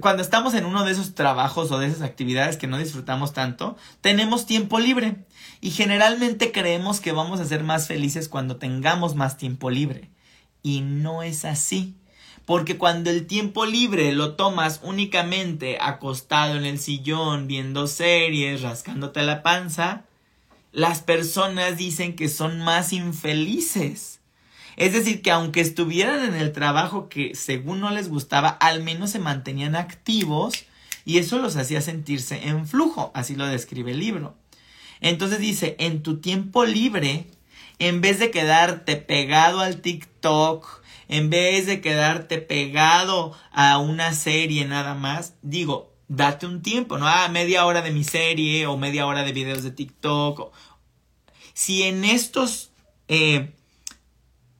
cuando 0.00 0.22
estamos 0.22 0.54
en 0.54 0.64
uno 0.64 0.84
de 0.84 0.92
esos 0.92 1.14
trabajos 1.14 1.70
o 1.70 1.78
de 1.78 1.86
esas 1.86 2.02
actividades 2.02 2.56
que 2.56 2.66
no 2.66 2.78
disfrutamos 2.78 3.32
tanto, 3.32 3.76
tenemos 4.00 4.46
tiempo 4.46 4.78
libre. 4.78 5.26
Y 5.60 5.70
generalmente 5.70 6.52
creemos 6.52 7.00
que 7.00 7.12
vamos 7.12 7.40
a 7.40 7.44
ser 7.44 7.64
más 7.64 7.86
felices 7.88 8.28
cuando 8.28 8.56
tengamos 8.56 9.14
más 9.14 9.36
tiempo 9.36 9.70
libre. 9.70 10.10
Y 10.62 10.80
no 10.80 11.22
es 11.22 11.44
así. 11.44 11.96
Porque 12.44 12.78
cuando 12.78 13.10
el 13.10 13.26
tiempo 13.26 13.66
libre 13.66 14.12
lo 14.12 14.34
tomas 14.34 14.80
únicamente 14.82 15.78
acostado 15.80 16.56
en 16.56 16.64
el 16.64 16.78
sillón, 16.78 17.46
viendo 17.46 17.86
series, 17.86 18.62
rascándote 18.62 19.22
la 19.22 19.42
panza, 19.42 20.04
las 20.72 21.02
personas 21.02 21.76
dicen 21.76 22.16
que 22.16 22.28
son 22.28 22.60
más 22.60 22.92
infelices. 22.92 24.17
Es 24.78 24.92
decir, 24.92 25.22
que 25.22 25.32
aunque 25.32 25.60
estuvieran 25.60 26.24
en 26.24 26.36
el 26.36 26.52
trabajo 26.52 27.08
que 27.08 27.34
según 27.34 27.80
no 27.80 27.90
les 27.90 28.08
gustaba, 28.08 28.48
al 28.48 28.80
menos 28.80 29.10
se 29.10 29.18
mantenían 29.18 29.74
activos 29.74 30.54
y 31.04 31.18
eso 31.18 31.40
los 31.40 31.56
hacía 31.56 31.80
sentirse 31.80 32.46
en 32.46 32.64
flujo, 32.64 33.10
así 33.12 33.34
lo 33.34 33.44
describe 33.46 33.90
el 33.90 33.98
libro. 33.98 34.36
Entonces 35.00 35.40
dice, 35.40 35.74
en 35.80 36.04
tu 36.04 36.20
tiempo 36.20 36.64
libre, 36.64 37.26
en 37.80 38.00
vez 38.00 38.20
de 38.20 38.30
quedarte 38.30 38.94
pegado 38.94 39.58
al 39.58 39.80
TikTok, 39.80 40.84
en 41.08 41.28
vez 41.28 41.66
de 41.66 41.80
quedarte 41.80 42.38
pegado 42.38 43.36
a 43.50 43.78
una 43.78 44.12
serie 44.12 44.64
nada 44.64 44.94
más, 44.94 45.34
digo, 45.42 45.92
date 46.06 46.46
un 46.46 46.62
tiempo, 46.62 46.98
¿no? 46.98 47.08
Ah, 47.08 47.28
media 47.28 47.66
hora 47.66 47.82
de 47.82 47.90
mi 47.90 48.04
serie 48.04 48.68
o 48.68 48.76
media 48.76 49.08
hora 49.08 49.24
de 49.24 49.32
videos 49.32 49.64
de 49.64 49.72
TikTok. 49.72 50.52
Si 51.52 51.82
en 51.82 52.04
estos 52.04 52.70
eh, 53.08 53.54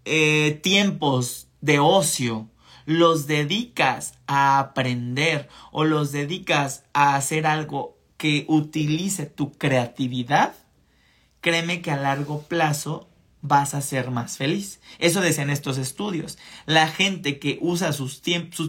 eh, 0.09 0.61
tiempos 0.63 1.49
de 1.61 1.79
ocio 1.79 2.49
los 2.87 3.27
dedicas 3.27 4.15
a 4.27 4.59
aprender 4.59 5.49
o 5.73 5.85
los 5.85 6.11
dedicas 6.11 6.85
a 6.95 7.17
hacer 7.17 7.47
algo 7.47 7.99
que 8.17 8.47
utilice 8.49 9.27
tu 9.27 9.53
creatividad, 9.53 10.55
créeme 11.43 11.83
que 11.83 11.91
a 11.91 11.97
largo 11.97 12.43
plazo 12.43 13.09
vas 13.43 13.75
a 13.75 13.83
ser 13.83 14.11
más 14.11 14.39
feliz. 14.39 14.81
Eso 14.99 15.21
decían 15.21 15.51
estos 15.51 15.77
estudios. 15.77 16.39
La 16.65 16.89
gente 16.89 17.39
que 17.39 17.59
usa 17.61 17.93
su 17.93 18.09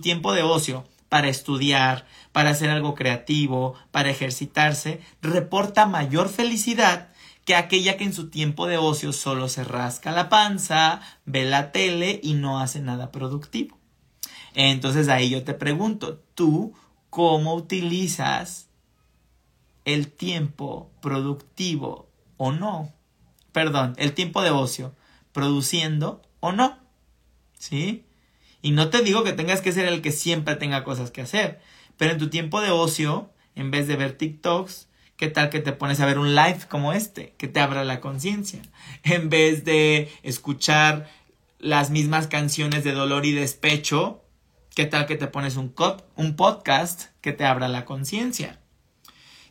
tiempo 0.02 0.34
de 0.34 0.44
ocio 0.44 0.84
para 1.08 1.30
estudiar, 1.30 2.06
para 2.32 2.52
hacer 2.52 2.70
algo 2.70 2.96
creativo, 2.96 3.74
para 3.92 4.10
ejercitarse, 4.10 5.00
reporta 5.22 5.86
mayor 5.86 6.30
felicidad 6.30 7.10
que 7.50 7.56
aquella 7.56 7.97
que 7.97 8.04
en 8.04 8.14
su 8.14 8.30
tiempo 8.30 8.68
de 8.68 8.78
ocio 8.78 9.12
solo 9.12 9.50
se 9.50 9.64
rasca 9.64 10.12
la 10.12 10.30
panza, 10.30 11.02
ve 11.26 11.45
la 11.45 11.72
tele 11.72 12.20
y 12.22 12.36
no 12.36 12.60
hace 12.60 12.80
nada 12.80 13.12
productivo. 13.12 13.76
Entonces 14.54 15.08
ahí 15.08 15.32
yo 15.32 15.43
te 15.43 15.56
pregunto, 15.56 16.22
¿tú 16.36 16.76
cómo 17.10 17.56
utilizas 17.56 18.70
el 19.84 20.12
tiempo 20.12 20.91
productivo 21.02 22.12
o 22.38 22.52
no? 22.52 22.93
Perdón, 23.52 23.95
el 23.97 24.14
tiempo 24.14 24.43
de 24.43 24.52
ocio, 24.52 24.93
produciendo 25.32 26.22
o 26.41 26.52
no. 26.52 26.78
¿Sí? 27.58 28.06
Y 28.62 28.74
no 28.74 28.91
te 28.91 29.02
digo 29.02 29.24
que 29.24 29.34
tengas 29.34 29.62
que 29.62 29.72
ser 29.72 29.88
el 29.88 30.04
que 30.04 30.12
siempre 30.12 30.56
tenga 30.56 30.84
cosas 30.84 31.10
que 31.10 31.22
hacer, 31.22 31.62
pero 31.97 32.12
en 32.12 32.20
tu 32.20 32.30
tiempo 32.30 32.62
de 32.62 32.70
ocio, 32.70 33.32
en 33.56 33.72
vez 33.72 33.88
de 33.88 33.95
ver 33.95 34.20
TikToks, 34.20 34.89
¿Qué 35.20 35.28
tal 35.28 35.49
que 35.49 35.59
te 35.59 35.74
pones 35.74 35.99
a 35.99 36.05
ver 36.05 36.17
un 36.17 36.34
live 36.34 36.59
como 36.70 36.93
este, 36.93 37.34
que 37.38 37.49
te 37.49 37.59
abra 37.59 37.84
la 37.84 37.99
conciencia? 37.99 38.61
En 39.03 39.30
vez 39.30 39.65
de 39.65 40.09
escuchar 40.24 41.09
las 41.59 41.89
mismas 41.89 42.28
canciones 42.28 42.86
de 42.86 42.93
dolor 42.93 43.26
y 43.26 43.34
despecho, 43.34 44.24
¿qué 44.74 44.86
tal 44.86 45.07
que 45.07 45.17
te 45.17 45.28
pones 45.28 45.57
un, 45.57 45.76
un 46.15 46.36
podcast 46.38 47.07
que 47.20 47.34
te 47.34 47.43
abra 47.43 47.67
la 47.67 47.84
conciencia? 47.84 48.61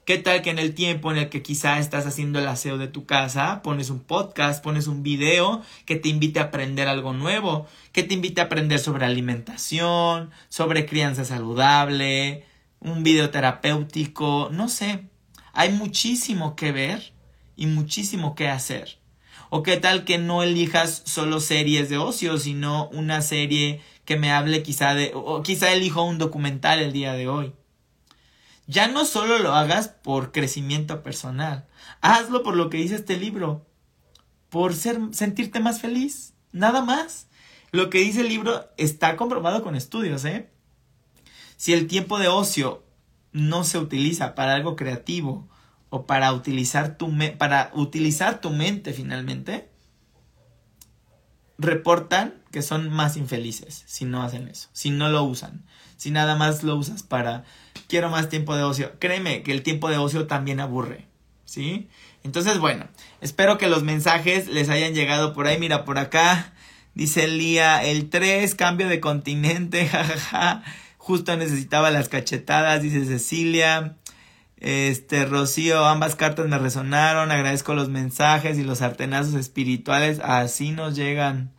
¿Qué 0.07 0.17
tal 0.17 0.41
que 0.41 0.49
en 0.49 0.59
el 0.59 0.75
tiempo 0.75 1.13
en 1.13 1.19
el 1.19 1.29
que 1.29 1.43
quizá 1.43 1.79
estás 1.79 2.07
haciendo 2.07 2.39
el 2.39 2.49
aseo 2.49 2.79
de 2.79 2.89
tu 2.89 3.05
casa, 3.05 3.61
pones 3.63 3.91
un 3.91 4.01
podcast, 4.01 4.65
pones 4.65 4.87
un 4.87 5.03
video 5.03 5.61
que 5.85 5.97
te 5.97 6.09
invite 6.09 6.41
a 6.41 6.45
aprender 6.45 6.89
algo 6.89 7.13
nuevo, 7.13 7.67
que 7.93 8.05
te 8.05 8.15
invite 8.15 8.41
a 8.41 8.45
aprender 8.45 8.79
sobre 8.79 9.05
alimentación, 9.05 10.31
sobre 10.49 10.87
crianza 10.87 11.27
saludable, 11.27 12.47
un 12.81 13.03
video 13.03 13.29
terapéutico, 13.29 14.49
no 14.51 14.71
sé, 14.71 15.05
hay 15.59 15.73
muchísimo 15.73 16.55
que 16.55 16.71
ver 16.71 17.13
y 17.57 17.67
muchísimo 17.67 18.37
que 18.37 18.49
hacer. 18.49 19.01
O 19.51 19.65
qué 19.65 19.77
tal 19.77 20.05
que 20.05 20.17
no 20.17 20.45
elijas 20.45 21.03
solo 21.05 21.41
series 21.41 21.89
de 21.89 21.99
ocio, 21.99 22.39
sino 22.39 22.89
una 22.91 23.23
serie 23.23 23.81
que 24.05 24.17
me 24.17 24.31
hable 24.31 24.63
quizá 24.63 24.95
de, 24.95 25.11
o 25.17 25.43
quizá 25.43 25.73
elijo 25.73 26.05
un 26.05 26.17
documental 26.17 26.79
el 26.79 26.93
día 26.93 27.15
de 27.15 27.27
hoy. 27.27 27.55
Ya 28.69 28.87
no 28.87 29.05
solo 29.05 29.41
lo 29.41 29.53
hagas 29.53 29.89
por 29.89 30.31
crecimiento 30.31 31.03
personal, 31.03 31.67
hazlo 32.03 32.45
por 32.45 32.55
lo 32.55 32.71
que 32.71 32.77
dice 32.77 32.95
este 32.95 33.17
libro, 33.17 33.67
por 34.51 34.77
ser, 34.77 35.01
sentirte 35.11 35.59
más 35.59 35.81
feliz, 35.81 36.35
nada 36.53 36.83
más. 36.83 37.27
Lo 37.73 37.91
que 37.91 37.99
dice 37.99 38.21
el 38.21 38.29
libro 38.29 38.69
está 38.77 39.17
comprobado 39.17 39.65
con 39.65 39.75
estudios, 39.75 40.25
¿eh? 40.25 40.53
Si 41.57 41.73
el 41.73 41.89
tiempo 41.89 42.21
de 42.21 42.29
ocio 42.29 42.85
no 43.33 43.65
se 43.65 43.79
utiliza 43.79 44.35
para 44.35 44.55
algo 44.55 44.77
creativo 44.77 45.49
o 45.91 46.07
para 46.07 46.33
utilizar 46.33 46.97
tu, 46.97 47.13
para 47.39 47.71
utilizar 47.75 48.41
tu 48.41 48.51
mente 48.51 48.93
finalmente, 48.93 49.69
reportan 51.59 52.35
que 52.51 52.63
son 52.63 52.91
más 52.91 53.17
infelices 53.17 53.85
si 53.87 54.05
no 54.05 54.23
hacen 54.23 54.49
eso, 54.49 54.69
si 54.73 54.91
no 54.91 55.09
lo 55.09 55.25
usan, 55.25 55.65
si 55.97 56.11
nada 56.11 56.37
más 56.37 56.63
lo 56.63 56.77
usas 56.77 57.03
para 57.03 57.45
quiero 57.89 58.11
más 58.11 58.29
tiempo 58.29 58.55
de 58.57 58.63
ocio. 58.63 58.93
Créeme 58.99 59.43
que 59.43 59.53
el 59.53 59.63
tiempo 59.63 59.89
de 59.91 59.99
ocio 59.99 60.27
también 60.27 60.61
aburre, 60.61 61.07
¿sí? 61.45 61.89
Entonces, 62.23 62.59
bueno, 62.59 62.87
espero 63.21 63.59
que 63.59 63.69
los 63.69 63.83
mensajes 63.83 64.49
les 64.49 64.69
hayan 64.69 64.95
llegado 64.95 65.33
por 65.33 65.47
ahí. 65.47 65.59
Mira, 65.59 65.85
por 65.85 65.99
acá 65.99 66.53
dice 66.95 67.27
Lía, 67.27 67.83
el 67.85 68.11
3, 68.11 68.55
cambio 68.55 68.89
de 68.89 69.01
continente, 69.01 69.87
jajaja. 69.89 70.63
Justo 71.09 71.35
necesitaba 71.39 71.91
las 71.91 72.11
cachetadas, 72.11 72.83
dice 72.83 73.07
Cecilia. 73.07 73.97
Este, 74.59 75.25
Rocío, 75.25 75.87
ambas 75.87 76.17
cartas 76.17 76.49
me 76.49 76.59
resonaron. 76.59 77.33
Agradezco 77.33 77.73
los 77.73 77.89
mensajes 77.89 78.59
y 78.59 78.63
los 78.63 78.83
artenazos 78.83 79.33
espirituales. 79.33 80.21
Así 80.23 80.71
nos 80.71 80.97
llegan. 80.97 81.55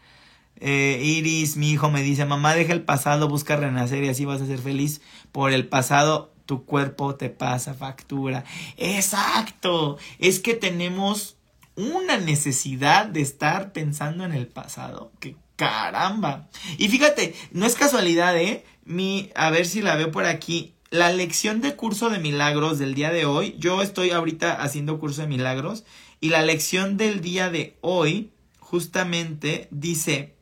Eh, 0.57 1.01
Iris, 1.03 1.57
mi 1.57 1.71
hijo, 1.71 1.89
me 1.89 2.03
dice: 2.03 2.25
Mamá, 2.25 2.53
deja 2.53 2.73
el 2.73 2.83
pasado, 2.83 3.27
busca 3.27 3.55
renacer 3.55 4.03
y 4.03 4.09
así 4.09 4.23
vas 4.23 4.39
a 4.39 4.45
ser 4.45 4.59
feliz. 4.59 5.01
Por 5.31 5.51
el 5.51 5.67
pasado, 5.67 6.31
tu 6.45 6.63
cuerpo 6.65 7.15
te 7.15 7.31
pasa 7.31 7.73
factura. 7.73 8.43
Exacto. 8.77 9.97
Es 10.19 10.39
que 10.39 10.53
tenemos 10.53 11.37
una 11.75 12.17
necesidad 12.17 13.07
de 13.07 13.21
estar 13.21 13.71
pensando 13.71 14.25
en 14.25 14.33
el 14.33 14.45
pasado. 14.45 15.11
Que 15.19 15.37
caramba. 15.59 16.47
Y 16.77 16.87
fíjate, 16.87 17.35
no 17.51 17.65
es 17.65 17.75
casualidad, 17.75 18.37
¿eh? 18.37 18.63
Mi, 18.89 19.29
a 19.35 19.51
ver 19.51 19.67
si 19.67 19.83
la 19.83 19.95
veo 19.95 20.11
por 20.11 20.25
aquí. 20.25 20.73
la 20.89 21.11
lección 21.11 21.61
de 21.61 21.75
curso 21.75 22.09
de 22.09 22.17
milagros 22.17 22.79
del 22.79 22.95
día 22.95 23.11
de 23.11 23.23
hoy, 23.23 23.55
yo 23.59 23.83
estoy 23.83 24.09
ahorita 24.09 24.63
haciendo 24.63 24.99
curso 24.99 25.21
de 25.21 25.27
milagros 25.27 25.83
y 26.19 26.29
la 26.29 26.41
lección 26.41 26.97
del 26.97 27.21
día 27.21 27.51
de 27.51 27.77
hoy 27.81 28.31
justamente 28.59 29.67
dice, 29.69 30.33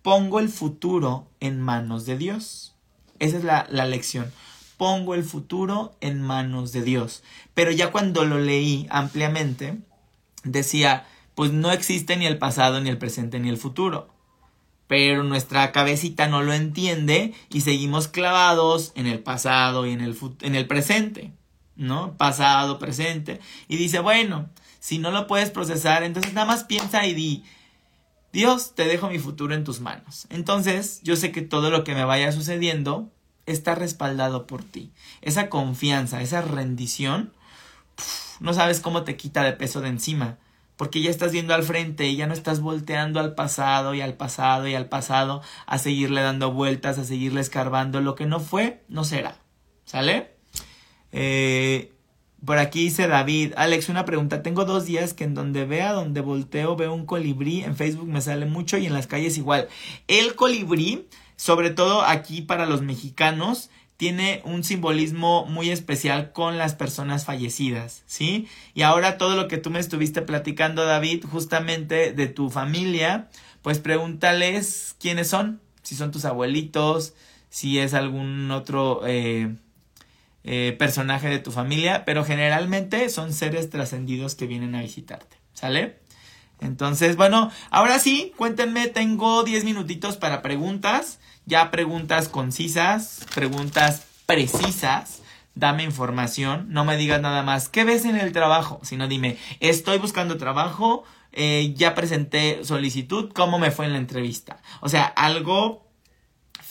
pongo 0.00 0.40
el 0.40 0.48
futuro 0.48 1.28
en 1.40 1.60
manos 1.60 2.06
de 2.06 2.16
Dios. 2.16 2.74
Esa 3.18 3.36
es 3.36 3.44
la, 3.44 3.66
la 3.68 3.84
lección. 3.84 4.32
Pongo 4.78 5.14
el 5.14 5.22
futuro 5.22 5.94
en 6.00 6.22
manos 6.22 6.72
de 6.72 6.80
Dios. 6.80 7.22
Pero 7.52 7.72
ya 7.72 7.92
cuando 7.92 8.24
lo 8.24 8.38
leí 8.38 8.86
ampliamente, 8.88 9.80
decía, 10.44 11.06
pues 11.34 11.52
no 11.52 11.70
existe 11.70 12.16
ni 12.16 12.24
el 12.24 12.38
pasado, 12.38 12.80
ni 12.80 12.88
el 12.88 12.96
presente, 12.96 13.38
ni 13.38 13.50
el 13.50 13.58
futuro 13.58 14.08
pero 14.92 15.22
nuestra 15.22 15.72
cabecita 15.72 16.28
no 16.28 16.42
lo 16.42 16.52
entiende 16.52 17.32
y 17.48 17.62
seguimos 17.62 18.08
clavados 18.08 18.92
en 18.94 19.06
el 19.06 19.20
pasado 19.20 19.86
y 19.86 19.92
en 19.92 20.02
el, 20.02 20.14
en 20.42 20.54
el 20.54 20.66
presente, 20.66 21.32
¿no? 21.76 22.14
Pasado, 22.18 22.78
presente. 22.78 23.40
Y 23.68 23.78
dice, 23.78 24.00
bueno, 24.00 24.50
si 24.80 24.98
no 24.98 25.10
lo 25.10 25.26
puedes 25.26 25.48
procesar, 25.48 26.02
entonces 26.02 26.34
nada 26.34 26.46
más 26.46 26.64
piensa 26.64 27.06
y 27.06 27.14
di, 27.14 27.42
Dios, 28.34 28.74
te 28.74 28.84
dejo 28.84 29.08
mi 29.08 29.18
futuro 29.18 29.54
en 29.54 29.64
tus 29.64 29.80
manos. 29.80 30.26
Entonces, 30.28 31.00
yo 31.02 31.16
sé 31.16 31.32
que 31.32 31.40
todo 31.40 31.70
lo 31.70 31.84
que 31.84 31.94
me 31.94 32.04
vaya 32.04 32.30
sucediendo 32.30 33.10
está 33.46 33.74
respaldado 33.74 34.46
por 34.46 34.62
ti. 34.62 34.92
Esa 35.22 35.48
confianza, 35.48 36.20
esa 36.20 36.42
rendición, 36.42 37.32
no 38.40 38.52
sabes 38.52 38.80
cómo 38.80 39.04
te 39.04 39.16
quita 39.16 39.42
de 39.42 39.54
peso 39.54 39.80
de 39.80 39.88
encima 39.88 40.36
porque 40.76 41.00
ya 41.00 41.10
estás 41.10 41.32
viendo 41.32 41.54
al 41.54 41.62
frente 41.62 42.08
y 42.08 42.16
ya 42.16 42.26
no 42.26 42.32
estás 42.32 42.60
volteando 42.60 43.20
al 43.20 43.34
pasado 43.34 43.94
y 43.94 44.00
al 44.00 44.14
pasado 44.14 44.66
y 44.66 44.74
al 44.74 44.88
pasado 44.88 45.42
a 45.66 45.78
seguirle 45.78 46.22
dando 46.22 46.52
vueltas, 46.52 46.98
a 46.98 47.04
seguirle 47.04 47.40
escarbando. 47.40 48.00
Lo 48.00 48.14
que 48.14 48.26
no 48.26 48.40
fue, 48.40 48.82
no 48.88 49.04
será. 49.04 49.36
¿Sale? 49.84 50.32
Eh, 51.12 51.92
por 52.44 52.58
aquí 52.58 52.84
dice 52.84 53.06
David, 53.06 53.52
Alex, 53.56 53.88
una 53.88 54.04
pregunta. 54.04 54.42
Tengo 54.42 54.64
dos 54.64 54.84
días 54.86 55.14
que 55.14 55.24
en 55.24 55.34
donde 55.34 55.64
vea, 55.64 55.92
donde 55.92 56.20
volteo, 56.20 56.74
veo 56.74 56.92
un 56.92 57.06
colibrí. 57.06 57.62
En 57.62 57.76
Facebook 57.76 58.08
me 58.08 58.20
sale 58.20 58.46
mucho 58.46 58.78
y 58.78 58.86
en 58.86 58.94
las 58.94 59.06
calles 59.06 59.38
igual. 59.38 59.68
El 60.08 60.34
colibrí, 60.34 61.06
sobre 61.36 61.70
todo 61.70 62.02
aquí 62.02 62.42
para 62.42 62.66
los 62.66 62.82
mexicanos, 62.82 63.70
tiene 63.96 64.42
un 64.44 64.64
simbolismo 64.64 65.46
muy 65.46 65.70
especial 65.70 66.32
con 66.32 66.58
las 66.58 66.74
personas 66.74 67.24
fallecidas, 67.24 68.02
¿sí? 68.06 68.48
Y 68.74 68.82
ahora 68.82 69.18
todo 69.18 69.36
lo 69.36 69.48
que 69.48 69.58
tú 69.58 69.70
me 69.70 69.78
estuviste 69.78 70.22
platicando, 70.22 70.84
David, 70.84 71.24
justamente 71.24 72.12
de 72.12 72.26
tu 72.26 72.50
familia, 72.50 73.28
pues 73.62 73.78
pregúntales 73.78 74.96
quiénes 74.98 75.28
son, 75.28 75.60
si 75.82 75.94
son 75.94 76.10
tus 76.10 76.24
abuelitos, 76.24 77.14
si 77.48 77.78
es 77.78 77.94
algún 77.94 78.50
otro 78.50 79.02
eh, 79.06 79.54
eh, 80.44 80.74
personaje 80.78 81.28
de 81.28 81.38
tu 81.38 81.52
familia, 81.52 82.04
pero 82.04 82.24
generalmente 82.24 83.08
son 83.08 83.32
seres 83.32 83.70
trascendidos 83.70 84.34
que 84.34 84.46
vienen 84.46 84.74
a 84.74 84.82
visitarte, 84.82 85.36
¿sale? 85.52 85.98
Entonces, 86.60 87.16
bueno, 87.16 87.50
ahora 87.70 87.98
sí, 87.98 88.32
cuéntenme, 88.36 88.88
tengo 88.88 89.44
10 89.44 89.64
minutitos 89.64 90.16
para 90.16 90.42
preguntas 90.42 91.18
ya 91.46 91.70
preguntas 91.70 92.28
concisas, 92.28 93.26
preguntas 93.34 94.02
precisas, 94.26 95.22
dame 95.54 95.82
información, 95.82 96.66
no 96.70 96.84
me 96.84 96.96
digas 96.96 97.20
nada 97.20 97.42
más, 97.42 97.68
¿qué 97.68 97.84
ves 97.84 98.04
en 98.04 98.16
el 98.16 98.32
trabajo? 98.32 98.80
Sino 98.82 99.08
dime, 99.08 99.36
estoy 99.60 99.98
buscando 99.98 100.38
trabajo, 100.38 101.04
eh, 101.32 101.74
ya 101.76 101.94
presenté 101.94 102.64
solicitud, 102.64 103.30
¿cómo 103.32 103.58
me 103.58 103.70
fue 103.70 103.86
en 103.86 103.92
la 103.92 103.98
entrevista? 103.98 104.58
O 104.80 104.88
sea, 104.88 105.04
algo 105.04 105.82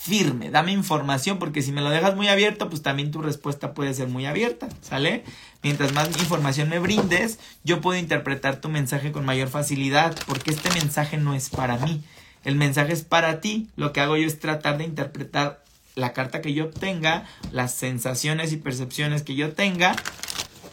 firme, 0.02 0.50
dame 0.50 0.72
información, 0.72 1.38
porque 1.38 1.62
si 1.62 1.70
me 1.70 1.80
lo 1.80 1.88
dejas 1.88 2.16
muy 2.16 2.26
abierto, 2.26 2.68
pues 2.68 2.82
también 2.82 3.12
tu 3.12 3.22
respuesta 3.22 3.72
puede 3.72 3.94
ser 3.94 4.08
muy 4.08 4.26
abierta, 4.26 4.68
¿sale? 4.80 5.22
Mientras 5.62 5.92
más 5.92 6.08
información 6.08 6.68
me 6.68 6.80
brindes, 6.80 7.38
yo 7.62 7.80
puedo 7.80 8.00
interpretar 8.00 8.60
tu 8.60 8.68
mensaje 8.68 9.12
con 9.12 9.24
mayor 9.24 9.48
facilidad, 9.48 10.16
porque 10.26 10.50
este 10.50 10.70
mensaje 10.70 11.18
no 11.18 11.34
es 11.34 11.50
para 11.50 11.76
mí, 11.76 12.02
el 12.44 12.56
mensaje 12.56 12.92
es 12.92 13.02
para 13.02 13.40
ti. 13.40 13.68
Lo 13.76 13.92
que 13.92 14.00
hago 14.00 14.16
yo 14.16 14.26
es 14.26 14.40
tratar 14.40 14.78
de 14.78 14.84
interpretar 14.84 15.62
la 15.94 16.12
carta 16.12 16.40
que 16.40 16.54
yo 16.54 16.66
obtenga, 16.66 17.24
las 17.50 17.74
sensaciones 17.74 18.52
y 18.52 18.56
percepciones 18.56 19.22
que 19.22 19.34
yo 19.34 19.52
tenga, 19.52 19.94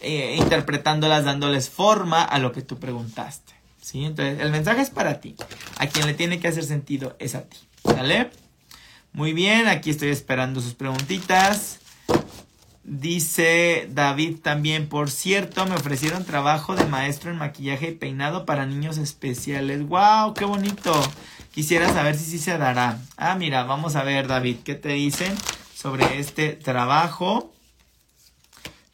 eh, 0.01 0.35
interpretándolas, 0.37 1.25
dándoles 1.25 1.69
forma 1.69 2.23
a 2.23 2.39
lo 2.39 2.51
que 2.51 2.61
tú 2.61 2.79
preguntaste. 2.79 3.53
¿Sí? 3.81 4.05
Entonces, 4.05 4.39
el 4.39 4.51
mensaje 4.51 4.81
es 4.81 4.89
para 4.89 5.19
ti. 5.19 5.35
A 5.77 5.87
quien 5.87 6.05
le 6.05 6.13
tiene 6.13 6.39
que 6.39 6.47
hacer 6.47 6.63
sentido 6.63 7.15
es 7.19 7.35
a 7.35 7.43
ti. 7.43 7.57
¿Sale? 7.83 8.29
Muy 9.13 9.33
bien, 9.33 9.67
aquí 9.67 9.89
estoy 9.89 10.09
esperando 10.09 10.61
sus 10.61 10.75
preguntitas. 10.75 11.79
Dice 12.83 13.87
David 13.91 14.37
también, 14.41 14.87
por 14.89 15.11
cierto, 15.11 15.65
me 15.65 15.75
ofrecieron 15.75 16.25
trabajo 16.25 16.75
de 16.75 16.85
maestro 16.85 17.29
en 17.29 17.37
maquillaje 17.37 17.89
y 17.89 17.95
peinado 17.95 18.45
para 18.45 18.65
niños 18.65 18.97
especiales. 18.97 19.87
¡Wow! 19.87 20.33
¡Qué 20.33 20.45
bonito! 20.45 20.99
Quisiera 21.53 21.91
saber 21.91 22.15
si 22.15 22.25
sí 22.25 22.39
se 22.39 22.57
dará. 22.57 22.99
Ah, 23.17 23.35
mira, 23.35 23.63
vamos 23.63 23.95
a 23.95 24.03
ver, 24.03 24.27
David, 24.27 24.57
¿qué 24.63 24.75
te 24.75 24.89
dicen 24.89 25.35
sobre 25.75 26.19
este 26.19 26.53
trabajo? 26.53 27.53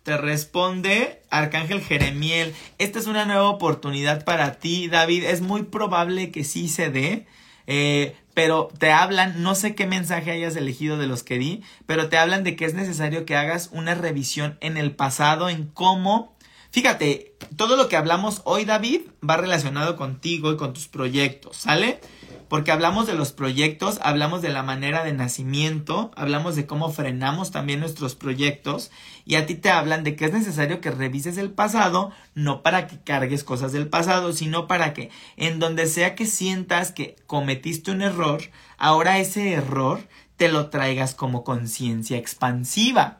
Te 0.03 0.17
responde 0.17 1.21
Arcángel 1.29 1.81
Jeremiel. 1.81 2.53
Esta 2.77 2.99
es 2.99 3.07
una 3.07 3.25
nueva 3.25 3.49
oportunidad 3.49 4.23
para 4.23 4.53
ti, 4.53 4.87
David. 4.87 5.25
Es 5.25 5.41
muy 5.41 5.63
probable 5.63 6.31
que 6.31 6.43
sí 6.43 6.69
se 6.69 6.89
dé. 6.89 7.27
Eh, 7.67 8.15
pero 8.33 8.69
te 8.77 8.91
hablan, 8.91 9.41
no 9.41 9.55
sé 9.55 9.75
qué 9.75 9.87
mensaje 9.87 10.31
hayas 10.31 10.55
elegido 10.55 10.97
de 10.97 11.07
los 11.07 11.23
que 11.23 11.39
di, 11.39 11.63
pero 11.85 12.09
te 12.09 12.17
hablan 12.17 12.43
de 12.43 12.55
que 12.55 12.65
es 12.65 12.73
necesario 12.73 13.25
que 13.25 13.35
hagas 13.35 13.69
una 13.71 13.95
revisión 13.95 14.57
en 14.61 14.77
el 14.77 14.91
pasado, 14.91 15.49
en 15.49 15.65
cómo 15.67 16.35
Fíjate, 16.75 17.37
todo 17.55 17.77
lo 17.77 17.87
que 17.87 17.95
hablamos 17.95 18.41
hoy, 18.43 18.65
David, 18.65 19.03
va 19.27 19.37
relacionado 19.37 19.95
contigo 19.95 20.51
y 20.51 20.57
con 20.57 20.73
tus 20.73 20.89
proyectos, 20.89 21.55
¿sale? 21.55 22.01
Porque 22.47 22.71
hablamos 22.71 23.07
de 23.07 23.13
los 23.13 23.31
proyectos, 23.31 23.99
hablamos 24.01 24.41
de 24.41 24.49
la 24.49 24.63
manera 24.63 25.03
de 25.03 25.13
nacimiento, 25.13 26.11
hablamos 26.15 26.55
de 26.55 26.65
cómo 26.65 26.91
frenamos 26.91 27.51
también 27.51 27.79
nuestros 27.79 28.15
proyectos 28.15 28.91
y 29.25 29.35
a 29.35 29.45
ti 29.45 29.55
te 29.55 29.69
hablan 29.69 30.03
de 30.03 30.15
que 30.15 30.25
es 30.25 30.33
necesario 30.33 30.81
que 30.81 30.91
revises 30.91 31.37
el 31.37 31.51
pasado, 31.51 32.11
no 32.33 32.61
para 32.61 32.87
que 32.87 32.99
cargues 32.99 33.43
cosas 33.43 33.71
del 33.71 33.87
pasado, 33.87 34.33
sino 34.33 34.67
para 34.67 34.93
que 34.93 35.09
en 35.37 35.59
donde 35.59 35.87
sea 35.87 36.15
que 36.15 36.25
sientas 36.25 36.91
que 36.91 37.15
cometiste 37.27 37.91
un 37.91 38.01
error, 38.01 38.41
ahora 38.77 39.19
ese 39.19 39.53
error 39.53 40.07
te 40.37 40.49
lo 40.49 40.69
traigas 40.69 41.15
como 41.15 41.43
conciencia 41.43 42.17
expansiva. 42.17 43.19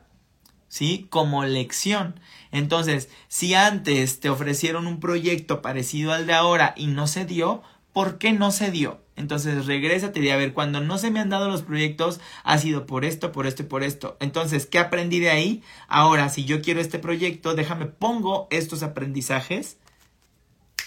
¿sí? 0.68 1.06
Como 1.10 1.44
lección. 1.44 2.20
Entonces, 2.52 3.08
si 3.28 3.54
antes 3.54 4.20
te 4.20 4.28
ofrecieron 4.28 4.86
un 4.86 5.00
proyecto 5.00 5.62
parecido 5.62 6.12
al 6.12 6.26
de 6.26 6.34
ahora 6.34 6.74
y 6.76 6.88
no 6.88 7.06
se 7.06 7.24
dio, 7.24 7.62
¿por 7.96 8.18
qué 8.18 8.34
no 8.34 8.50
se 8.50 8.70
dio? 8.70 9.00
Entonces 9.16 9.64
regrésate 9.64 10.20
y 10.20 10.28
a 10.28 10.36
ver, 10.36 10.52
cuando 10.52 10.82
no 10.82 10.98
se 10.98 11.10
me 11.10 11.18
han 11.18 11.30
dado 11.30 11.48
los 11.48 11.62
proyectos, 11.62 12.20
ha 12.44 12.58
sido 12.58 12.84
por 12.84 13.06
esto, 13.06 13.32
por 13.32 13.46
esto 13.46 13.62
y 13.62 13.64
por 13.64 13.82
esto. 13.82 14.18
Entonces, 14.20 14.66
¿qué 14.66 14.78
aprendí 14.78 15.18
de 15.18 15.30
ahí? 15.30 15.62
Ahora, 15.88 16.28
si 16.28 16.44
yo 16.44 16.60
quiero 16.60 16.82
este 16.82 16.98
proyecto, 16.98 17.54
déjame 17.54 17.86
pongo 17.86 18.48
estos 18.50 18.82
aprendizajes 18.82 19.78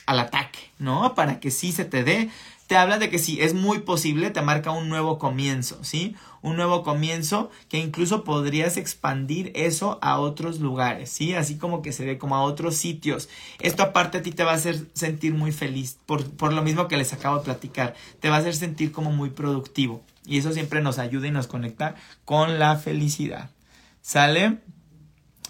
al 0.05 0.19
ataque, 0.19 0.59
¿no? 0.77 1.15
Para 1.15 1.39
que 1.39 1.49
sí 1.49 1.71
se 1.71 1.83
te 1.83 2.03
dé 2.03 2.29
te 2.69 2.77
habla 2.77 2.99
de 2.99 3.09
que 3.09 3.17
sí, 3.17 3.39
es 3.41 3.55
muy 3.55 3.79
posible, 3.79 4.29
te 4.29 4.43
marca 4.43 4.69
un 4.69 4.89
nuevo 4.89 5.17
comienzo, 5.17 5.83
¿sí? 5.83 6.15
Un 6.43 6.55
nuevo 6.55 6.83
comienzo 6.83 7.49
que 7.67 7.79
incluso 7.79 8.23
podrías 8.23 8.77
expandir 8.77 9.51
eso 9.55 9.97
a 10.03 10.19
otros 10.19 10.59
lugares, 10.59 11.09
¿sí? 11.09 11.33
Así 11.33 11.57
como 11.57 11.81
que 11.81 11.91
se 11.91 12.05
ve 12.05 12.19
como 12.19 12.35
a 12.35 12.43
otros 12.43 12.75
sitios. 12.75 13.27
Esto 13.59 13.81
aparte 13.81 14.19
a 14.19 14.21
ti 14.21 14.31
te 14.31 14.43
va 14.43 14.51
a 14.51 14.55
hacer 14.57 14.85
sentir 14.93 15.33
muy 15.33 15.51
feliz, 15.51 15.97
por, 16.05 16.29
por 16.29 16.53
lo 16.53 16.61
mismo 16.61 16.87
que 16.87 16.97
les 16.97 17.11
acabo 17.11 17.39
de 17.39 17.45
platicar, 17.45 17.95
te 18.19 18.29
va 18.29 18.35
a 18.35 18.39
hacer 18.39 18.55
sentir 18.55 18.91
como 18.91 19.09
muy 19.09 19.31
productivo. 19.31 20.03
Y 20.27 20.37
eso 20.37 20.53
siempre 20.53 20.79
nos 20.83 20.99
ayuda 20.99 21.25
y 21.25 21.31
nos 21.31 21.47
conecta 21.47 21.95
con 22.23 22.59
la 22.59 22.75
felicidad. 22.75 23.49
¿Sale? 24.03 24.59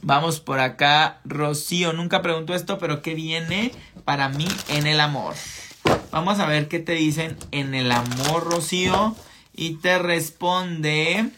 Vamos 0.01 0.39
por 0.39 0.61
acá, 0.61 1.19
Rocío. 1.25 1.91
Nunca 1.91 2.21
pregunto 2.21 2.55
esto, 2.55 2.77
pero 2.77 3.01
¿qué 3.01 3.13
viene 3.13 3.73
para 4.05 4.29
mí 4.29 4.47
en 4.69 4.87
el 4.87 5.01
amor? 5.01 5.35
Vamos 6.11 6.39
a 6.39 6.47
ver 6.47 6.67
qué 6.67 6.79
te 6.79 6.93
dicen 6.93 7.37
en 7.51 7.75
el 7.75 7.91
amor, 7.91 8.51
Rocío. 8.51 9.15
Y 9.53 9.75
te 9.75 9.99
responde 9.99 11.29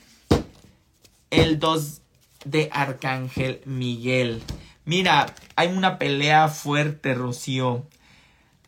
el 1.30 1.60
2 1.60 2.02
de 2.46 2.70
Arcángel 2.72 3.62
Miguel. 3.66 4.42
Mira, 4.86 5.36
hay 5.58 5.68
una 5.68 6.00
pelea 6.00 6.48
fuerte, 6.48 7.14
Rocío. 7.14 7.86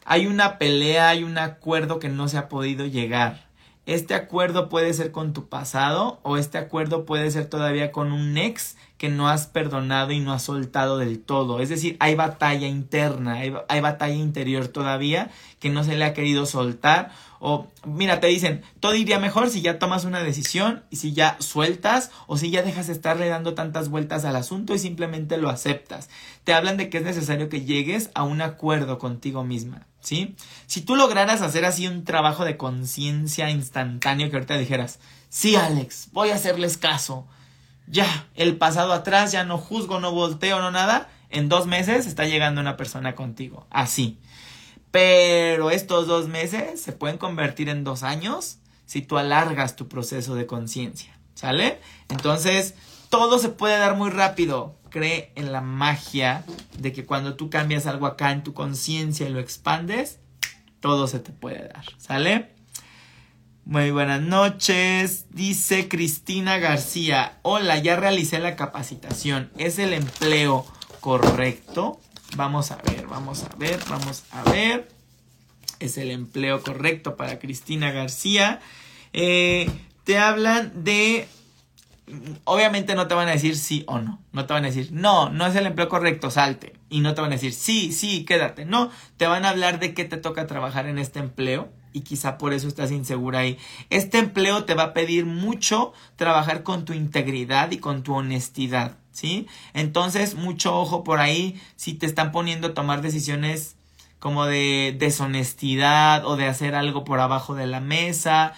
Hay 0.03 0.27
una 0.27 0.57
pelea, 0.57 1.07
hay 1.07 1.23
un 1.23 1.37
acuerdo 1.37 1.99
que 1.99 2.09
no 2.09 2.27
se 2.27 2.37
ha 2.37 2.49
podido 2.49 2.85
llegar. 2.85 3.47
Este 3.85 4.13
acuerdo 4.13 4.67
puede 4.67 4.93
ser 4.93 5.11
con 5.11 5.31
tu 5.31 5.47
pasado 5.47 6.19
o 6.23 6.35
este 6.35 6.57
acuerdo 6.57 7.05
puede 7.05 7.31
ser 7.31 7.45
todavía 7.45 7.93
con 7.93 8.11
un 8.11 8.37
ex 8.37 8.75
que 9.03 9.09
no 9.09 9.27
has 9.27 9.47
perdonado 9.47 10.13
y 10.13 10.21
no 10.21 10.31
has 10.31 10.43
soltado 10.43 10.97
del 10.97 11.19
todo. 11.19 11.59
Es 11.59 11.67
decir, 11.67 11.97
hay 11.99 12.15
batalla 12.15 12.69
interna, 12.69 13.33
hay, 13.33 13.81
batalla 13.81 14.13
interior 14.13 14.69
todavía 14.69 15.29
que 15.59 15.69
no 15.69 15.83
se 15.83 15.97
le 15.97 16.05
ha 16.05 16.13
querido 16.13 16.45
soltar 16.45 17.11
o 17.41 17.67
mira, 17.85 18.21
te 18.21 18.27
dicen, 18.27 18.61
todo 18.79 18.95
iría 18.95 19.19
mejor 19.19 19.49
si 19.49 19.61
ya 19.61 19.77
tomas 19.77 20.05
una 20.05 20.23
decisión 20.23 20.85
y 20.89 20.95
si 20.95 21.11
ya 21.11 21.35
sueltas 21.41 22.11
o 22.27 22.37
si 22.37 22.49
ya 22.49 22.61
dejas 22.61 22.87
de 22.87 22.93
estarle 22.93 23.27
dando 23.27 23.55
tantas 23.55 23.89
vueltas 23.89 24.23
al 24.23 24.37
asunto 24.37 24.73
y 24.73 24.79
simplemente 24.79 25.35
lo 25.35 25.49
aceptas. 25.49 26.09
Te 26.45 26.53
hablan 26.53 26.77
de 26.77 26.89
que 26.89 26.99
es 26.99 27.03
necesario 27.03 27.49
que 27.49 27.65
llegues 27.65 28.09
a 28.13 28.23
un 28.23 28.41
acuerdo 28.41 28.99
contigo 28.99 29.43
misma, 29.43 29.85
¿sí? 29.99 30.37
Si 30.65 30.79
tú 30.79 30.95
lograras 30.95 31.41
hacer 31.41 31.65
así 31.65 31.89
un 31.89 32.05
trabajo 32.05 32.45
de 32.45 32.55
conciencia 32.55 33.49
instantáneo 33.49 34.29
que 34.29 34.37
ahorita 34.37 34.57
dijeras, 34.57 34.99
sí, 35.27 35.57
Alex, 35.57 36.07
voy 36.13 36.29
a 36.29 36.35
hacerles 36.35 36.77
caso. 36.77 37.27
Ya, 37.93 38.27
el 38.33 38.57
pasado 38.57 38.91
atrás, 38.91 39.31
ya 39.31 39.43
no 39.43 39.59
juzgo, 39.59 39.99
no 39.99 40.11
volteo, 40.11 40.59
no 40.59 40.71
nada. 40.71 41.11
En 41.29 41.47
dos 41.47 41.67
meses 41.67 42.07
está 42.07 42.25
llegando 42.25 42.59
una 42.59 42.75
persona 42.75 43.13
contigo. 43.13 43.67
Así. 43.69 44.19
Pero 44.89 45.69
estos 45.69 46.07
dos 46.07 46.27
meses 46.27 46.81
se 46.81 46.93
pueden 46.93 47.19
convertir 47.19 47.69
en 47.69 47.83
dos 47.83 48.01
años 48.01 48.57
si 48.87 49.03
tú 49.03 49.19
alargas 49.19 49.75
tu 49.75 49.89
proceso 49.89 50.33
de 50.33 50.47
conciencia. 50.47 51.19
¿Sale? 51.35 51.81
Entonces, 52.09 52.73
todo 53.09 53.37
se 53.37 53.49
puede 53.49 53.77
dar 53.77 53.95
muy 53.95 54.09
rápido. 54.09 54.75
Cree 54.89 55.31
en 55.35 55.51
la 55.51 55.61
magia 55.61 56.45
de 56.75 56.93
que 56.93 57.05
cuando 57.05 57.35
tú 57.35 57.51
cambias 57.51 57.85
algo 57.85 58.07
acá 58.07 58.31
en 58.31 58.41
tu 58.41 58.55
conciencia 58.55 59.29
y 59.29 59.31
lo 59.31 59.39
expandes, 59.39 60.17
todo 60.79 61.05
se 61.07 61.19
te 61.19 61.31
puede 61.31 61.67
dar. 61.67 61.85
¿Sale? 61.99 62.55
Muy 63.65 63.91
buenas 63.91 64.21
noches. 64.21 65.27
Dice 65.29 65.87
Cristina 65.87 66.57
García. 66.57 67.37
Hola, 67.43 67.77
ya 67.77 67.95
realicé 67.95 68.39
la 68.39 68.57
capacitación. 68.57 69.51
¿Es 69.57 69.79
el 69.79 69.93
empleo 69.93 70.65
correcto? 70.99 72.01
Vamos 72.35 72.71
a 72.71 72.75
ver, 72.75 73.07
vamos 73.07 73.45
a 73.45 73.55
ver, 73.55 73.79
vamos 73.89 74.25
a 74.31 74.43
ver. 74.51 74.89
Es 75.79 75.97
el 75.97 76.11
empleo 76.11 76.61
correcto 76.61 77.15
para 77.15 77.39
Cristina 77.39 77.91
García. 77.91 78.59
Eh, 79.13 79.69
te 80.03 80.17
hablan 80.17 80.83
de... 80.83 81.29
Obviamente 82.43 82.95
no 82.95 83.07
te 83.07 83.15
van 83.15 83.29
a 83.29 83.31
decir 83.31 83.55
sí 83.55 83.85
o 83.87 83.97
no. 83.99 84.21
No 84.33 84.45
te 84.45 84.51
van 84.51 84.65
a 84.65 84.67
decir, 84.67 84.89
no, 84.91 85.29
no 85.29 85.47
es 85.47 85.55
el 85.55 85.67
empleo 85.67 85.87
correcto, 85.87 86.31
salte. 86.31 86.73
Y 86.89 86.99
no 86.99 87.13
te 87.13 87.21
van 87.21 87.31
a 87.31 87.35
decir, 87.35 87.53
sí, 87.53 87.93
sí, 87.93 88.25
quédate. 88.25 88.65
No, 88.65 88.91
te 89.15 89.25
van 89.25 89.45
a 89.45 89.51
hablar 89.51 89.79
de 89.79 89.93
qué 89.93 90.03
te 90.03 90.17
toca 90.17 90.47
trabajar 90.47 90.85
en 90.85 90.99
este 90.99 91.19
empleo 91.19 91.71
y 91.93 92.01
quizá 92.01 92.37
por 92.37 92.53
eso 92.53 92.67
estás 92.67 92.91
insegura 92.91 93.39
ahí. 93.39 93.57
Este 93.89 94.17
empleo 94.17 94.65
te 94.65 94.73
va 94.73 94.83
a 94.83 94.93
pedir 94.93 95.25
mucho 95.25 95.93
trabajar 96.15 96.63
con 96.63 96.85
tu 96.85 96.93
integridad 96.93 97.71
y 97.71 97.77
con 97.77 98.03
tu 98.03 98.13
honestidad. 98.15 98.97
¿sí? 99.13 99.47
Entonces, 99.73 100.35
mucho 100.35 100.77
ojo 100.77 101.03
por 101.03 101.19
ahí 101.19 101.61
si 101.77 101.93
te 101.93 102.05
están 102.05 102.31
poniendo 102.31 102.67
a 102.67 102.73
tomar 102.73 103.01
decisiones 103.01 103.75
como 104.19 104.45
de 104.45 104.95
deshonestidad 104.97 106.25
o 106.25 106.35
de 106.35 106.47
hacer 106.47 106.75
algo 106.75 107.03
por 107.03 107.19
abajo 107.19 107.55
de 107.55 107.67
la 107.67 107.79
mesa. 107.79 108.53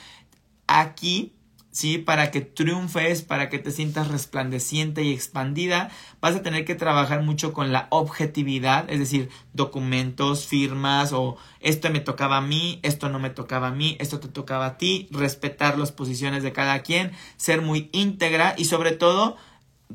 Aquí, 0.67 1.33
¿sí? 1.75 1.97
Para 1.97 2.31
que 2.31 2.39
triunfes, 2.39 3.21
para 3.21 3.49
que 3.49 3.59
te 3.59 3.69
sientas 3.69 4.07
resplandeciente 4.07 5.03
y 5.03 5.11
expandida, 5.11 5.89
vas 6.21 6.33
a 6.33 6.41
tener 6.41 6.63
que 6.63 6.73
trabajar 6.73 7.21
mucho 7.21 7.51
con 7.51 7.73
la 7.73 7.87
objetividad, 7.89 8.89
es 8.89 8.99
decir, 8.99 9.29
documentos, 9.51 10.45
firmas 10.45 11.11
o 11.11 11.35
esto 11.59 11.89
me 11.89 11.99
tocaba 11.99 12.37
a 12.37 12.41
mí, 12.41 12.79
esto 12.81 13.09
no 13.09 13.19
me 13.19 13.29
tocaba 13.29 13.67
a 13.67 13.71
mí, 13.71 13.97
esto 13.99 14.21
te 14.21 14.29
tocaba 14.29 14.65
a 14.67 14.77
ti, 14.77 15.09
respetar 15.11 15.77
las 15.77 15.91
posiciones 15.91 16.43
de 16.43 16.53
cada 16.53 16.79
quien, 16.79 17.11
ser 17.35 17.61
muy 17.61 17.89
íntegra 17.91 18.55
y 18.57 18.65
sobre 18.65 18.93
todo 18.93 19.35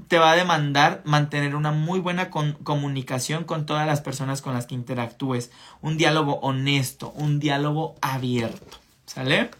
te 0.06 0.18
va 0.18 0.32
a 0.32 0.36
demandar 0.36 1.00
mantener 1.06 1.56
una 1.56 1.72
muy 1.72 1.98
buena 1.98 2.28
comunicación 2.28 3.44
con 3.44 3.64
todas 3.64 3.86
las 3.86 4.02
personas 4.02 4.42
con 4.42 4.52
las 4.52 4.66
que 4.66 4.74
interactúes. 4.74 5.50
Un 5.80 5.96
diálogo 5.96 6.40
honesto, 6.40 7.10
un 7.16 7.40
diálogo 7.40 7.94
abierto. 8.02 8.78
¿Sale? 9.06 9.50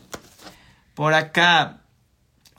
Por 0.95 1.15
acá 1.15 1.80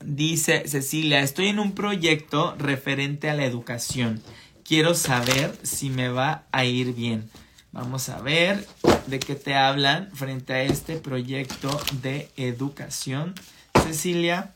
dice 0.03 0.67
Cecilia, 0.67 1.21
estoy 1.21 1.47
en 1.47 1.59
un 1.59 1.73
proyecto 1.73 2.55
referente 2.57 3.29
a 3.29 3.33
la 3.33 3.45
educación. 3.45 4.21
Quiero 4.63 4.93
saber 4.93 5.57
si 5.63 5.89
me 5.89 6.09
va 6.09 6.45
a 6.51 6.65
ir 6.65 6.93
bien. 6.93 7.29
Vamos 7.71 8.09
a 8.09 8.21
ver 8.21 8.67
de 9.07 9.19
qué 9.19 9.35
te 9.35 9.55
hablan 9.55 10.11
frente 10.13 10.53
a 10.53 10.63
este 10.63 10.97
proyecto 10.97 11.69
de 12.01 12.29
educación. 12.35 13.33
Cecilia 13.83 14.53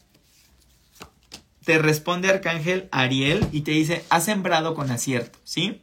te 1.66 1.80
responde 1.80 2.30
Arcángel 2.30 2.88
Ariel 2.92 3.48
y 3.52 3.62
te 3.62 3.72
dice, 3.72 4.06
has 4.10 4.26
sembrado 4.26 4.76
con 4.76 4.92
acierto, 4.92 5.40
¿sí? 5.44 5.82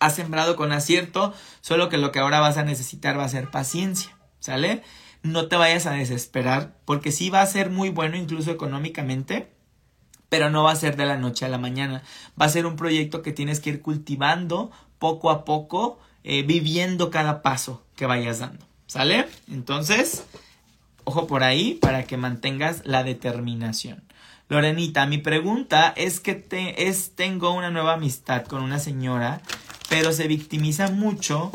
Has 0.00 0.16
sembrado 0.16 0.56
con 0.56 0.72
acierto, 0.72 1.32
solo 1.60 1.88
que 1.88 1.98
lo 1.98 2.12
que 2.12 2.18
ahora 2.18 2.40
vas 2.40 2.56
a 2.56 2.64
necesitar 2.64 3.18
va 3.18 3.24
a 3.24 3.28
ser 3.28 3.50
paciencia, 3.50 4.16
¿sale? 4.40 4.82
No 5.22 5.48
te 5.48 5.56
vayas 5.56 5.86
a 5.86 5.92
desesperar, 5.92 6.76
porque 6.84 7.12
sí 7.12 7.30
va 7.30 7.42
a 7.42 7.46
ser 7.46 7.70
muy 7.70 7.90
bueno 7.90 8.16
incluso 8.16 8.50
económicamente, 8.50 9.52
pero 10.28 10.50
no 10.50 10.62
va 10.62 10.72
a 10.72 10.76
ser 10.76 10.96
de 10.96 11.06
la 11.06 11.16
noche 11.16 11.44
a 11.44 11.48
la 11.48 11.58
mañana. 11.58 12.02
Va 12.40 12.46
a 12.46 12.50
ser 12.50 12.66
un 12.66 12.76
proyecto 12.76 13.22
que 13.22 13.32
tienes 13.32 13.60
que 13.60 13.70
ir 13.70 13.82
cultivando 13.82 14.70
poco 14.98 15.30
a 15.30 15.44
poco, 15.44 15.98
eh, 16.24 16.42
viviendo 16.42 17.10
cada 17.10 17.42
paso 17.42 17.82
que 17.96 18.06
vayas 18.06 18.38
dando, 18.40 18.64
¿sale? 18.86 19.26
Entonces, 19.50 20.24
ojo 21.04 21.26
por 21.26 21.42
ahí 21.42 21.74
para 21.74 22.04
que 22.04 22.16
mantengas 22.16 22.82
la 22.84 23.02
determinación. 23.04 24.02
Lorenita, 24.48 25.06
mi 25.06 25.18
pregunta 25.18 25.92
es 25.96 26.20
que 26.20 26.34
te, 26.34 26.88
es, 26.88 27.14
tengo 27.14 27.52
una 27.52 27.70
nueva 27.70 27.94
amistad 27.94 28.46
con 28.46 28.62
una 28.62 28.78
señora, 28.78 29.42
pero 29.88 30.12
se 30.12 30.26
victimiza 30.26 30.90
mucho 30.90 31.50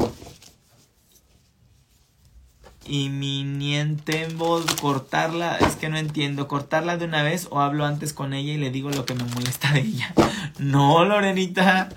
y 2.86 3.10
mi 3.10 3.44
niente 3.44 4.28
voz 4.36 4.66
cortarla, 4.76 5.58
es 5.58 5.76
que 5.76 5.90
no 5.90 5.98
entiendo, 5.98 6.48
cortarla 6.48 6.98
de 6.98 7.06
una 7.06 7.24
vez 7.24 7.48
o 7.50 7.62
hablo 7.62 7.86
antes 7.86 8.14
con 8.14 8.34
ella 8.34 8.54
y 8.54 8.58
le 8.58 8.72
digo 8.72 8.90
lo 8.90 9.06
que 9.06 9.16
me 9.16 9.24
molesta 9.24 9.72
de 9.72 9.82
ella. 9.82 10.14
No, 10.60 11.04
Lorenita, 11.04 11.90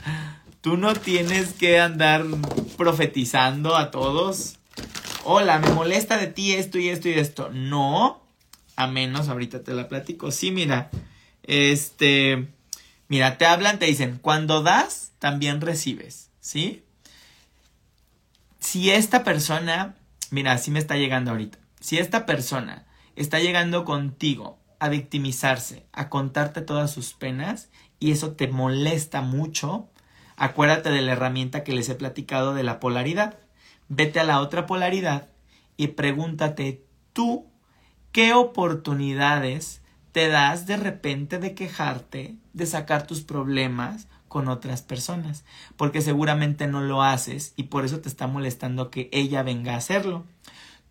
tú 0.62 0.78
no 0.78 0.94
tienes 0.94 1.52
que 1.52 1.78
andar 1.78 2.24
profetizando 2.78 3.76
a 3.76 3.90
todos. 3.90 4.56
Hola, 5.24 5.58
me 5.58 5.70
molesta 5.70 6.16
de 6.16 6.28
ti 6.28 6.54
esto 6.54 6.78
y 6.78 6.88
esto 6.88 7.08
y 7.08 7.12
esto. 7.12 7.50
No, 7.52 8.22
a 8.76 8.86
menos, 8.86 9.28
ahorita 9.28 9.62
te 9.62 9.74
la 9.74 9.88
platico. 9.88 10.30
Sí, 10.30 10.50
mira, 10.50 10.90
este, 11.42 12.48
mira, 13.08 13.36
te 13.36 13.44
hablan, 13.44 13.78
te 13.78 13.86
dicen, 13.86 14.18
cuando 14.22 14.62
das, 14.62 15.12
también 15.18 15.60
recibes, 15.60 16.30
¿sí? 16.40 16.82
Si 18.58 18.90
esta 18.90 19.22
persona, 19.22 19.96
mira, 20.30 20.52
así 20.52 20.70
me 20.70 20.78
está 20.78 20.96
llegando 20.96 21.30
ahorita, 21.30 21.58
si 21.80 21.98
esta 21.98 22.26
persona 22.26 22.86
está 23.14 23.38
llegando 23.38 23.84
contigo 23.84 24.58
a 24.78 24.88
victimizarse, 24.88 25.86
a 25.92 26.08
contarte 26.08 26.60
todas 26.60 26.90
sus 26.90 27.14
penas, 27.14 27.70
y 27.98 28.12
eso 28.12 28.32
te 28.32 28.48
molesta 28.48 29.22
mucho, 29.22 29.88
acuérdate 30.36 30.90
de 30.90 31.02
la 31.02 31.12
herramienta 31.12 31.64
que 31.64 31.72
les 31.72 31.88
he 31.88 31.94
platicado 31.94 32.54
de 32.54 32.62
la 32.62 32.78
polaridad. 32.78 33.38
Vete 33.88 34.20
a 34.20 34.24
la 34.24 34.40
otra 34.40 34.66
polaridad 34.66 35.28
y 35.76 35.88
pregúntate 35.88 36.84
tú 37.12 37.46
¿Qué 38.16 38.32
oportunidades 38.32 39.82
te 40.12 40.28
das 40.28 40.64
de 40.64 40.78
repente 40.78 41.38
de 41.38 41.54
quejarte, 41.54 42.38
de 42.54 42.64
sacar 42.64 43.06
tus 43.06 43.20
problemas 43.20 44.08
con 44.36 44.48
otras 44.48 44.82
personas? 44.82 45.46
Porque 45.78 46.02
seguramente 46.02 46.66
no 46.66 46.82
lo 46.82 47.02
haces 47.02 47.54
y 47.56 47.62
por 47.62 47.86
eso 47.86 48.00
te 48.00 48.10
está 48.10 48.26
molestando 48.26 48.90
que 48.90 49.08
ella 49.10 49.42
venga 49.42 49.72
a 49.72 49.78
hacerlo. 49.78 50.26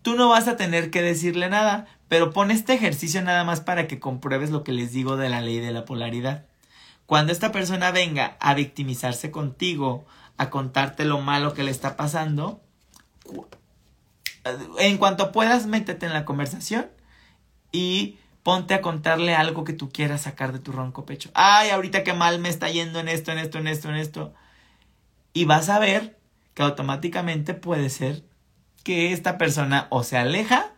Tú 0.02 0.16
no 0.16 0.30
vas 0.30 0.48
a 0.48 0.58
tener 0.58 0.90
que 0.90 1.04
decirle 1.04 1.48
nada, 1.48 1.86
pero 2.08 2.34
pon 2.34 2.50
este 2.50 2.74
ejercicio 2.74 3.22
nada 3.22 3.44
más 3.44 3.62
para 3.62 3.88
que 3.88 4.00
compruebes 4.00 4.50
lo 4.50 4.64
que 4.64 4.72
les 4.72 4.94
digo 4.94 5.16
de 5.16 5.30
la 5.30 5.42
ley 5.42 5.60
de 5.60 5.72
la 5.72 5.86
polaridad. 5.86 6.48
Cuando 7.06 7.32
esta 7.32 7.52
persona 7.52 7.92
venga 7.92 8.36
a 8.40 8.56
victimizarse 8.56 9.30
contigo, 9.30 10.08
a 10.38 10.50
contarte 10.50 11.06
lo 11.06 11.22
malo 11.22 11.54
que 11.54 11.62
le 11.62 11.70
está 11.70 11.96
pasando, 11.96 12.64
en 14.80 14.98
cuanto 14.98 15.32
puedas, 15.32 15.68
métete 15.68 16.08
en 16.08 16.14
la 16.14 16.26
conversación 16.26 16.88
y 17.72 18.18
ponte 18.46 18.76
a 18.76 18.82
contarle 18.82 19.34
algo 19.34 19.64
que 19.64 19.74
tú 19.74 19.90
quieras 19.90 20.22
sacar 20.22 20.54
de 20.54 20.60
tu 20.60 20.72
ronco 20.72 21.04
pecho. 21.04 21.32
Ay, 21.34 21.72
ahorita 21.72 22.04
qué 22.04 22.14
mal 22.14 22.38
me 22.38 22.50
está 22.50 22.70
yendo 22.70 23.00
en 23.00 23.08
esto, 23.08 23.32
en 23.32 23.40
esto, 23.40 23.58
en 23.58 23.66
esto, 23.66 23.90
en 23.90 23.96
esto. 23.96 24.36
Y 25.34 25.46
vas 25.46 25.68
a 25.68 25.80
ver 25.80 26.20
que 26.54 26.62
automáticamente 26.62 27.56
puede 27.56 27.90
ser 27.90 28.24
que 28.84 29.14
esta 29.14 29.40
persona 29.40 29.88
o 29.90 30.04
se 30.04 30.18
aleja 30.18 30.74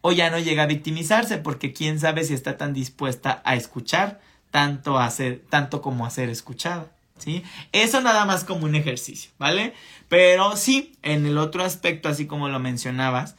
o 0.00 0.10
ya 0.12 0.30
no 0.30 0.38
llega 0.38 0.62
a 0.62 0.66
victimizarse 0.66 1.36
porque 1.36 1.74
quién 1.74 2.00
sabe 2.00 2.24
si 2.24 2.32
está 2.32 2.56
tan 2.56 2.72
dispuesta 2.72 3.42
a 3.44 3.56
escuchar 3.56 4.22
tanto, 4.50 4.98
a 4.98 5.10
ser, 5.10 5.44
tanto 5.50 5.82
como 5.82 6.06
a 6.06 6.10
ser 6.10 6.30
escuchada. 6.30 6.92
¿Sí? 7.18 7.42
Eso 7.72 8.00
nada 8.00 8.24
más 8.24 8.44
como 8.44 8.64
un 8.64 8.74
ejercicio, 8.74 9.32
¿vale? 9.36 9.74
Pero 10.08 10.56
sí, 10.56 10.96
en 11.02 11.26
el 11.26 11.36
otro 11.36 11.62
aspecto, 11.62 12.08
así 12.08 12.26
como 12.26 12.48
lo 12.48 12.58
mencionabas, 12.58 13.36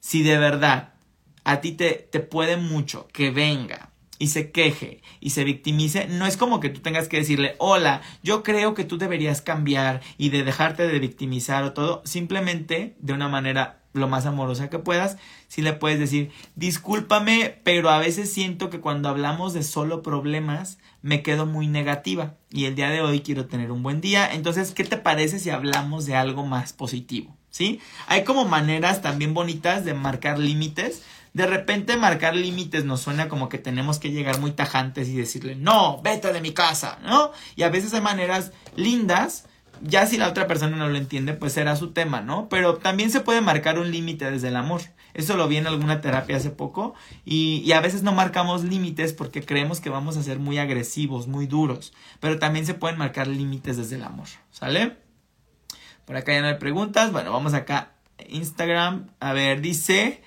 si 0.00 0.24
de 0.24 0.38
verdad 0.38 0.95
a 1.46 1.60
ti 1.60 1.72
te, 1.72 2.08
te 2.10 2.18
puede 2.18 2.56
mucho 2.56 3.06
que 3.12 3.30
venga 3.30 3.92
y 4.18 4.28
se 4.28 4.50
queje 4.50 5.00
y 5.20 5.30
se 5.30 5.44
victimice, 5.44 6.08
no 6.08 6.26
es 6.26 6.36
como 6.36 6.58
que 6.58 6.70
tú 6.70 6.80
tengas 6.80 7.06
que 7.06 7.18
decirle, 7.18 7.54
hola, 7.58 8.02
yo 8.24 8.42
creo 8.42 8.74
que 8.74 8.82
tú 8.82 8.98
deberías 8.98 9.42
cambiar 9.42 10.00
y 10.18 10.30
de 10.30 10.42
dejarte 10.42 10.88
de 10.88 10.98
victimizar 10.98 11.62
o 11.62 11.72
todo, 11.72 12.02
simplemente 12.04 12.96
de 12.98 13.12
una 13.12 13.28
manera 13.28 13.84
lo 13.92 14.08
más 14.08 14.26
amorosa 14.26 14.68
que 14.68 14.80
puedas, 14.80 15.18
si 15.46 15.62
le 15.62 15.72
puedes 15.72 16.00
decir, 16.00 16.32
discúlpame, 16.56 17.60
pero 17.62 17.90
a 17.90 17.98
veces 17.98 18.32
siento 18.32 18.68
que 18.68 18.80
cuando 18.80 19.08
hablamos 19.08 19.54
de 19.54 19.62
solo 19.62 20.02
problemas, 20.02 20.78
me 21.00 21.22
quedo 21.22 21.46
muy 21.46 21.68
negativa 21.68 22.34
y 22.50 22.64
el 22.64 22.74
día 22.74 22.90
de 22.90 23.02
hoy 23.02 23.20
quiero 23.20 23.46
tener 23.46 23.70
un 23.70 23.84
buen 23.84 24.00
día, 24.00 24.28
entonces, 24.32 24.72
¿qué 24.72 24.82
te 24.82 24.96
parece 24.96 25.38
si 25.38 25.50
hablamos 25.50 26.06
de 26.06 26.16
algo 26.16 26.44
más 26.44 26.72
positivo? 26.72 27.36
¿Sí? 27.50 27.80
Hay 28.06 28.24
como 28.24 28.44
maneras 28.44 29.00
también 29.00 29.32
bonitas 29.32 29.82
de 29.86 29.94
marcar 29.94 30.38
límites. 30.38 31.02
De 31.36 31.46
repente 31.46 31.98
marcar 31.98 32.34
límites 32.34 32.86
nos 32.86 33.02
suena 33.02 33.28
como 33.28 33.50
que 33.50 33.58
tenemos 33.58 33.98
que 33.98 34.10
llegar 34.10 34.40
muy 34.40 34.52
tajantes 34.52 35.06
y 35.08 35.16
decirle, 35.16 35.54
no, 35.54 36.00
vete 36.00 36.32
de 36.32 36.40
mi 36.40 36.52
casa, 36.52 36.98
¿no? 37.02 37.30
Y 37.56 37.62
a 37.62 37.68
veces 37.68 37.92
hay 37.92 38.00
maneras 38.00 38.52
lindas 38.74 39.44
ya 39.82 40.06
si 40.06 40.16
la 40.16 40.28
otra 40.28 40.46
persona 40.46 40.78
no 40.78 40.88
lo 40.88 40.96
entiende, 40.96 41.34
pues 41.34 41.52
será 41.52 41.76
su 41.76 41.92
tema, 41.92 42.22
¿no? 42.22 42.48
Pero 42.48 42.78
también 42.78 43.10
se 43.10 43.20
puede 43.20 43.42
marcar 43.42 43.78
un 43.78 43.90
límite 43.90 44.30
desde 44.30 44.48
el 44.48 44.56
amor. 44.56 44.80
Eso 45.12 45.36
lo 45.36 45.46
vi 45.46 45.58
en 45.58 45.66
alguna 45.66 46.00
terapia 46.00 46.38
hace 46.38 46.48
poco 46.48 46.94
y, 47.26 47.62
y, 47.66 47.72
a 47.72 47.82
veces 47.82 48.02
no 48.02 48.12
marcamos 48.12 48.64
límites 48.64 49.12
porque 49.12 49.44
creemos 49.44 49.80
que 49.80 49.90
vamos 49.90 50.16
a 50.16 50.22
ser 50.22 50.38
muy 50.38 50.56
agresivos, 50.56 51.26
muy 51.26 51.46
duros. 51.46 51.92
Pero 52.18 52.38
también 52.38 52.64
se 52.64 52.72
pueden 52.72 52.96
marcar 52.96 53.26
límites 53.26 53.76
desde 53.76 53.96
el 53.96 54.04
amor, 54.04 54.28
¿sale? 54.50 54.96
Por 56.06 56.16
acá 56.16 56.32
ya 56.32 56.40
no 56.40 56.48
hay 56.48 56.54
preguntas. 56.54 57.12
Bueno, 57.12 57.30
vamos 57.30 57.52
acá. 57.52 57.92
Instagram. 58.26 59.08
A 59.20 59.34
ver, 59.34 59.60
dice 59.60 60.22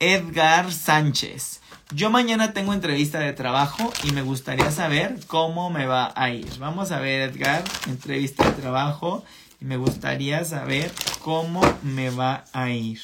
Edgar 0.00 0.70
Sánchez. 0.70 1.60
Yo 1.92 2.08
mañana 2.08 2.52
tengo 2.52 2.72
entrevista 2.72 3.18
de 3.18 3.32
trabajo 3.32 3.92
y 4.04 4.12
me 4.12 4.22
gustaría 4.22 4.70
saber 4.70 5.18
cómo 5.26 5.70
me 5.70 5.86
va 5.86 6.12
a 6.14 6.30
ir. 6.30 6.48
Vamos 6.58 6.92
a 6.92 7.00
ver, 7.00 7.30
Edgar, 7.30 7.64
entrevista 7.88 8.44
de 8.44 8.62
trabajo 8.62 9.24
y 9.60 9.64
me 9.64 9.76
gustaría 9.76 10.44
saber 10.44 10.92
cómo 11.20 11.62
me 11.82 12.10
va 12.10 12.44
a 12.52 12.70
ir. 12.70 13.00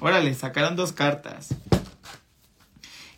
Órale, 0.00 0.34
sacaron 0.34 0.76
dos 0.76 0.92
cartas. 0.92 1.54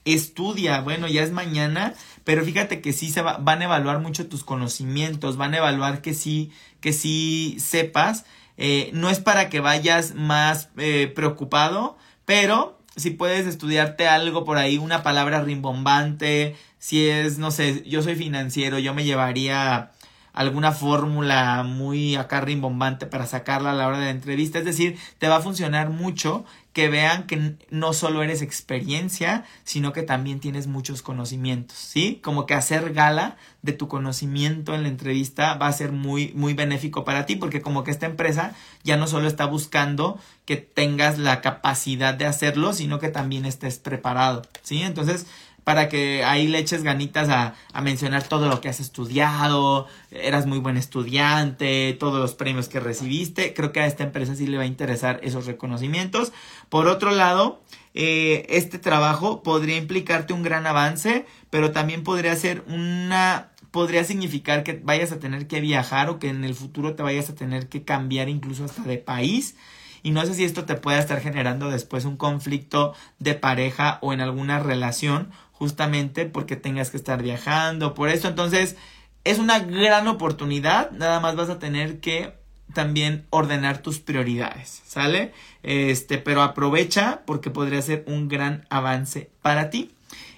Estudia, 0.05 0.80
bueno, 0.83 1.09
ya 1.09 1.24
es 1.24 1.33
mañana, 1.33 1.95
pero 2.22 2.45
fíjate 2.45 2.80
que 2.80 2.93
sí 2.93 3.11
se 3.11 3.22
van 3.22 3.61
a 3.61 3.64
evaluar 3.64 3.99
mucho 3.99 4.28
tus 4.28 4.45
conocimientos, 4.45 5.37
van 5.37 5.55
a 5.55 5.59
evaluar 5.59 6.01
que 6.01 6.14
sí, 6.14 6.53
que 6.80 6.93
sí 6.93 7.57
sepas. 7.59 8.24
Eh, 8.57 8.91
no 8.93 9.11
es 9.11 9.21
para 9.21 9.49
que 9.49 9.61
vayas 9.61 10.15
más 10.15 10.69
eh, 10.77 11.11
preocupado, 11.15 11.97
pero 12.25 12.79
si 12.97 13.11
puedes 13.11 13.47
estudiarte 13.47 14.09
algo 14.09 14.45
por 14.45 14.59
ahí, 14.59 14.79
una 14.79 15.03
palabra 15.03 15.43
rimbombante, 15.43 16.57
si 16.79 17.09
es, 17.09 17.39
no 17.39 17.51
sé, 17.51 17.83
yo 17.87 18.03
soy 18.03 18.17
financiero, 18.17 18.79
yo 18.79 18.95
me 18.95 19.05
llevaría 19.05 19.93
alguna 20.33 20.73
fórmula 20.73 21.63
muy 21.63 22.17
acá 22.17 22.41
rimbombante 22.41 23.07
para 23.07 23.27
sacarla 23.27 23.73
a 23.73 23.75
la 23.75 23.87
hora 23.87 23.99
de 23.99 24.07
la 24.07 24.11
entrevista. 24.11 24.59
Es 24.59 24.65
decir, 24.65 24.99
te 25.19 25.29
va 25.29 25.37
a 25.37 25.43
funcionar 25.43 25.91
mucho 25.91 26.45
que 26.73 26.89
vean 26.89 27.27
que 27.27 27.57
no 27.70 27.93
solo 27.93 28.23
eres 28.23 28.41
experiencia, 28.41 29.45
sino 29.64 29.93
que 29.93 30.03
también 30.03 30.41
tienes 30.41 30.66
muchos 30.66 31.03
conocimientos, 31.03 31.77
¿sí? 31.77 32.20
Como 32.23 32.47
que 32.47 32.55
hacer 32.55 32.93
gala 32.93 33.37
de 33.61 33.73
tu 33.73 33.89
conocimiento 33.89 34.75
en 34.75 34.83
la 34.83 34.89
entrevista 34.89 35.55
va 35.55 35.66
a 35.66 35.73
ser 35.73 35.93
muy, 35.93 36.33
muy 36.35 36.55
benéfico 36.55 37.05
para 37.05 37.27
ti, 37.27 37.37
porque 37.37 37.61
como 37.61 37.85
que 37.85 37.91
esta 37.91 38.07
empresa 38.07 38.55
ya 38.85 38.97
no 38.97 39.07
solo 39.07 39.29
está 39.29 39.45
buscando 39.45 40.18
que 40.47 40.57
tengas 40.57 41.18
la 41.18 41.41
capacidad 41.41 42.14
de 42.14 42.27
hacerlo, 42.27 42.73
sino 42.73 42.99
que 42.99 43.09
también 43.09 43.45
estés 43.45 43.79
preparado, 43.79 44.43
¿sí? 44.62 44.83
Entonces, 44.83 45.27
para 45.65 45.89
que 45.89 46.25
ahí 46.25 46.49
le 46.49 46.59
eches 46.59 46.83
ganitas 46.83 47.29
a, 47.29 47.55
a, 47.73 47.81
mencionar 47.81 48.23
todo 48.25 48.49
lo 48.49 48.61
que 48.61 48.69
has 48.69 48.81
estudiado, 48.81 49.87
eras 50.11 50.47
muy 50.47 50.59
buen 50.59 50.77
estudiante, 50.77 51.97
todos 51.99 52.21
los 52.21 52.35
premios 52.35 52.69
que 52.69 52.81
recibiste. 52.81 53.55
Creo 53.55 53.73
que 53.73 53.81
a 53.81 53.87
esta 53.87 54.05
empresa 54.05 54.35
sí 54.35 54.47
le 54.47 54.57
va 54.57 54.65
a 54.65 54.67
interesar 54.67 55.21
esos 55.23 55.47
reconocimientos. 55.47 56.33
Por 56.69 56.89
otro 56.89 57.11
lado, 57.13 57.63
eh, 57.95 58.47
este 58.49 58.79
trabajo 58.79 59.43
podría 59.43 59.77
implicarte 59.77 60.33
un 60.33 60.43
gran 60.43 60.67
avance, 60.67 61.27
pero 61.51 61.73
también 61.73 62.03
podría 62.03 62.35
ser 62.37 62.65
una 62.67 63.51
podría 63.71 64.05
significar 64.05 64.63
que 64.65 64.75
vayas 64.85 65.13
a 65.13 65.19
tener 65.19 65.49
que 65.49 65.61
viajar 65.61 66.11
o 66.11 66.19
que 66.19 66.29
en 66.29 66.45
el 66.45 66.55
futuro 66.55 66.95
te 66.95 67.03
vayas 67.03 67.31
a 67.31 67.35
tener 67.35 67.69
que 67.69 67.85
cambiar 67.85 68.29
incluso 68.29 68.67
hasta 68.67 68.83
de 68.83 68.99
país. 68.99 69.57
Y 70.03 70.11
no 70.11 70.25
sé 70.27 70.35
si 70.35 70.45
esto 70.45 70.65
te 70.65 70.75
pueda 70.75 70.99
estar 70.99 71.21
generando 71.21 71.71
después 71.71 72.05
un 72.05 72.17
conflicto 72.17 72.95
de 73.19 73.35
pareja 73.35 73.99
o 74.03 74.13
en 74.13 74.21
alguna 74.21 74.59
relación 74.59 75.31
justamente 75.63 76.27
porque 76.27 76.57
tengas 76.57 76.91
que 76.91 76.97
estar 76.97 77.23
viajando, 77.23 77.95
por 77.95 78.09
eso 78.09 78.27
entonces 78.27 78.75
es 79.23 79.39
una 79.39 79.61
gran 79.61 80.09
oportunidad, 80.09 80.91
nada 80.91 81.21
más 81.21 81.37
vas 81.37 81.51
a 81.51 81.61
tener 81.61 82.01
que 82.01 82.35
también 82.75 83.27
ordenar 83.31 83.79
tus 83.79 84.01
prioridades, 84.01 84.83
¿sale? 84.85 85.33
Este, 85.63 86.19
pero 86.19 86.43
aprovecha 86.43 87.23
porque 87.27 87.51
podría 87.51 87.81
ser 87.81 88.03
un 88.09 88.27
gran 88.27 88.67
avance 88.71 89.31
para 89.41 89.71
ti. 89.71 89.95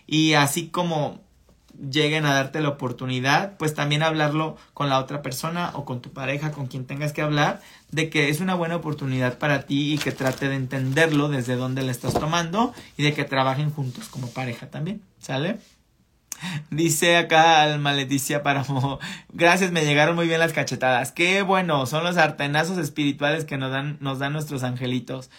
Y 0.07 0.35
así 0.35 0.69
como 0.69 1.23
lleguen 1.91 2.27
a 2.27 2.35
darte 2.35 2.61
la 2.61 2.69
oportunidad, 2.69 3.57
pues 3.57 3.73
también 3.73 4.03
hablarlo 4.03 4.59
con 4.75 4.91
la 4.91 4.99
otra 4.99 5.23
persona 5.23 5.71
o 5.73 5.87
con 5.87 6.03
tu 6.03 6.13
pareja, 6.13 6.53
con 6.53 6.67
quien 6.67 6.87
tengas 6.87 7.15
que 7.15 7.23
hablar, 7.23 7.63
de 7.95 8.11
que 8.11 8.29
es 8.29 8.41
una 8.41 8.55
buena 8.55 8.75
oportunidad 8.77 9.39
para 9.39 9.63
ti 9.67 9.95
y 9.95 9.99
que 9.99 10.11
trate 10.11 10.49
de 10.49 10.57
entenderlo 10.57 11.29
desde 11.29 11.55
dónde 11.55 11.83
le 11.83 11.93
estás 11.93 12.15
tomando 12.15 12.75
y 12.97 13.05
de 13.05 13.15
que 13.15 13.23
trabajen 13.25 13.71
juntos 13.71 14.09
como 14.09 14.29
pareja 14.31 14.67
también, 14.69 15.01
¿sale? 15.21 15.59
Dice 16.71 17.17
acá 17.17 17.63
Alma 17.63 17.93
Leticia 17.93 18.43
Páramo, 18.43 18.99
gracias, 19.33 19.71
me 19.71 19.85
llegaron 19.85 20.17
muy 20.17 20.27
bien 20.27 20.41
las 20.41 20.53
cachetadas. 20.53 21.13
Qué 21.13 21.43
bueno, 21.43 21.87
son 21.87 22.03
los 22.03 22.17
artenazos 22.17 22.79
espirituales 22.79 23.45
que 23.45 23.59
nos 23.59 23.71
dan, 23.71 23.97
nos 24.01 24.19
dan 24.19 24.33
nuestros 24.33 24.65
angelitos. 24.65 25.31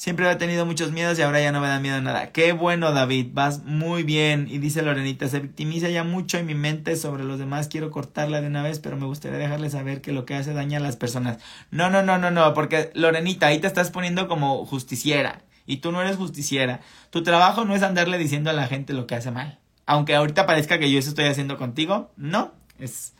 Siempre 0.00 0.24
había 0.24 0.38
tenido 0.38 0.64
muchos 0.64 0.92
miedos 0.92 1.18
y 1.18 1.22
ahora 1.22 1.42
ya 1.42 1.52
no 1.52 1.60
me 1.60 1.68
da 1.68 1.78
miedo 1.78 2.00
nada. 2.00 2.32
Qué 2.32 2.52
bueno, 2.52 2.90
David, 2.92 3.32
vas 3.34 3.64
muy 3.64 4.02
bien. 4.02 4.46
Y 4.50 4.56
dice 4.56 4.80
Lorenita, 4.80 5.28
se 5.28 5.40
victimiza 5.40 5.90
ya 5.90 6.04
mucho 6.04 6.38
en 6.38 6.46
mi 6.46 6.54
mente 6.54 6.96
sobre 6.96 7.22
los 7.22 7.38
demás. 7.38 7.68
Quiero 7.68 7.90
cortarla 7.90 8.40
de 8.40 8.46
una 8.46 8.62
vez, 8.62 8.78
pero 8.78 8.96
me 8.96 9.04
gustaría 9.04 9.36
dejarle 9.36 9.68
saber 9.68 10.00
que 10.00 10.12
lo 10.12 10.24
que 10.24 10.36
hace 10.36 10.54
daña 10.54 10.78
a 10.78 10.80
las 10.80 10.96
personas. 10.96 11.36
No, 11.70 11.90
no, 11.90 12.02
no, 12.02 12.16
no, 12.16 12.30
no, 12.30 12.54
porque 12.54 12.90
Lorenita, 12.94 13.48
ahí 13.48 13.58
te 13.58 13.66
estás 13.66 13.90
poniendo 13.90 14.26
como 14.26 14.64
justiciera. 14.64 15.42
Y 15.66 15.76
tú 15.82 15.92
no 15.92 16.00
eres 16.00 16.16
justiciera. 16.16 16.80
Tu 17.10 17.22
trabajo 17.22 17.66
no 17.66 17.74
es 17.74 17.82
andarle 17.82 18.16
diciendo 18.16 18.48
a 18.48 18.54
la 18.54 18.68
gente 18.68 18.94
lo 18.94 19.06
que 19.06 19.16
hace 19.16 19.30
mal. 19.30 19.58
Aunque 19.84 20.14
ahorita 20.14 20.46
parezca 20.46 20.78
que 20.78 20.90
yo 20.90 20.98
eso 20.98 21.10
estoy 21.10 21.26
haciendo 21.26 21.58
contigo, 21.58 22.10
no. 22.16 22.54
Es, 22.78 23.12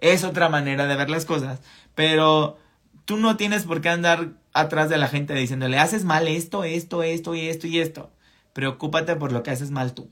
es 0.00 0.22
otra 0.22 0.50
manera 0.50 0.86
de 0.86 0.96
ver 0.96 1.08
las 1.08 1.24
cosas. 1.24 1.60
Pero 1.94 2.58
tú 3.06 3.16
no 3.16 3.38
tienes 3.38 3.64
por 3.64 3.80
qué 3.80 3.88
andar 3.88 4.32
atrás 4.56 4.88
de 4.88 4.98
la 4.98 5.08
gente 5.08 5.34
diciéndole, 5.34 5.78
haces 5.78 6.04
mal 6.04 6.28
esto, 6.28 6.64
esto, 6.64 7.02
esto 7.02 7.34
y 7.34 7.48
esto 7.48 7.66
y 7.66 7.78
esto. 7.78 8.10
Preocúpate 8.52 9.16
por 9.16 9.32
lo 9.32 9.42
que 9.42 9.50
haces 9.50 9.70
mal 9.70 9.92
tú. 9.92 10.08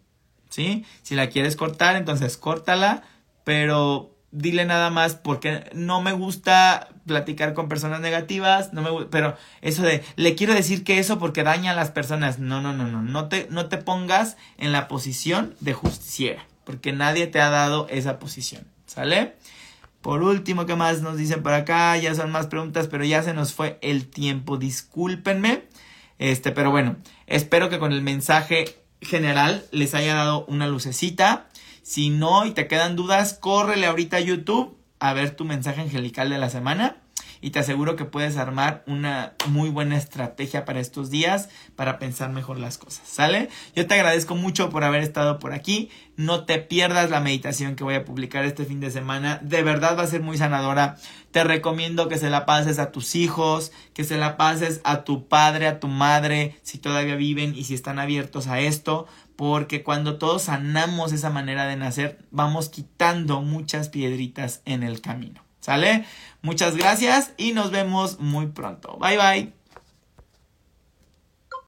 ¿Sí? 0.50 0.84
Si 1.02 1.14
la 1.14 1.30
quieres 1.30 1.56
cortar, 1.56 1.96
entonces 1.96 2.36
córtala, 2.36 3.02
pero 3.42 4.14
dile 4.30 4.64
nada 4.64 4.90
más 4.90 5.14
porque 5.14 5.70
no 5.72 6.00
me 6.00 6.12
gusta 6.12 6.88
platicar 7.06 7.54
con 7.54 7.68
personas 7.68 8.00
negativas, 8.00 8.72
no 8.72 8.82
me 8.82 9.06
pero 9.06 9.36
eso 9.62 9.82
de 9.82 10.02
le 10.16 10.34
quiero 10.34 10.54
decir 10.54 10.82
que 10.82 10.98
eso 10.98 11.18
porque 11.18 11.44
daña 11.44 11.70
a 11.70 11.74
las 11.74 11.90
personas, 11.90 12.38
no, 12.38 12.60
no, 12.60 12.72
no, 12.72 12.86
no, 12.86 13.02
no 13.02 13.28
te 13.28 13.46
no 13.50 13.66
te 13.66 13.78
pongas 13.78 14.36
en 14.58 14.72
la 14.72 14.88
posición 14.88 15.54
de 15.60 15.72
justiciera, 15.72 16.46
porque 16.64 16.92
nadie 16.92 17.28
te 17.28 17.40
ha 17.40 17.50
dado 17.50 17.86
esa 17.90 18.18
posición, 18.18 18.66
¿sale? 18.86 19.34
Por 20.04 20.22
último, 20.22 20.66
¿qué 20.66 20.76
más 20.76 21.00
nos 21.00 21.16
dicen 21.16 21.42
por 21.42 21.54
acá? 21.54 21.96
Ya 21.96 22.14
son 22.14 22.30
más 22.30 22.48
preguntas, 22.48 22.88
pero 22.88 23.04
ya 23.04 23.22
se 23.22 23.32
nos 23.32 23.54
fue 23.54 23.78
el 23.80 24.06
tiempo. 24.06 24.58
Discúlpenme. 24.58 25.62
Este, 26.18 26.52
pero 26.52 26.70
bueno, 26.70 26.96
espero 27.26 27.70
que 27.70 27.78
con 27.78 27.90
el 27.90 28.02
mensaje 28.02 28.66
general 29.00 29.64
les 29.70 29.94
haya 29.94 30.14
dado 30.14 30.44
una 30.44 30.68
lucecita. 30.68 31.48
Si 31.82 32.10
no 32.10 32.44
y 32.44 32.50
te 32.50 32.68
quedan 32.68 32.96
dudas, 32.96 33.38
córrele 33.40 33.86
ahorita 33.86 34.18
a 34.18 34.20
YouTube 34.20 34.76
a 34.98 35.14
ver 35.14 35.30
tu 35.30 35.46
mensaje 35.46 35.80
angelical 35.80 36.28
de 36.28 36.36
la 36.36 36.50
semana 36.50 36.98
y 37.44 37.50
te 37.50 37.58
aseguro 37.58 37.94
que 37.94 38.06
puedes 38.06 38.38
armar 38.38 38.82
una 38.86 39.34
muy 39.48 39.68
buena 39.68 39.98
estrategia 39.98 40.64
para 40.64 40.80
estos 40.80 41.10
días 41.10 41.50
para 41.76 41.98
pensar 41.98 42.30
mejor 42.30 42.58
las 42.58 42.78
cosas, 42.78 43.06
¿sale? 43.06 43.50
Yo 43.76 43.86
te 43.86 43.92
agradezco 43.92 44.34
mucho 44.34 44.70
por 44.70 44.82
haber 44.82 45.02
estado 45.02 45.38
por 45.38 45.52
aquí. 45.52 45.90
No 46.16 46.46
te 46.46 46.58
pierdas 46.58 47.10
la 47.10 47.20
meditación 47.20 47.76
que 47.76 47.84
voy 47.84 47.96
a 47.96 48.06
publicar 48.06 48.46
este 48.46 48.64
fin 48.64 48.80
de 48.80 48.90
semana. 48.90 49.40
De 49.42 49.62
verdad 49.62 49.98
va 49.98 50.04
a 50.04 50.06
ser 50.06 50.22
muy 50.22 50.38
sanadora. 50.38 50.96
Te 51.32 51.44
recomiendo 51.44 52.08
que 52.08 52.16
se 52.16 52.30
la 52.30 52.46
pases 52.46 52.78
a 52.78 52.92
tus 52.92 53.14
hijos, 53.14 53.72
que 53.92 54.04
se 54.04 54.16
la 54.16 54.38
pases 54.38 54.80
a 54.82 55.04
tu 55.04 55.28
padre, 55.28 55.66
a 55.66 55.80
tu 55.80 55.88
madre, 55.88 56.56
si 56.62 56.78
todavía 56.78 57.16
viven 57.16 57.54
y 57.54 57.64
si 57.64 57.74
están 57.74 57.98
abiertos 57.98 58.46
a 58.46 58.60
esto, 58.60 59.06
porque 59.36 59.82
cuando 59.82 60.16
todos 60.16 60.44
sanamos 60.44 61.12
esa 61.12 61.28
manera 61.28 61.66
de 61.66 61.76
nacer, 61.76 62.24
vamos 62.30 62.70
quitando 62.70 63.42
muchas 63.42 63.90
piedritas 63.90 64.62
en 64.64 64.82
el 64.82 65.02
camino. 65.02 65.43
¿Sale? 65.64 66.04
Muchas 66.42 66.76
gracias 66.76 67.32
y 67.38 67.52
nos 67.52 67.70
vemos 67.70 68.20
muy 68.20 68.48
pronto. 68.48 68.98
Bye 68.98 69.16
bye. 69.16 69.63